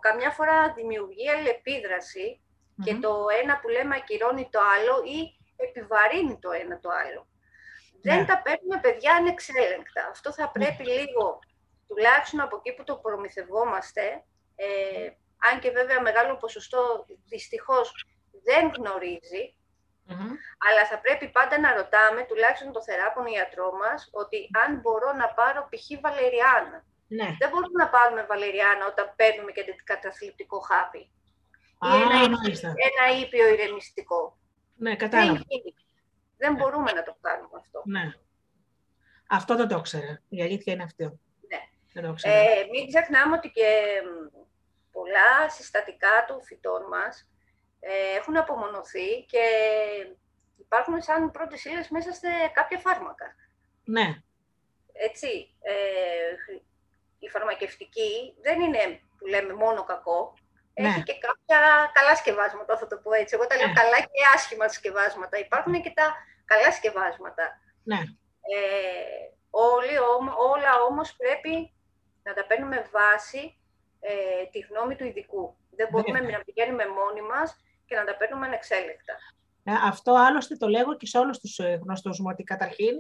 καμιά 0.00 0.30
φορά 0.30 0.72
δημιουργεί 0.72 1.30
αλληλεπίδραση, 1.30 2.41
και 2.84 2.94
το 2.94 3.26
ένα 3.42 3.58
που 3.58 3.68
λέμε 3.68 3.96
ακυρώνει 3.96 4.48
το 4.50 4.60
άλλο 4.76 4.94
ή 5.16 5.18
επιβαρύνει 5.56 6.38
το 6.38 6.50
ένα 6.50 6.78
το 6.78 6.88
άλλο. 7.06 7.26
Δεν 8.02 8.18
ναι. 8.18 8.24
τα 8.24 8.42
παίρνουμε 8.42 8.78
παιδιά 8.80 9.14
ανεξέλεγκτα. 9.14 10.08
Αυτό 10.10 10.32
θα 10.32 10.50
πρέπει 10.50 10.84
λίγο, 10.84 11.38
τουλάχιστον 11.88 12.40
από 12.40 12.56
εκεί 12.56 12.72
που 12.76 12.84
το 12.84 12.96
προμηθευόμαστε, 12.96 14.24
ε, 14.56 15.10
αν 15.50 15.60
και 15.60 15.70
βέβαια 15.70 16.00
μεγάλο 16.00 16.36
ποσοστό 16.36 17.06
δυστυχώς 17.28 18.06
δεν 18.44 18.72
γνωριζει 18.76 19.54
αλλά 20.66 20.82
θα 20.90 20.98
πρέπει 20.98 21.28
πάντα 21.28 21.60
να 21.60 21.74
ρωτάμε, 21.74 22.24
τουλάχιστον 22.24 22.72
το 22.72 22.82
θεράπον 22.82 23.26
ιατρό 23.26 23.72
μας, 23.82 24.08
ότι 24.12 24.38
αν 24.64 24.80
μπορώ 24.80 25.12
να 25.12 25.28
πάρω 25.38 25.68
π.χ. 25.70 25.86
βαλεριάνα. 26.00 26.78
Ναι. 27.18 27.28
Δεν 27.40 27.48
μπορούμε 27.50 27.78
να 27.84 27.88
πάρουμε 27.88 28.22
βαλεριάνα 28.30 28.84
όταν 28.86 29.12
παίρνουμε 29.16 29.50
και 29.52 29.62
καταθλιπτικό 29.84 30.58
χάπι 30.58 31.10
ή 31.82 32.02
ένα, 32.02 32.20
ένα 32.76 33.20
ήπιο 33.20 33.48
ηρεμιστικό. 33.48 34.38
Ναι, 34.76 34.96
κατάλαβα. 34.96 35.40
Δεν, 36.36 36.54
μπορούμε 36.54 36.92
να 36.92 37.02
το 37.02 37.16
κάνουμε 37.20 37.58
αυτό. 37.58 37.82
Ναι. 37.84 38.12
Αυτό 39.28 39.56
δεν 39.56 39.68
το 39.68 39.76
ήξερα. 39.78 40.22
Η 40.28 40.42
αλήθεια 40.42 40.72
είναι 40.72 40.82
αυτό. 40.82 41.04
Ναι. 41.48 41.60
Δεν 41.92 42.02
το 42.02 42.14
ε, 42.22 42.66
μην 42.70 42.88
ξεχνάμε 42.88 43.36
ότι 43.36 43.50
και 43.50 44.02
πολλά 44.92 45.50
συστατικά 45.50 46.24
του 46.26 46.42
φυτών 46.44 46.82
μας 46.90 47.28
ε, 47.80 48.16
έχουν 48.16 48.36
απομονωθεί 48.36 49.24
και 49.28 49.44
υπάρχουν 50.58 51.02
σαν 51.02 51.30
πρώτες 51.30 51.64
ύλες 51.64 51.88
μέσα 51.88 52.12
σε 52.12 52.28
κάποια 52.52 52.78
φάρμακα. 52.78 53.34
Ναι. 53.84 54.22
Έτσι, 54.92 55.54
ε, 55.60 55.72
η 57.18 57.28
φαρμακευτική 57.28 58.34
δεν 58.42 58.60
είναι 58.60 59.00
που 59.18 59.26
λέμε 59.26 59.54
μόνο 59.54 59.84
κακό, 59.84 60.34
ναι. 60.80 60.88
Έχει 60.88 61.02
και 61.02 61.18
κάποια 61.26 61.90
καλά 61.92 62.14
σκευάσματα, 62.16 62.78
θα 62.78 62.86
το 62.86 62.96
πω 63.02 63.12
έτσι. 63.12 63.34
Εγώ 63.36 63.46
τα 63.46 63.56
λέω 63.56 63.66
ναι. 63.66 63.72
καλά 63.72 63.98
και 64.00 64.22
άσχημα 64.34 64.68
σκευάσματα. 64.68 65.38
Υπάρχουν 65.38 65.82
και 65.82 65.92
τα 65.98 66.06
καλά 66.44 66.72
σκευάσματα. 66.72 67.44
Ναι. 67.82 68.00
Ε, 68.54 69.22
όλοι, 69.50 69.96
όλα 70.52 70.72
όμως 70.88 71.16
πρέπει 71.16 71.72
να 72.22 72.32
τα 72.34 72.46
παίρνουμε 72.46 72.88
βάση 72.96 73.58
ε, 74.00 74.44
τη 74.52 74.58
γνώμη 74.58 74.94
του 74.96 75.04
ειδικού. 75.04 75.56
Δεν 75.76 75.88
μπορούμε 75.90 76.20
ναι. 76.20 76.30
να 76.30 76.40
πηγαίνουμε 76.46 76.84
μόνοι 76.88 77.22
μας 77.32 77.56
και 77.86 77.94
να 77.96 78.04
τα 78.04 78.16
παίρνουμε 78.16 78.46
ανεξέλεκτα. 78.46 79.14
Ναι, 79.62 79.74
αυτό 79.84 80.12
άλλωστε 80.14 80.56
το 80.56 80.68
λέγω 80.68 80.96
και 80.96 81.06
σε 81.06 81.18
όλους 81.18 81.38
τους 81.38 81.58
ε, 81.58 81.80
γνωστούς 81.82 82.18
μου, 82.20 82.28
ότι 82.30 82.42
καταρχήν 82.42 82.94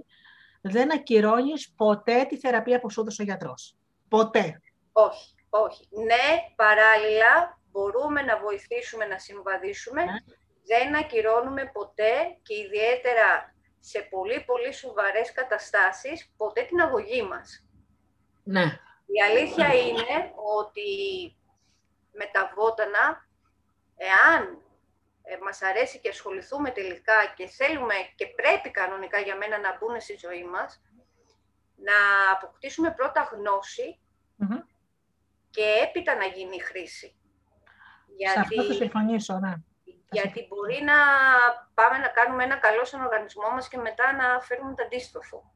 δεν 0.60 0.92
ακυρώνεις 0.92 1.72
ποτέ 1.76 2.24
τη 2.24 2.38
θεραπεία 2.38 2.80
που 2.80 2.90
σου 2.90 3.00
έδωσε 3.00 3.22
ο 3.22 3.24
γιατρός. 3.24 3.76
Ποτέ. 4.08 4.60
Όχι, 4.92 5.34
όχι. 5.50 5.88
Ναι, 5.90 6.52
παράλληλα 6.56 7.60
μπορούμε 7.72 8.22
να 8.22 8.38
βοηθήσουμε 8.38 9.04
να 9.04 9.18
συμβαδίσουμε, 9.18 10.04
ναι. 10.04 10.18
δεν 10.64 10.96
ακυρώνουμε 10.96 11.70
ποτέ 11.72 12.38
και 12.42 12.54
ιδιαίτερα 12.54 13.54
σε 13.80 14.00
πολύ 14.00 14.40
πολύ 14.46 14.72
σοβαρές 14.72 15.32
καταστάσεις, 15.32 16.32
ποτέ 16.36 16.62
την 16.62 16.80
αγωγή 16.80 17.22
μας. 17.22 17.64
Ναι. 18.42 18.64
Η 19.06 19.22
αλήθεια 19.28 19.74
είναι 19.74 20.32
ότι 20.58 20.90
με 22.12 22.28
τα 22.32 22.52
βότανα, 22.54 23.28
εάν 23.96 24.62
ε, 25.22 25.36
μας 25.44 25.62
αρέσει 25.62 25.98
και 25.98 26.08
ασχοληθούμε 26.08 26.70
τελικά 26.70 27.32
και 27.36 27.46
θέλουμε 27.46 27.94
και 28.14 28.26
πρέπει 28.26 28.70
κανονικά 28.70 29.18
για 29.18 29.36
μένα 29.36 29.58
να 29.58 29.76
μπουν 29.76 30.00
στη 30.00 30.16
ζωή 30.16 30.44
μας, 30.44 30.82
να 31.76 31.96
αποκτήσουμε 32.32 32.90
πρώτα 32.90 33.20
και 35.50 35.62
έπειτα 35.88 36.14
να 36.14 36.24
γίνει 36.24 36.60
χρήση. 36.60 37.16
Γιατί... 38.16 38.34
Σε 38.34 38.40
αυτό 38.40 38.62
θα 38.62 38.72
συμφωνήσω, 38.72 39.38
ναι. 39.38 39.54
Γιατί 40.10 40.46
μπορεί 40.48 40.82
να 40.84 40.94
πάμε 41.74 41.98
να 41.98 42.08
κάνουμε 42.08 42.44
ένα 42.44 42.56
καλό 42.56 42.84
στον 42.84 43.00
οργανισμό 43.00 43.50
μας 43.54 43.68
και 43.68 43.76
μετά 43.76 44.12
να 44.12 44.40
φέρουμε 44.40 44.74
το 44.74 44.82
αντίστροφο. 44.84 45.52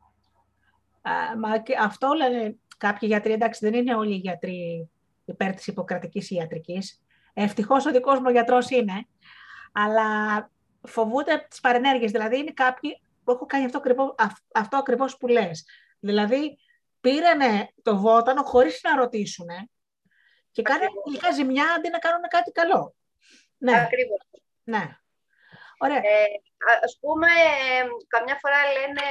μα 1.39 1.59
και 1.59 1.77
αυτό 1.81 2.13
λένε 2.13 2.57
κάποιοι 2.77 3.09
γιατροί, 3.13 3.33
εντάξει 3.33 3.65
δεν 3.65 3.75
είναι 3.75 3.95
όλοι 3.95 4.15
οι 4.15 4.19
γιατροί 4.19 4.91
υπέρ 5.25 5.55
της 5.55 5.67
υποκρατικής 5.67 6.31
ιατρικής. 6.31 7.03
Ευτυχώς 7.35 7.87
ο 7.87 7.91
δικός 7.91 8.19
μου 8.21 8.31
γιατρός 8.31 8.71
είναι, 8.71 9.07
αλλά 9.73 10.05
φοβούνται 10.83 11.47
τις 11.49 11.61
παρενέργειες. 11.61 12.11
Δηλαδή 12.11 12.39
είναι 12.39 12.53
κάποιοι 12.53 13.01
που 13.25 13.33
έχουν 13.33 13.47
κάνει 13.47 13.65
αυτό, 13.65 13.79
ακριβώς, 13.79 14.15
αυτό 14.55 14.77
ακριβώς 14.77 15.17
που 15.17 15.27
λες. 15.27 15.65
Δηλαδή 16.01 16.59
πήρανε 17.01 17.73
το 17.83 17.97
βότανο 17.97 18.43
χωρίς 18.43 18.81
να 18.83 18.97
ρωτήσουν 18.97 19.47
και 20.57 20.63
κάνουν 20.71 21.03
τελικά 21.05 21.29
ζημιά 21.39 21.67
αντί 21.77 21.89
να 21.91 21.99
κάνουν 22.05 22.25
κάτι 22.37 22.51
καλό. 22.61 22.83
Ναι. 23.65 23.77
Ακριβώς. 23.85 24.23
Ναι. 24.73 24.85
Ωραία. 25.85 26.01
Ε, 26.13 26.27
ας 26.87 26.95
πούμε, 27.01 27.31
καμιά 28.15 28.37
φορά 28.43 28.61
λένε 28.77 29.07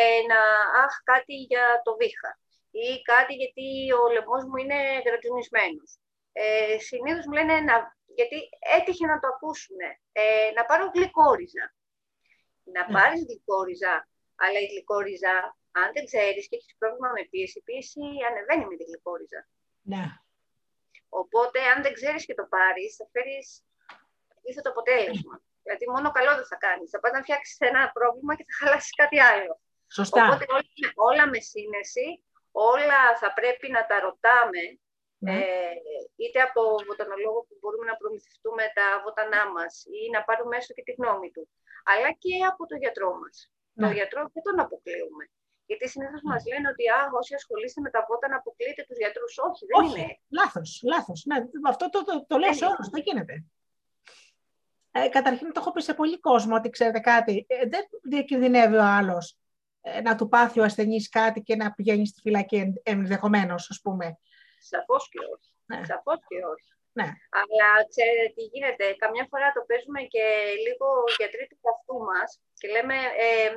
ε, 0.00 0.20
να 0.30 0.40
αχ, 0.84 0.94
κάτι 1.12 1.34
για 1.50 1.64
το 1.84 1.92
βήχα 2.00 2.30
ή 2.70 2.86
κάτι 3.12 3.32
γιατί 3.40 3.66
ο 4.00 4.02
λαιμός 4.14 4.42
μου 4.44 4.56
είναι 4.62 4.78
γρατζουνισμένος. 5.04 5.90
Ε, 6.32 6.78
συνήθως 6.88 7.24
μου 7.26 7.36
λένε 7.38 7.56
να, 7.68 7.76
γιατί 8.18 8.38
έτυχε 8.78 9.06
να 9.12 9.18
το 9.20 9.26
ακούσουν, 9.34 9.80
ε, 10.12 10.22
να 10.56 10.62
πάρω 10.68 10.84
γλυκόριζα. 10.94 11.64
Να 12.74 12.82
ναι. 12.86 12.92
πάρεις 12.94 13.20
γλυκόριζα, 13.28 13.94
αλλά 14.42 14.58
η 14.64 14.66
γλυκόριζα, 14.72 15.34
αν 15.80 15.88
δεν 15.94 16.04
ξέρεις 16.10 16.44
και 16.48 16.56
έχεις 16.58 16.74
πρόβλημα 16.78 17.10
με 17.16 17.22
πίεση, 17.30 17.58
η 17.58 17.64
πίεση 17.68 18.04
ανεβαίνει 18.28 18.64
με 18.70 18.76
τη 18.78 18.84
γλυκόριζα. 18.88 19.40
Ναι. 19.92 20.04
Οπότε, 21.20 21.58
αν 21.72 21.78
δεν 21.84 21.92
ξέρεις 21.98 22.22
και 22.28 22.38
το 22.40 22.46
πάρεις, 22.54 22.90
θα 22.98 23.06
φέρεις 23.12 23.46
αντίθετο 24.34 24.68
αποτέλεσμα. 24.74 25.34
Δηλαδή, 25.62 25.84
μόνο 25.94 26.08
καλό 26.18 26.32
δεν 26.38 26.48
θα 26.52 26.58
κάνεις. 26.66 26.88
Θα 26.90 27.00
πας 27.00 27.12
να 27.16 27.22
φτιάξεις 27.24 27.56
ένα 27.70 27.82
πρόβλημα 27.96 28.32
και 28.36 28.44
θα 28.48 28.54
χαλάσεις 28.58 28.94
κάτι 29.02 29.18
άλλο. 29.30 29.52
Σωστά. 29.98 30.22
Οπότε 30.24 30.44
όλα, 30.56 30.90
όλα 31.08 31.24
με 31.32 31.40
σύνεση, 31.52 32.06
όλα 32.72 33.00
θα 33.20 33.28
πρέπει 33.38 33.66
να 33.76 33.82
τα 33.90 33.96
ρωτάμε, 34.06 34.62
ναι. 35.24 35.34
ε, 35.38 35.74
είτε 36.22 36.38
από 36.46 36.54
το 36.58 36.64
βοτανολόγο 36.88 37.40
που 37.46 37.54
μπορούμε 37.60 37.86
να 37.90 37.96
προμηθευτούμε 38.00 38.64
τα 38.78 38.86
βοτανά 39.04 39.42
μας 39.54 39.72
ή 39.98 40.00
να 40.14 40.20
πάρουμε 40.28 40.56
έστω 40.56 40.72
και 40.76 40.86
τη 40.86 40.92
γνώμη 40.98 41.28
του, 41.34 41.44
αλλά 41.90 42.10
και 42.22 42.34
από 42.50 42.62
το 42.70 42.76
γιατρό 42.82 43.10
μας. 43.22 43.36
Ναι. 43.76 43.86
Το 43.86 43.92
γιατρό 43.98 44.20
δεν 44.34 44.42
τον 44.46 44.56
αποκλείουμε. 44.64 45.24
Γιατί 45.66 45.88
συνήθως 45.88 46.22
ναι. 46.22 46.30
μας 46.32 46.42
λένε 46.50 46.68
ότι 46.72 46.84
α, 46.88 47.00
όσοι 47.20 47.34
ασχολείστε 47.34 47.80
με 47.80 47.90
τα 47.90 48.00
βότανα 48.08 48.36
αποκλείετε 48.36 48.82
τους 48.88 48.96
γιατρούς. 49.02 49.38
Όχι, 49.48 49.62
δεν 49.68 49.76
Όχι. 49.80 50.00
είναι. 50.00 50.18
Λάθος, 50.38 50.70
λάθος. 50.92 51.18
Ναι, 51.28 51.36
αυτό 51.72 51.84
το, 51.90 52.04
το, 52.04 52.12
το, 52.12 52.24
το 52.30 52.36
λέω 52.42 52.54
σε 52.54 52.64
όλου. 52.64 52.84
Δεν 52.94 53.02
γίνεται. 53.06 53.34
Ε, 54.96 55.08
καταρχήν 55.08 55.52
το 55.52 55.60
έχω 55.60 55.72
πει 55.72 55.82
σε 55.82 55.94
πολύ 55.94 56.18
κόσμο 56.20 56.54
ότι 56.54 56.68
ξέρετε 56.70 57.00
κάτι, 57.00 57.46
ε, 57.48 57.66
δεν 57.68 57.84
διακινδυνεύει 58.02 58.76
ο 58.76 58.86
άλλος 58.98 59.38
ε, 59.80 60.00
να 60.00 60.16
του 60.16 60.28
πάθει 60.28 60.60
ο 60.60 60.64
ασθενής 60.64 61.08
κάτι 61.08 61.40
και 61.42 61.56
να 61.56 61.72
πηγαίνει 61.72 62.06
στη 62.06 62.20
φυλακή 62.20 62.72
ενδεχομένως, 62.82 63.70
ας 63.70 63.80
πούμε. 63.82 64.18
Σαφώς 64.70 65.08
και 65.08 65.18
όχι. 65.34 65.50
Ναι. 65.70 65.80
Σαφώς 65.90 66.18
και 66.28 66.38
όχι. 66.52 66.70
Ναι. 66.98 67.08
Αλλά 67.40 67.68
ξέρετε 67.92 68.24
τι 68.34 68.42
γίνεται, 68.52 68.84
καμιά 69.02 69.26
φορά 69.30 69.46
το 69.56 69.62
παίζουμε 69.68 70.00
και 70.14 70.24
λίγο 70.66 70.88
γιατροί 71.18 71.44
του 71.50 71.58
καυτού 71.64 71.96
μας 72.08 72.28
και 72.58 72.68
λέμε 72.74 72.96
ε, 73.26 73.48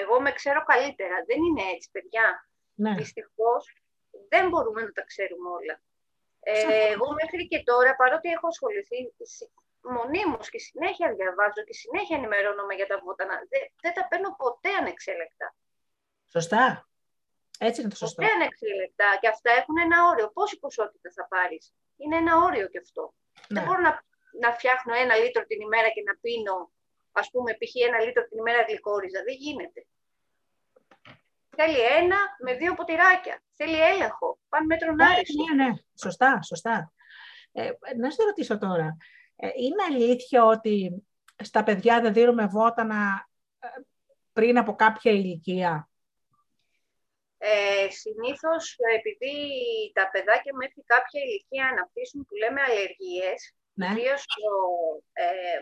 εγώ 0.00 0.20
με 0.20 0.30
ξέρω 0.32 0.64
καλύτερα. 0.64 1.16
Δεν 1.26 1.40
είναι 1.42 1.62
έτσι, 1.74 1.88
παιδιά. 1.90 2.48
Ναι. 2.74 2.94
Δυστυχώς 2.94 3.62
δεν 4.28 4.48
μπορούμε 4.48 4.80
να 4.82 4.92
τα 4.92 5.04
ξέρουμε 5.04 5.48
όλα. 5.58 5.76
Ε, 6.40 6.90
εγώ 6.94 7.06
μέχρι 7.20 7.48
και 7.48 7.62
τώρα, 7.62 7.96
παρότι 7.96 8.28
έχω 8.30 8.46
ασχοληθεί 8.46 8.98
μονίμως 9.80 10.50
και 10.50 10.58
συνέχεια 10.58 11.14
διαβάζω 11.14 11.62
και 11.66 11.74
συνέχεια 11.82 12.16
ενημερώνομαι 12.16 12.74
για 12.74 12.86
τα 12.86 13.00
βότανα, 13.04 13.34
δεν, 13.50 13.62
δεν 13.82 13.92
τα 13.94 14.08
παίρνω 14.08 14.34
ποτέ 14.42 14.70
ανεξέλεκτα. 14.80 15.54
Σωστά. 16.34 16.88
Έτσι 17.58 17.80
είναι 17.80 17.90
το 17.90 17.96
σωστό. 17.96 18.22
Ποτέ 18.22 18.34
ανεξέλεκτα. 18.34 19.18
Και 19.20 19.28
αυτά 19.28 19.50
έχουν 19.60 19.76
ένα 19.86 19.98
όριο. 20.10 20.26
Πόση 20.36 20.58
ποσότητα 20.58 21.10
θα 21.16 21.26
πάρεις; 21.26 21.74
Είναι 21.96 22.16
ένα 22.16 22.32
όριο 22.46 22.66
και 22.68 22.78
αυτό. 22.78 23.02
Ναι. 23.12 23.60
Δεν 23.60 23.62
μπορώ 23.64 23.80
να, 23.80 24.04
να 24.40 24.50
φτιάχνω 24.52 24.94
ένα 24.94 25.14
λίτρο 25.16 25.42
την 25.46 25.60
ημέρα 25.60 25.88
και 25.88 26.02
να 26.08 26.14
πίνω, 26.22 26.56
ας 27.18 27.30
πούμε, 27.30 27.52
π.χ. 27.52 27.74
ένα 27.86 28.00
λίτρο 28.04 28.22
την 28.28 28.38
ημέρα 28.38 28.62
γλυκόριζα. 28.68 29.22
Δεν 29.22 29.34
γίνεται. 29.34 29.86
Θέλει 31.56 31.78
ένα 31.80 32.16
με 32.44 32.54
δύο 32.54 32.74
ποτηράκια. 32.74 33.42
Θέλει 33.54 33.80
έλεγχο. 33.80 34.38
Πάνε 34.48 34.66
μέτρον 34.66 34.94
Ναι, 34.94 35.04
άριστο. 35.04 35.44
ναι, 35.54 35.64
ναι. 35.64 35.72
Σωστά, 36.00 36.42
σωστά. 36.42 36.92
Ε, 37.52 37.70
να 37.96 38.10
σε 38.10 38.22
ρωτήσω 38.24 38.58
τώρα. 38.58 38.96
Ε, 39.36 39.48
είναι 39.56 39.82
αλήθεια 39.88 40.44
ότι 40.44 41.06
στα 41.42 41.62
παιδιά 41.62 42.00
δεν 42.00 42.12
δίνουμε 42.12 42.46
βότανα 42.46 43.28
ε, 43.58 43.68
πριν 44.32 44.58
από 44.58 44.74
κάποια 44.74 45.12
ηλικία; 45.12 45.88
Ε, 47.38 47.86
συνήθως, 47.90 48.76
επειδή 48.96 49.32
τα 49.94 50.10
παιδάκια 50.10 50.54
μέχρι 50.54 50.82
κάποια 50.86 51.20
ηλικία 51.22 51.66
αναπτύσσουν 51.66 52.24
που 52.26 52.34
λέμε 52.36 52.60
αλλεργίες, 52.62 53.54
Ναι. 53.72 53.86
ιδίως 53.86 54.24
το, 54.26 54.50
ε, 55.12 55.58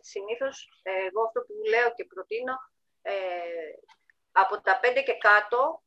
συνήθως 0.00 0.80
ε, 0.82 0.90
εγώ 1.06 1.22
αυτό 1.26 1.40
που 1.40 1.54
λέω 1.72 1.88
και 1.94 2.04
προτείνω, 2.04 2.54
ε, 3.02 3.14
από 4.32 4.60
τα 4.60 4.78
πέντε 4.80 5.00
και 5.02 5.16
κάτω, 5.28 5.82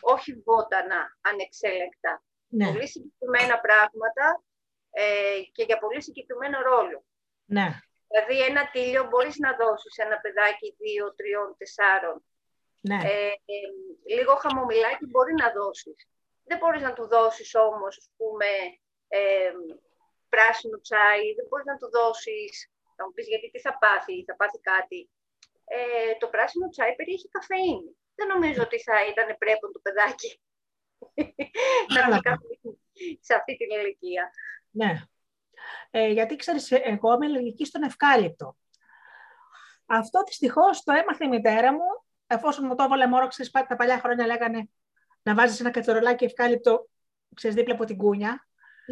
όχι 0.00 0.42
βότανα 0.44 1.18
ανεξέλεκτα. 1.20 2.22
Ναι, 2.48 2.66
Πολύ 2.66 2.88
συγκεκριμένα 2.88 3.60
πράγματα 3.60 4.44
ε, 4.90 5.40
και 5.52 5.62
για 5.62 5.78
πολύ 5.78 6.02
συγκεκριμένο 6.02 6.60
ρόλο. 6.62 7.04
ναι, 7.44 7.68
Δηλαδή 8.08 8.42
ένα 8.50 8.70
τίλιο 8.70 9.04
μπορείς 9.04 9.36
να 9.38 9.56
δώσεις 9.56 9.92
σε 9.94 10.02
ένα 10.02 10.20
παιδάκι 10.20 10.76
δύο, 10.78 11.14
τριών, 11.14 11.54
τεσσάρων. 11.58 12.24
ναι. 12.80 12.98
Ε, 13.04 13.26
ε, 13.28 14.14
λίγο 14.16 14.34
χαμομηλάκι 14.34 15.06
μπορεί 15.06 15.34
να 15.34 15.52
δώσεις. 15.52 16.06
Δεν 16.44 16.58
μπορείς 16.58 16.82
να 16.82 16.92
του 16.92 17.06
δώσεις 17.08 17.54
όμως, 17.54 17.96
ας 17.98 18.10
πούμε, 18.16 18.46
ε, 19.08 19.52
πράσινο 20.28 20.80
τσάι, 20.80 21.34
δεν 21.34 21.46
μπορείς 21.48 21.64
να 21.66 21.76
του 21.76 21.90
δώσεις, 21.90 22.71
θα 23.02 23.08
μου 23.08 23.14
πεις 23.16 23.26
γιατί 23.32 23.50
τι 23.50 23.60
θα 23.60 23.78
πάθει, 23.78 24.24
θα 24.28 24.34
πάθει 24.36 24.58
κάτι. 24.60 25.10
Ε, 25.64 26.14
το 26.20 26.26
πράσινο 26.28 26.68
τσάι 26.68 26.94
περιέχει 26.94 27.28
καφεΐνη. 27.28 27.90
Δεν 28.14 28.26
νομίζω 28.34 28.62
ότι 28.62 28.78
θα 28.82 29.06
ήταν 29.12 29.28
πρέπον 29.38 29.72
το 29.72 29.80
παιδάκι 29.86 30.30
να 31.94 32.00
Κατάλαβα. 32.00 32.16
πει 32.16 32.28
καφεΐνη 32.28 32.72
σε 33.26 33.34
αυτή 33.34 33.56
την 33.56 33.70
ηλικία. 33.78 34.30
Ναι. 34.70 34.92
Ε, 35.90 36.08
γιατί 36.08 36.36
ξέρεις, 36.36 36.70
ε, 36.70 36.76
εγώ 36.84 37.12
είμαι 37.14 37.26
αλλεργική 37.26 37.64
στον 37.64 37.82
ευκάλυπτο. 37.82 38.56
Αυτό 39.86 40.22
δυστυχώς 40.22 40.82
το 40.82 40.92
έμαθε 40.92 41.24
η 41.24 41.28
μητέρα 41.28 41.72
μου, 41.72 41.86
εφόσον 42.26 42.66
μου 42.66 42.74
το 42.74 42.82
έβαλε 42.82 43.06
μόνο, 43.06 43.26
ξέρεις, 43.26 43.50
πά- 43.50 43.66
τα 43.66 43.76
παλιά 43.76 43.98
χρόνια 43.98 44.26
λέγανε 44.26 44.68
να 45.22 45.34
βάζεις 45.34 45.60
ένα 45.60 45.70
κατσαρολάκι 45.70 46.24
ευκάλυπτο, 46.24 46.88
ξέρεις, 47.34 47.56
δίπλα 47.56 47.74
από 47.74 47.84
την 47.84 47.96
κούνια, 47.96 48.46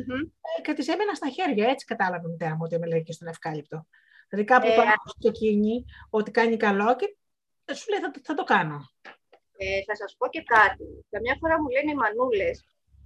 Μμμ. 0.07 0.21
ε, 0.59 0.61
και 0.63 0.73
της 0.73 0.89
έμεινα 0.89 1.15
στα 1.15 1.29
χέρια. 1.29 1.69
Έτσι 1.71 1.85
κατάλαβε 1.87 2.27
η 2.29 2.31
μητέρα 2.31 2.55
μου 2.55 2.63
ότι 2.65 2.75
είμαι 2.75 2.87
αλλεργική 2.87 3.13
στον 3.13 3.29
ευκάλυπτο. 3.29 3.87
Δηλαδή 4.29 4.49
κάπου 4.53 4.67
Ε, 4.67 4.75
το 4.75 4.81
άκουσε 4.95 5.29
εκείνη 5.33 5.85
ότι 6.11 6.31
κάνει 6.31 6.57
καλό 6.57 6.97
και 6.97 7.07
σου 7.75 7.91
λέει 7.91 8.01
θα, 8.05 8.11
το- 8.11 8.21
θα 8.29 8.35
το 8.35 8.45
κάνω. 8.55 8.79
Ε, 9.63 9.83
θα 9.87 9.95
σας 10.01 10.11
πω 10.19 10.27
και 10.35 10.43
κάτι. 10.57 10.87
Καμιά 11.15 11.35
φορά 11.41 11.55
μου 11.61 11.69
λένε 11.75 11.91
οι 11.93 12.01
μανούλες, 12.03 12.57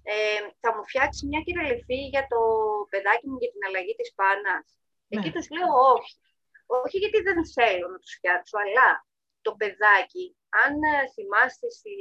ε, 0.02 0.14
θα 0.62 0.68
μου 0.74 0.82
φτιάξεις 0.88 1.22
μια 1.30 1.40
κυραλιφή 1.46 2.00
για 2.14 2.24
το 2.32 2.40
παιδάκι 2.92 3.26
μου 3.28 3.36
για 3.42 3.50
την 3.54 3.62
αλλαγή 3.66 3.94
της 4.00 4.10
πάνας. 4.18 4.64
Ναι. 5.08 5.14
Εκεί 5.14 5.30
τους 5.34 5.46
λέω 5.54 5.70
όχι. 5.96 6.14
Όχι 6.82 6.96
γιατί 7.02 7.18
δεν 7.26 7.38
θέλω 7.56 7.86
να 7.94 7.98
τους 8.02 8.14
φτιάξω, 8.18 8.56
αλλά 8.64 8.88
το 9.46 9.52
παιδάκι, 9.60 10.24
αν 10.64 10.72
ε, 10.92 10.94
θυμάστε 11.14 11.66
στη 11.78 11.94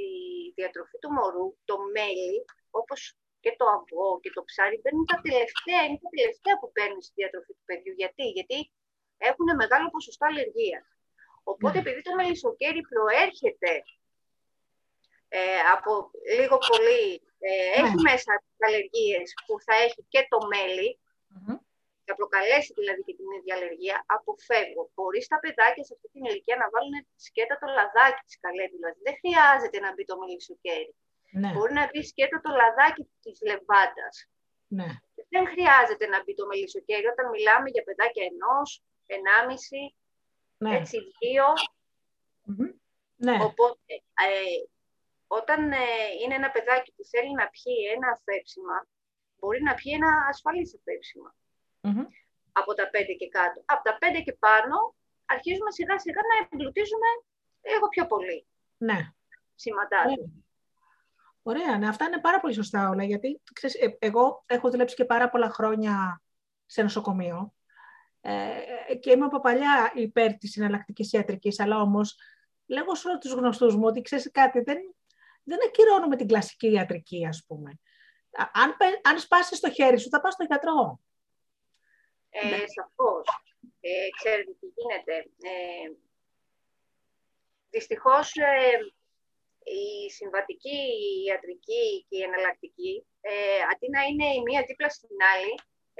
διατροφή 0.56 0.96
του 1.02 1.10
μωρού, 1.16 1.46
το 1.70 1.76
μέλι, 1.94 2.36
όπως 2.80 3.00
και 3.44 3.52
το 3.60 3.66
αυγό 3.76 4.10
και 4.22 4.30
το 4.36 4.42
ψάρι, 4.48 4.76
μπαίνουν 4.82 5.06
τα 5.12 5.18
τελευταία, 5.26 5.80
είναι 5.84 6.00
τα 6.04 6.10
τελευταία 6.16 6.54
που 6.60 6.68
παίρνει 6.76 7.00
στη 7.06 7.14
διατροφή 7.20 7.52
του 7.58 7.64
παιδιού. 7.68 7.92
Γιατί, 8.02 8.24
γιατί 8.38 8.58
έχουν 9.30 9.48
μεγάλο 9.62 9.86
ποσοστό 9.94 10.24
αλλεργίας. 10.30 10.86
Οπότε, 11.52 11.74
Ναι. 11.76 11.82
επειδή 11.82 12.00
το 12.06 12.12
μελισσοκέρι 12.18 12.82
προέρχεται 12.92 13.72
ε, 15.38 15.58
από 15.74 15.90
λίγο 16.38 16.56
πολύ, 16.70 17.06
ε, 17.48 17.52
έχει 17.80 17.96
μέσα 18.10 18.30
τις 18.44 18.58
αλλεργίες 18.66 19.26
που 19.46 19.54
θα 19.66 19.74
έχει 19.86 20.00
και 20.12 20.22
το 20.32 20.38
μέλι, 20.52 20.88
Μμμ. 21.34 21.56
θα 22.06 22.14
προκαλέσει 22.20 22.70
δηλαδή 22.80 23.02
και 23.06 23.14
την 23.18 23.28
ίδια 23.38 23.54
αλλεργία, 23.58 23.96
αποφεύγω. 24.16 24.82
Μπορείς 24.94 25.24
τα 25.32 25.38
παιδάκια 25.44 25.84
σε 25.88 25.92
αυτή 25.96 26.08
την 26.14 26.22
ηλικία 26.28 26.56
να 26.62 26.66
βάλουν 26.72 26.94
σκέτα 27.26 27.54
το 27.60 27.66
λαδάκι 27.76 28.22
της 28.26 28.36
καλέντουλα. 28.44 28.88
Δεν 29.06 29.14
χρειάζεται 29.20 29.78
να 29.84 29.88
μπει 29.92 30.04
το 30.10 30.14
μελισσοκέρι. 30.20 30.92
Ναι, 31.40 31.50
Μπορεί 31.52 31.72
να 31.80 31.84
μπει 31.90 32.02
σκέτα 32.10 32.38
το 32.44 32.50
λαδάκι 32.60 33.02
της 33.22 33.38
λεβάντας. 33.48 34.14
ναι, 34.76 34.88
Δεν 35.32 35.44
χρειάζεται 35.52 36.06
να 36.12 36.18
μπει 36.22 36.32
το 36.38 36.44
μελισσοκέρι 36.46 37.06
όταν 37.14 37.26
μιλάμε 37.34 37.68
για 37.74 37.86
παιδάκια 37.86 38.24
ενός, 38.30 38.68
ενάμιση, 39.16 39.82
ναι. 40.62 40.70
έτσι 40.76 40.96
δύο. 41.20 41.46
Μμμ. 42.50 42.70
Ναι, 43.26 43.36
Οπότε, 43.48 43.92
ε, 44.26 44.58
όταν 45.38 45.60
ε, 45.72 45.84
είναι 46.20 46.34
ένα 46.40 46.50
παιδάκι 46.54 46.90
που 46.96 47.04
θέλει 47.12 47.32
να 47.40 47.46
πιει 47.54 47.78
ένα 47.94 48.08
αφέψιμα, 48.16 48.76
μπορεί 49.38 49.60
να 49.68 49.74
πιει 49.78 49.92
ένα 50.00 50.10
ασφαλής 50.30 50.70
αφέψιμα. 50.78 51.30
Μμμ. 51.86 52.06
από 52.60 52.70
τα 52.78 52.86
5 52.92 53.14
και 53.20 53.28
κάτω. 53.36 53.58
Από 53.72 53.82
τα 53.88 53.94
5 54.00 54.22
και 54.26 54.34
πάνω 54.44 54.76
αρχίζουμε 55.34 55.70
σιγά 55.78 55.96
σιγά 56.04 56.20
να 56.30 56.34
εμπλουτίζουμε 56.42 57.10
λίγο 57.70 57.86
πιο 57.94 58.04
πολύ 58.12 58.46
ναι. 58.76 58.98
σηματάκι. 59.54 60.18
Ωραία. 60.20 60.43
Ωραία, 61.46 61.78
ναι, 61.78 61.88
αυτά 61.88 62.04
είναι 62.04 62.20
πάρα 62.20 62.40
πολύ 62.40 62.54
σωστά 62.54 62.88
όλα, 62.88 63.04
γιατί 63.04 63.40
ξέρεις, 63.52 63.76
ε, 63.76 63.96
εγώ 63.98 64.42
έχω 64.46 64.70
δουλέψει 64.70 64.94
και 64.94 65.04
πάρα 65.04 65.28
πολλά 65.30 65.48
χρόνια 65.50 66.22
σε 66.66 66.82
νοσοκομείο 66.82 67.54
ε, 68.20 68.94
και 69.00 69.10
είμαι 69.10 69.24
από 69.24 69.40
παλιά 69.40 69.92
υπέρ 69.94 70.36
της 70.36 70.50
συναλλακτικής 70.50 71.12
ιατρικής, 71.12 71.60
αλλά 71.60 71.80
όμως 71.80 72.16
λέγω 72.66 72.94
σε 72.94 73.08
όλους 73.08 73.20
τους 73.20 73.32
γνωστούς 73.32 73.76
μου 73.76 73.84
ότι 73.84 74.00
ξέρεις 74.00 74.30
κάτι, 74.30 74.60
δεν, 74.60 74.78
δεν 75.42 75.58
ακυρώνουμε 75.66 76.16
την 76.16 76.28
κλασική 76.28 76.70
ιατρική, 76.72 77.26
ας 77.26 77.44
πούμε. 77.46 77.70
Α- 78.32 78.50
Αν, 78.62 78.76
πε- 78.76 79.06
αν 79.06 79.18
σπάσεις 79.18 79.60
το 79.60 79.70
χέρι 79.70 79.98
σου, 79.98 80.08
θα 80.08 80.20
πας 80.20 80.32
στο 80.34 80.44
γιατρό. 80.44 81.00
Ε, 82.30 82.48
Ναι. 82.48 82.56
Σαφώς. 82.56 83.26
Ε, 83.80 84.08
ξέρετε 84.16 84.50
τι 84.60 84.66
γίνεται. 84.76 85.16
Ε, 85.18 85.92
δυστυχώς 87.70 88.34
ε, 88.36 88.44
η 89.82 90.10
συμβατική 90.18 90.80
η 91.06 91.10
ιατρική 91.28 91.84
και 92.08 92.16
η 92.20 92.22
εναλλακτική, 92.28 92.94
ε, 93.30 93.32
αντί 93.70 93.86
να 93.96 94.00
είναι 94.08 94.26
η 94.38 94.40
μία 94.46 94.62
δίπλα 94.68 94.88
στην 94.98 95.16
άλλη, 95.32 95.54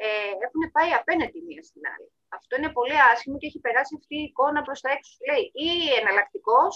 ε, 0.05 0.31
έχουν 0.47 0.63
πάει 0.77 0.91
απέναντι 1.01 1.39
η 1.43 1.47
μία 1.49 1.63
στην 1.71 1.83
άλλη. 1.93 2.09
Αυτό 2.37 2.53
είναι 2.57 2.73
πολύ 2.79 2.97
άσχημο 3.11 3.37
και 3.39 3.49
έχει 3.51 3.61
περάσει 3.67 3.93
αυτή 4.01 4.15
η 4.23 4.27
εικόνα 4.29 4.61
προς 4.67 4.81
τα 4.85 4.91
έξω. 4.97 5.13
Λέει 5.29 5.45
ή 5.67 5.69
εναλλακτικός 6.01 6.73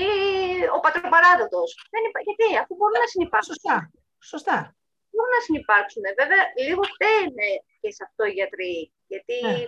ή 0.00 0.02
ο 0.76 0.78
πατροπαράδοτος. 0.84 1.70
Δεν 1.92 2.02
υπά... 2.08 2.18
Γιατί, 2.28 2.46
αφού 2.62 2.72
μπορούν 2.76 3.00
να 3.04 3.10
συνεπάρξουν. 3.12 3.54
Σωστά, 3.54 3.76
σωστά. 4.32 4.58
Μπορούν 5.12 5.34
να 5.38 5.42
συνεπάρξουν. 5.46 6.04
Βέβαια, 6.20 6.42
λίγο 6.66 6.82
φταίνε 6.92 7.48
και 7.80 7.90
σε 7.96 8.02
αυτό 8.06 8.22
οι 8.26 8.36
γιατροί. 8.38 8.74
Γιατί 9.12 9.36
Ναι. 9.46 9.66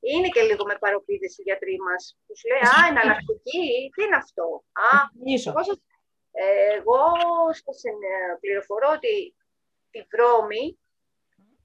Είναι 0.00 0.28
και 0.28 0.42
λίγο 0.42 0.64
με 0.64 0.76
παροπίδες 0.80 1.38
οι 1.38 1.42
γιατροί 1.42 1.76
μας. 1.86 2.02
Τους 2.26 2.40
λέει, 2.50 2.64
α, 2.76 2.78
εναλλακτική, 2.90 3.90
τι 3.92 4.02
είναι 4.04 4.20
αυτό; 4.24 4.46
Α, 4.88 4.90
ε, 6.40 6.72
εγώ 6.78 7.02
σας 7.64 7.80
πληροφορώ 8.40 8.88
ότι 8.98 9.14
τη 9.90 10.00
βρώμη 10.12 10.64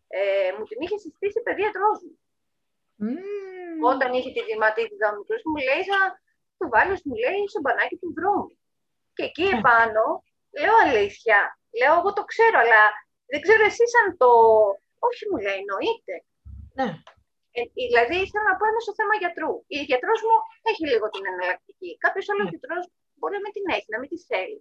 ε, 0.07 0.51
μου 0.55 0.63
την 0.69 0.81
είχε 0.81 0.97
συστήσει 0.97 1.39
η 1.39 1.45
παιδίατρός 1.47 1.97
μου. 2.03 2.15
Mm. 3.03 3.93
Όταν 3.93 4.13
είχε 4.13 4.31
τη 4.35 4.41
δηματίτιδα 4.49 5.07
ο 5.11 5.15
μικρός 5.17 5.41
μου 5.49 5.59
λέει, 5.67 5.83
θα 5.91 5.99
το 6.57 6.65
βάλω, 6.73 6.95
μου 7.07 7.15
λέει, 7.23 7.41
στο 7.51 7.59
μπανάκι 7.63 7.95
του 8.01 8.13
βρώμη. 8.17 8.55
Και 9.15 9.23
εκεί 9.29 9.47
ναι. 9.47 9.57
επάνω, 9.57 10.05
λέω 10.59 10.75
αλήθεια, 10.85 11.39
λέω 11.79 11.93
εγώ 11.99 12.09
το 12.13 12.23
ξέρω, 12.31 12.57
αλλά 12.63 12.81
δεν 13.31 13.41
ξέρω 13.45 13.63
εσείς 13.71 13.91
αν 14.01 14.07
το... 14.21 14.29
Όχι 15.07 15.23
μου 15.29 15.37
λέει, 15.45 15.59
εννοείται. 15.63 16.15
Ναι. 16.77 16.89
Ε, 17.55 17.61
δηλαδή 17.89 18.15
ήθελα 18.23 18.43
να 18.49 18.55
πω 18.57 18.63
ένα 18.71 18.79
στο 18.85 18.93
θέμα 18.99 19.13
γιατρού. 19.23 19.51
Η 19.77 19.79
γιατρός 19.89 20.19
μου 20.27 20.37
έχει 20.69 20.83
λίγο 20.91 21.05
την 21.13 21.23
εναλλακτική. 21.31 21.89
Κάποιος 22.05 22.25
άλλος 22.31 22.47
ναι. 22.47 22.53
γιατρός 22.53 22.83
μπορεί 23.17 23.33
να 23.37 23.41
μην 23.43 23.53
την 23.55 23.65
έχει, 23.75 23.89
να 23.93 23.99
μην 23.99 24.09
τη 24.11 24.17
θέλει. 24.29 24.59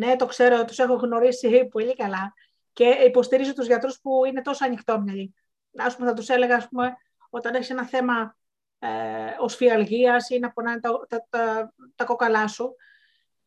Ναι, 0.00 0.10
το 0.20 0.26
ξέρω, 0.32 0.64
τους 0.64 0.78
έχω 0.84 0.94
γνωρίσει 0.94 1.48
πολύ 1.74 1.94
καλά 2.02 2.24
και 2.72 2.88
υποστηρίζω 3.10 3.52
τους 3.54 3.66
γιατρούς 3.66 4.00
που 4.02 4.24
είναι 4.24 4.42
τόσο 4.42 4.64
ανοιχτόμυαλοι. 4.64 5.34
Ας 5.76 5.92
πούμε, 5.94 6.08
θα 6.08 6.14
τους 6.14 6.28
έλεγα, 6.28 6.56
ας 6.56 6.68
πούμε, 6.68 6.96
όταν 7.30 7.54
έχεις 7.54 7.70
ένα 7.70 7.86
θέμα 7.86 8.36
ε, 8.78 8.88
οσφιαλγίας 9.40 10.30
ή 10.30 10.38
να 10.38 10.52
πονάνε 10.52 10.80
τα, 10.80 11.06
τα, 11.08 11.26
τα, 11.30 11.74
τα 11.94 12.04
κόκαλά 12.04 12.46
σου, 12.48 12.76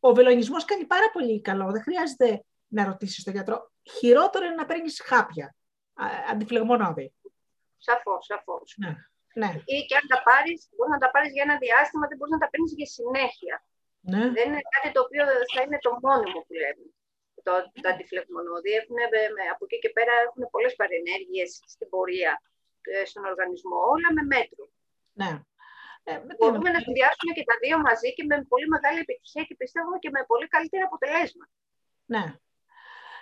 ο 0.00 0.14
βελονισμός 0.14 0.64
κάνει 0.64 0.84
πάρα 0.84 1.10
πολύ 1.12 1.40
καλό. 1.40 1.70
Δεν 1.70 1.82
χρειάζεται 1.82 2.44
να 2.66 2.84
ρωτήσεις 2.84 3.24
τον 3.24 3.32
γιατρό. 3.32 3.72
Χειρότερο 3.98 4.44
είναι 4.44 4.54
να 4.54 4.66
παίρνεις 4.66 5.02
χάπια, 5.04 5.54
αντιφλεγμονώδη. 6.30 7.12
Σαφώς, 7.86 8.22
σαφώς. 8.30 8.68
Ναι. 8.82 8.92
Ναι. 9.40 9.50
Ή 9.74 9.76
και 9.88 9.96
αν 10.00 10.06
τα 10.12 10.18
πάρεις, 10.28 10.58
μπορείς 10.74 10.92
να 10.96 11.02
τα 11.04 11.10
πάρεις 11.14 11.30
για 11.36 11.44
ένα 11.46 11.56
διάστημα, 11.64 12.04
δεν 12.08 12.16
μπορείς 12.16 12.34
να 12.36 12.42
τα 12.42 12.48
παίρνεις 12.50 12.72
για 12.78 12.88
συνέχεια. 12.96 13.54
Ναι. 14.10 14.22
Δεν 14.36 14.46
είναι 14.48 14.64
κάτι 14.74 14.88
το 14.94 15.00
οποίο 15.06 15.22
θα 15.54 15.60
είναι 15.64 15.78
το 15.86 15.90
μόνιμο 16.04 16.38
που 16.46 16.54
λέμε. 16.62 16.84
Το, 17.46 17.52
τα 17.84 17.88
αντιφλεγμονώδη 17.92 18.70
έχουν, 18.80 18.98
από 19.54 19.62
εκεί 19.66 19.78
και 19.82 19.90
πέρα 19.96 20.12
έχουν 20.26 20.42
πολλές 20.54 20.74
παρενέργειες 20.80 21.50
στην 21.72 21.86
πορεία 21.92 22.32
ε, 22.92 23.04
στον 23.10 23.22
οργανισμό, 23.30 23.78
όλα 23.94 24.08
με 24.16 24.22
μέτρο. 24.32 24.64
Ναι. 25.20 25.32
Ε, 26.08 26.12
Μπορούμε 26.38 26.70
να 26.76 26.80
συνδυάσουμε 26.84 27.32
και 27.36 27.44
τα 27.50 27.56
δύο 27.62 27.76
μαζί 27.86 28.08
και 28.16 28.24
με 28.30 28.36
πολύ 28.52 28.68
μεγάλη 28.74 28.98
επιτυχία 29.04 29.42
και 29.48 29.56
πιστεύουμε 29.62 29.98
και 30.02 30.10
με 30.14 30.20
πολύ 30.30 30.46
καλύτερα 30.54 30.84
αποτελέσματα. 30.90 31.54
Ναι. 32.14 32.24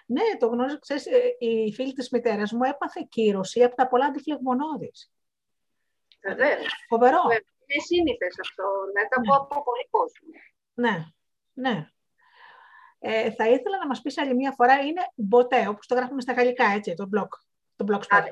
Ναι, 0.06 0.36
το 0.38 0.46
γνωρίζω. 0.46 0.78
Ξέρεις, 0.78 1.06
ε, 1.06 1.36
η 1.38 1.72
φίλη 1.72 1.92
της 1.92 2.10
μητέρας 2.10 2.52
μου 2.52 2.64
έπαθε 2.64 3.06
κύρωση 3.08 3.64
από 3.64 3.76
τα 3.76 3.88
πολλά 3.88 4.04
αντιφλεγμονώδης. 4.06 5.12
Βεβαίως. 6.22 6.84
Φοβερό. 6.88 7.20
Είναι 7.66 7.82
σύνηθες 7.82 8.38
αυτό. 8.40 8.62
Να 8.94 9.08
τα 9.08 9.20
πω 9.20 9.34
από 9.34 9.62
πολύ 9.62 9.88
κόσμο. 9.90 10.28
Ναι, 10.74 11.04
ναι. 11.52 11.88
Ε, 12.98 13.30
θα 13.30 13.48
ήθελα 13.48 13.78
να 13.78 13.86
μας 13.86 14.00
πεις 14.00 14.18
άλλη 14.18 14.34
μια 14.34 14.52
φορά, 14.52 14.80
είναι 14.80 15.02
μποτέ, 15.14 15.66
όπως 15.68 15.86
το 15.86 15.94
γράφουμε 15.94 16.20
στα 16.20 16.32
γαλλικά, 16.32 16.64
έτσι, 16.64 16.94
το 16.94 17.08
blog, 17.16 17.28
το 17.76 17.84
blog 17.88 18.00
spot. 18.00 18.28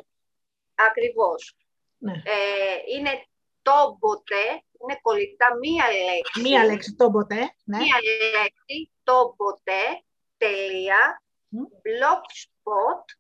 Ακριβώς. 0.75 1.57
Ναι. 1.99 2.13
Ε, 2.13 2.97
είναι 2.97 3.27
το 3.63 3.97
μποτέ, 3.99 4.65
είναι 4.81 4.99
κολλητά 5.03 5.57
μία 5.61 5.85
λέξη. 5.93 6.41
Μία 6.41 6.65
λέξη, 6.65 6.95
το 6.95 7.09
μποτέ. 7.11 7.55
Ναι. 7.65 7.79
Μία 7.79 7.97
λέξη, 8.35 8.93
το 9.03 9.35
μποτέ, 9.37 10.03
τελεία, 10.37 11.22
blogspot.com. 11.53 13.13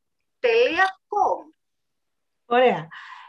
Ωραία. 2.46 2.88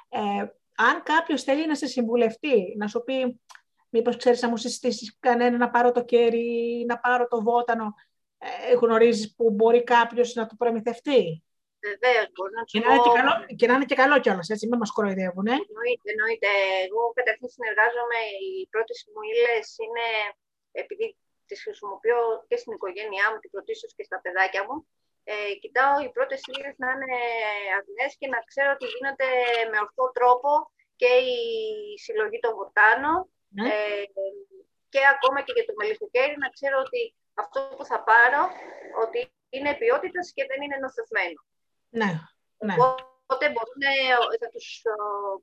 Ε, 0.10 0.46
αν 0.76 1.04
κάποιος 1.04 1.44
θέλει 1.44 1.68
να 1.68 1.76
σε 1.76 1.88
συμβουλευτεί, 1.88 2.76
να 2.78 2.88
σου 2.88 3.04
πει 3.04 3.42
μήπως 3.90 4.18
ξέρεις 4.18 4.42
να 4.42 4.50
μου 4.50 4.58
συστήσεις 4.58 5.18
κανένα 5.20 5.58
να 5.58 5.70
πάρω 5.70 5.92
το 5.92 6.04
κέρι, 6.04 6.86
να 6.88 7.00
πάρω 7.00 7.28
το 7.28 7.42
βότανο, 7.42 7.94
ε, 8.38 8.74
γνωρίζεις 8.74 9.36
που 9.36 9.52
μπορεί 9.52 9.84
κάποιος 9.84 10.34
να 10.34 10.46
το 10.46 10.56
προμηθευτεί; 10.58 11.44
Βεβαίως, 11.90 12.28
μπορεί 12.36 12.54
να 12.60 12.64
του 12.64 12.72
και, 12.74 12.82
πω... 12.88 12.94
και, 13.06 13.12
καλό, 13.20 13.34
και 13.60 13.68
να 13.70 13.74
είναι 13.76 13.90
και 13.90 14.00
καλό 14.04 14.16
κιόλας, 14.24 14.48
έτσι, 14.54 14.66
μην 14.70 14.80
μας 14.82 14.92
κοροϊδεύουν. 14.98 15.48
Ε; 15.54 15.58
Εννοείται, 15.70 16.08
εννοείται. 16.16 16.52
Εγώ 16.86 17.02
καταρχήν 17.20 17.50
συνεργάζομαι, 17.56 18.20
οι 18.44 18.52
πρώτε 18.74 18.94
μου 19.12 19.22
ύλε 19.32 19.56
είναι, 19.84 20.08
επειδή 20.82 21.06
τις 21.54 21.66
χρησιμοποιώ 21.66 22.22
και 22.50 22.58
στην 22.62 22.72
οικογένειά 22.76 23.26
μου, 23.30 23.38
την 23.42 23.52
πρωτίστω 23.54 23.88
και 23.98 24.08
στα 24.10 24.18
παιδάκια 24.24 24.64
μου, 24.68 24.78
ε, 25.32 25.54
κοιτάω 25.62 25.96
οι 26.02 26.10
πρώτες 26.16 26.42
ύλε 26.52 26.70
να 26.82 26.90
είναι 26.94 27.14
αγνές 27.78 28.12
και 28.20 28.28
να 28.34 28.40
ξέρω 28.50 28.70
ότι 28.76 28.86
γίνεται 28.94 29.28
με 29.72 29.78
ορθό 29.86 30.06
τρόπο 30.18 30.52
και 31.00 31.12
η 31.36 31.40
συλλογή 32.04 32.40
των 32.44 32.54
βοτάνων 32.60 33.18
ναι. 33.58 33.68
ε, 33.74 34.04
και 34.94 35.02
ακόμα 35.16 35.40
και 35.46 35.56
για 35.56 35.66
το 35.68 35.74
μελισσοκέρι 35.80 36.36
να 36.44 36.50
ξέρω 36.56 36.78
ότι 36.86 37.02
αυτό 37.44 37.60
που 37.76 37.86
θα 37.92 38.00
πάρω 38.10 38.42
ότι 39.04 39.20
είναι 39.56 39.72
ποιότητας 39.82 40.26
και 40.36 40.44
δεν 40.50 40.60
είναι 40.62 40.78
νοθευμένο. 40.86 41.40
Ναι. 42.00 42.12
ναι. 42.68 42.76
Οπότε 43.24 43.46
μπορούν, 43.54 43.84
θα 44.42 44.50
τους 44.54 44.68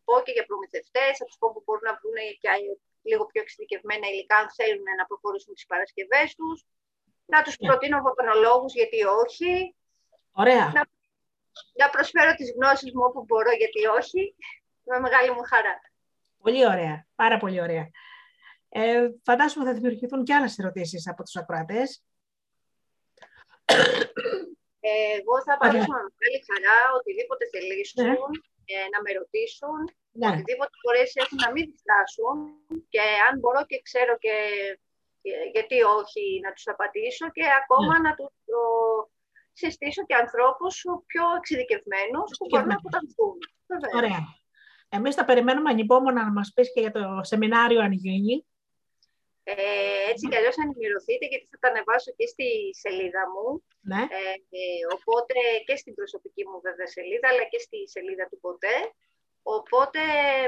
πω 0.07 0.15
και 0.25 0.35
για 0.37 0.45
προμηθευτές, 0.49 1.13
θα 1.21 1.27
τους 1.29 1.37
πω 1.41 1.47
που 1.53 1.63
μπορούν 1.65 1.87
να 1.91 1.95
βρουν 1.99 2.19
και 2.41 2.49
λίγο 3.03 3.27
πιο 3.27 3.41
εξειδικευμένα 3.43 4.07
υλικά 4.09 4.37
αν 4.37 4.49
θέλουν 4.51 4.89
να 4.99 5.05
προχωρήσουν 5.07 5.55
τις 5.55 5.67
παρασκευές 5.67 6.35
τους. 6.35 6.67
Να 7.33 7.43
τους 7.43 7.59
ναι. 7.59 7.69
προτείνω 7.69 8.01
βοτανολόγους 8.01 8.73
γιατί 8.75 8.99
όχι. 9.05 9.75
Ωραία. 10.33 10.65
Να, 10.77 10.83
να 11.81 11.91
προσφέρω 11.91 12.35
τις 12.35 12.53
γνώσεις 12.57 12.93
μου 12.95 13.03
όπου 13.09 13.25
μπορώ 13.25 13.53
γιατί 13.63 13.87
όχι. 13.87 14.35
Με 14.85 15.01
μεγάλη 15.01 15.31
μου 15.31 15.43
χαρά. 15.43 15.81
Πολύ 16.43 16.67
ωραία. 16.67 17.07
Πάρα 17.15 17.37
πολύ 17.39 17.61
ωραία. 17.61 17.91
Ε, 18.69 19.09
φαντάζομαι 19.23 19.65
θα 19.67 19.73
δημιουργηθούν 19.73 20.25
και 20.25 20.35
άλλες 20.35 20.59
ερωτήσεις 20.59 21.09
από 21.09 21.23
τους 21.23 21.37
ακροατές. 21.37 22.05
εγώ 25.21 25.35
θα 25.45 25.53
απαντήσω 25.55 25.93
με 25.97 26.03
μεγάλη 26.11 26.39
χαρά 26.49 26.79
οτιδήποτε 26.99 27.45
θελήσουν, 27.53 28.05
ναι. 28.05 28.13
ε, 28.65 28.89
να 28.93 28.99
με 29.05 29.11
ρωτήσουν, 29.19 29.81
ναι. 30.19 30.29
οτιδήποτε 30.31 30.75
μπορέσει 30.81 31.17
έχουν 31.25 31.39
να 31.45 31.51
μην 31.55 31.65
διστάσουν 31.71 32.37
και 32.93 33.03
αν 33.27 33.35
μπορώ 33.39 33.61
και 33.71 33.79
ξέρω 33.89 34.15
και 34.25 34.35
γιατί 35.57 35.77
όχι 35.99 36.25
να 36.45 36.51
τους 36.55 36.67
απαντήσω 36.73 37.27
και 37.37 37.45
ακόμα 37.61 37.95
ναι. 37.95 38.05
να 38.07 38.13
τους 38.19 38.33
το, 38.51 38.61
συστήσω 39.61 40.03
και 40.09 40.21
ανθρώπους 40.25 40.75
πιο 41.11 41.25
εξειδικευμένους 41.39 42.29
που 42.39 42.47
μπορούν 42.49 42.71
να 42.73 42.79
αποτανθούν. 42.81 43.37
Ωραία. 44.01 44.23
Εμείς 44.97 45.15
θα 45.15 45.25
περιμένουμε 45.25 45.71
ανυπόμονα 45.71 46.21
να 46.25 46.33
μας 46.39 46.49
πεις 46.55 46.73
και 46.73 46.81
για 46.85 46.95
το 46.97 47.05
σεμινάριο 47.31 47.81
αν 47.87 47.93
γίνει. 47.93 48.35
Ε, 49.43 49.55
έτσι 50.11 50.25
κι 50.29 50.37
αλλιώς 50.39 50.57
ενημερωθείτε 50.65 51.25
γιατί 51.33 51.47
θα 51.53 51.59
τα 51.63 51.69
ανεβάσω 51.73 52.11
και 52.19 52.27
στη 52.33 52.49
σελίδα 52.83 53.23
μου. 53.33 53.47
Ναι. 53.91 54.03
Ε, 54.19 54.33
ε, 54.61 54.83
οπότε 54.97 55.37
και 55.67 55.77
στην 55.81 55.95
προσωπική 55.99 56.43
μου 56.49 56.59
βέβαια 56.67 56.89
σελίδα 56.97 57.27
αλλά 57.33 57.45
και 57.53 57.61
στη 57.67 57.79
σελίδα 57.95 58.25
του 58.31 58.39
ποτέ. 58.47 58.77
Οπότε 59.43 60.01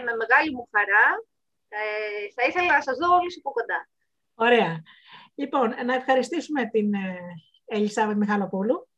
με 0.04 0.12
μεγάλη 0.16 0.50
μου 0.54 0.68
χαρά 0.72 1.06
ε, 1.68 1.78
θα 2.34 2.42
ήθελα 2.48 2.72
να 2.72 2.82
σας 2.82 2.96
δω 2.98 3.08
όλους 3.16 3.36
από 3.38 3.50
κοντά. 3.50 3.88
Ωραία. 4.34 4.82
Λοιπόν, 5.34 5.74
να 5.84 5.94
ευχαριστήσουμε 5.94 6.66
την 6.66 6.94
ε, 6.94 7.18
Ελισάβετ 7.64 8.16
Μιχαλοπούλου 8.16 8.88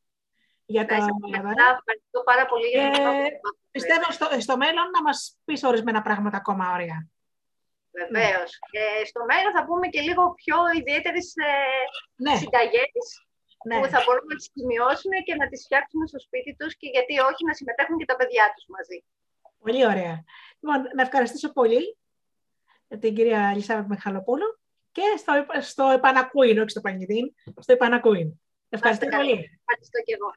για 0.66 0.86
το 0.86 0.94
Ευχαριστώ 0.94 2.20
πάρα 2.24 2.46
πολύ 2.46 2.66
για 2.66 2.90
το 2.90 3.00
Πιστεύω 3.70 4.08
στο, 4.16 4.26
στο 4.46 4.56
μέλλον 4.56 4.86
να 4.96 5.02
μας 5.02 5.18
πεις 5.44 5.62
ορισμένα 5.62 6.02
πράγματα 6.02 6.36
ακόμα 6.36 6.64
ωραία. 6.76 6.98
Βεβαίως. 8.00 8.50
Και 8.72 8.84
στο 9.10 9.20
μέλλον 9.30 9.52
θα 9.56 9.62
πούμε 9.68 9.86
και 9.94 10.00
λίγο 10.08 10.22
πιο 10.40 10.56
ιδιαίτερες 10.80 11.26
ε, 11.36 11.52
ναι. 12.24 12.34
συνταγές 12.40 13.04
ναι. 13.68 13.76
που 13.76 13.86
θα 13.92 14.00
μπορούμε 14.04 14.30
να 14.32 14.38
τις 14.40 14.48
σημειώσουμε 14.54 15.16
και 15.26 15.34
να 15.40 15.46
τις 15.50 15.60
φτιάξουμε 15.64 16.04
στο 16.10 16.18
σπίτι 16.26 16.50
τους 16.58 16.72
και 16.80 16.88
γιατί 16.94 17.14
όχι 17.28 17.42
να 17.48 17.54
συμμετέχουν 17.58 17.96
και 18.00 18.10
τα 18.10 18.16
παιδιά 18.18 18.44
τους 18.54 18.66
μαζί. 18.74 18.98
Πολύ 19.64 19.86
ωραία. 19.86 20.24
Λοιπόν, 20.60 20.82
να 20.94 21.02
ευχαριστήσω 21.02 21.52
πολύ 21.52 21.98
την 23.00 23.14
κυρία 23.14 23.40
Ελισάβετ 23.52 23.86
Μιχαλοπούλου 23.88 24.58
και 24.92 25.02
στο, 25.18 25.32
στο 25.60 25.88
επανακούιν, 25.88 26.58
όχι 26.58 26.68
στο 26.68 26.80
πανηγυρίν, 26.80 27.34
στο 27.60 27.72
επανακούιν. 27.72 28.40
Ευχαριστώ 28.68 29.06
πολύ. 29.06 29.60
Ευχαριστώ 29.64 30.02
και 30.04 30.14
εγώ. 30.14 30.32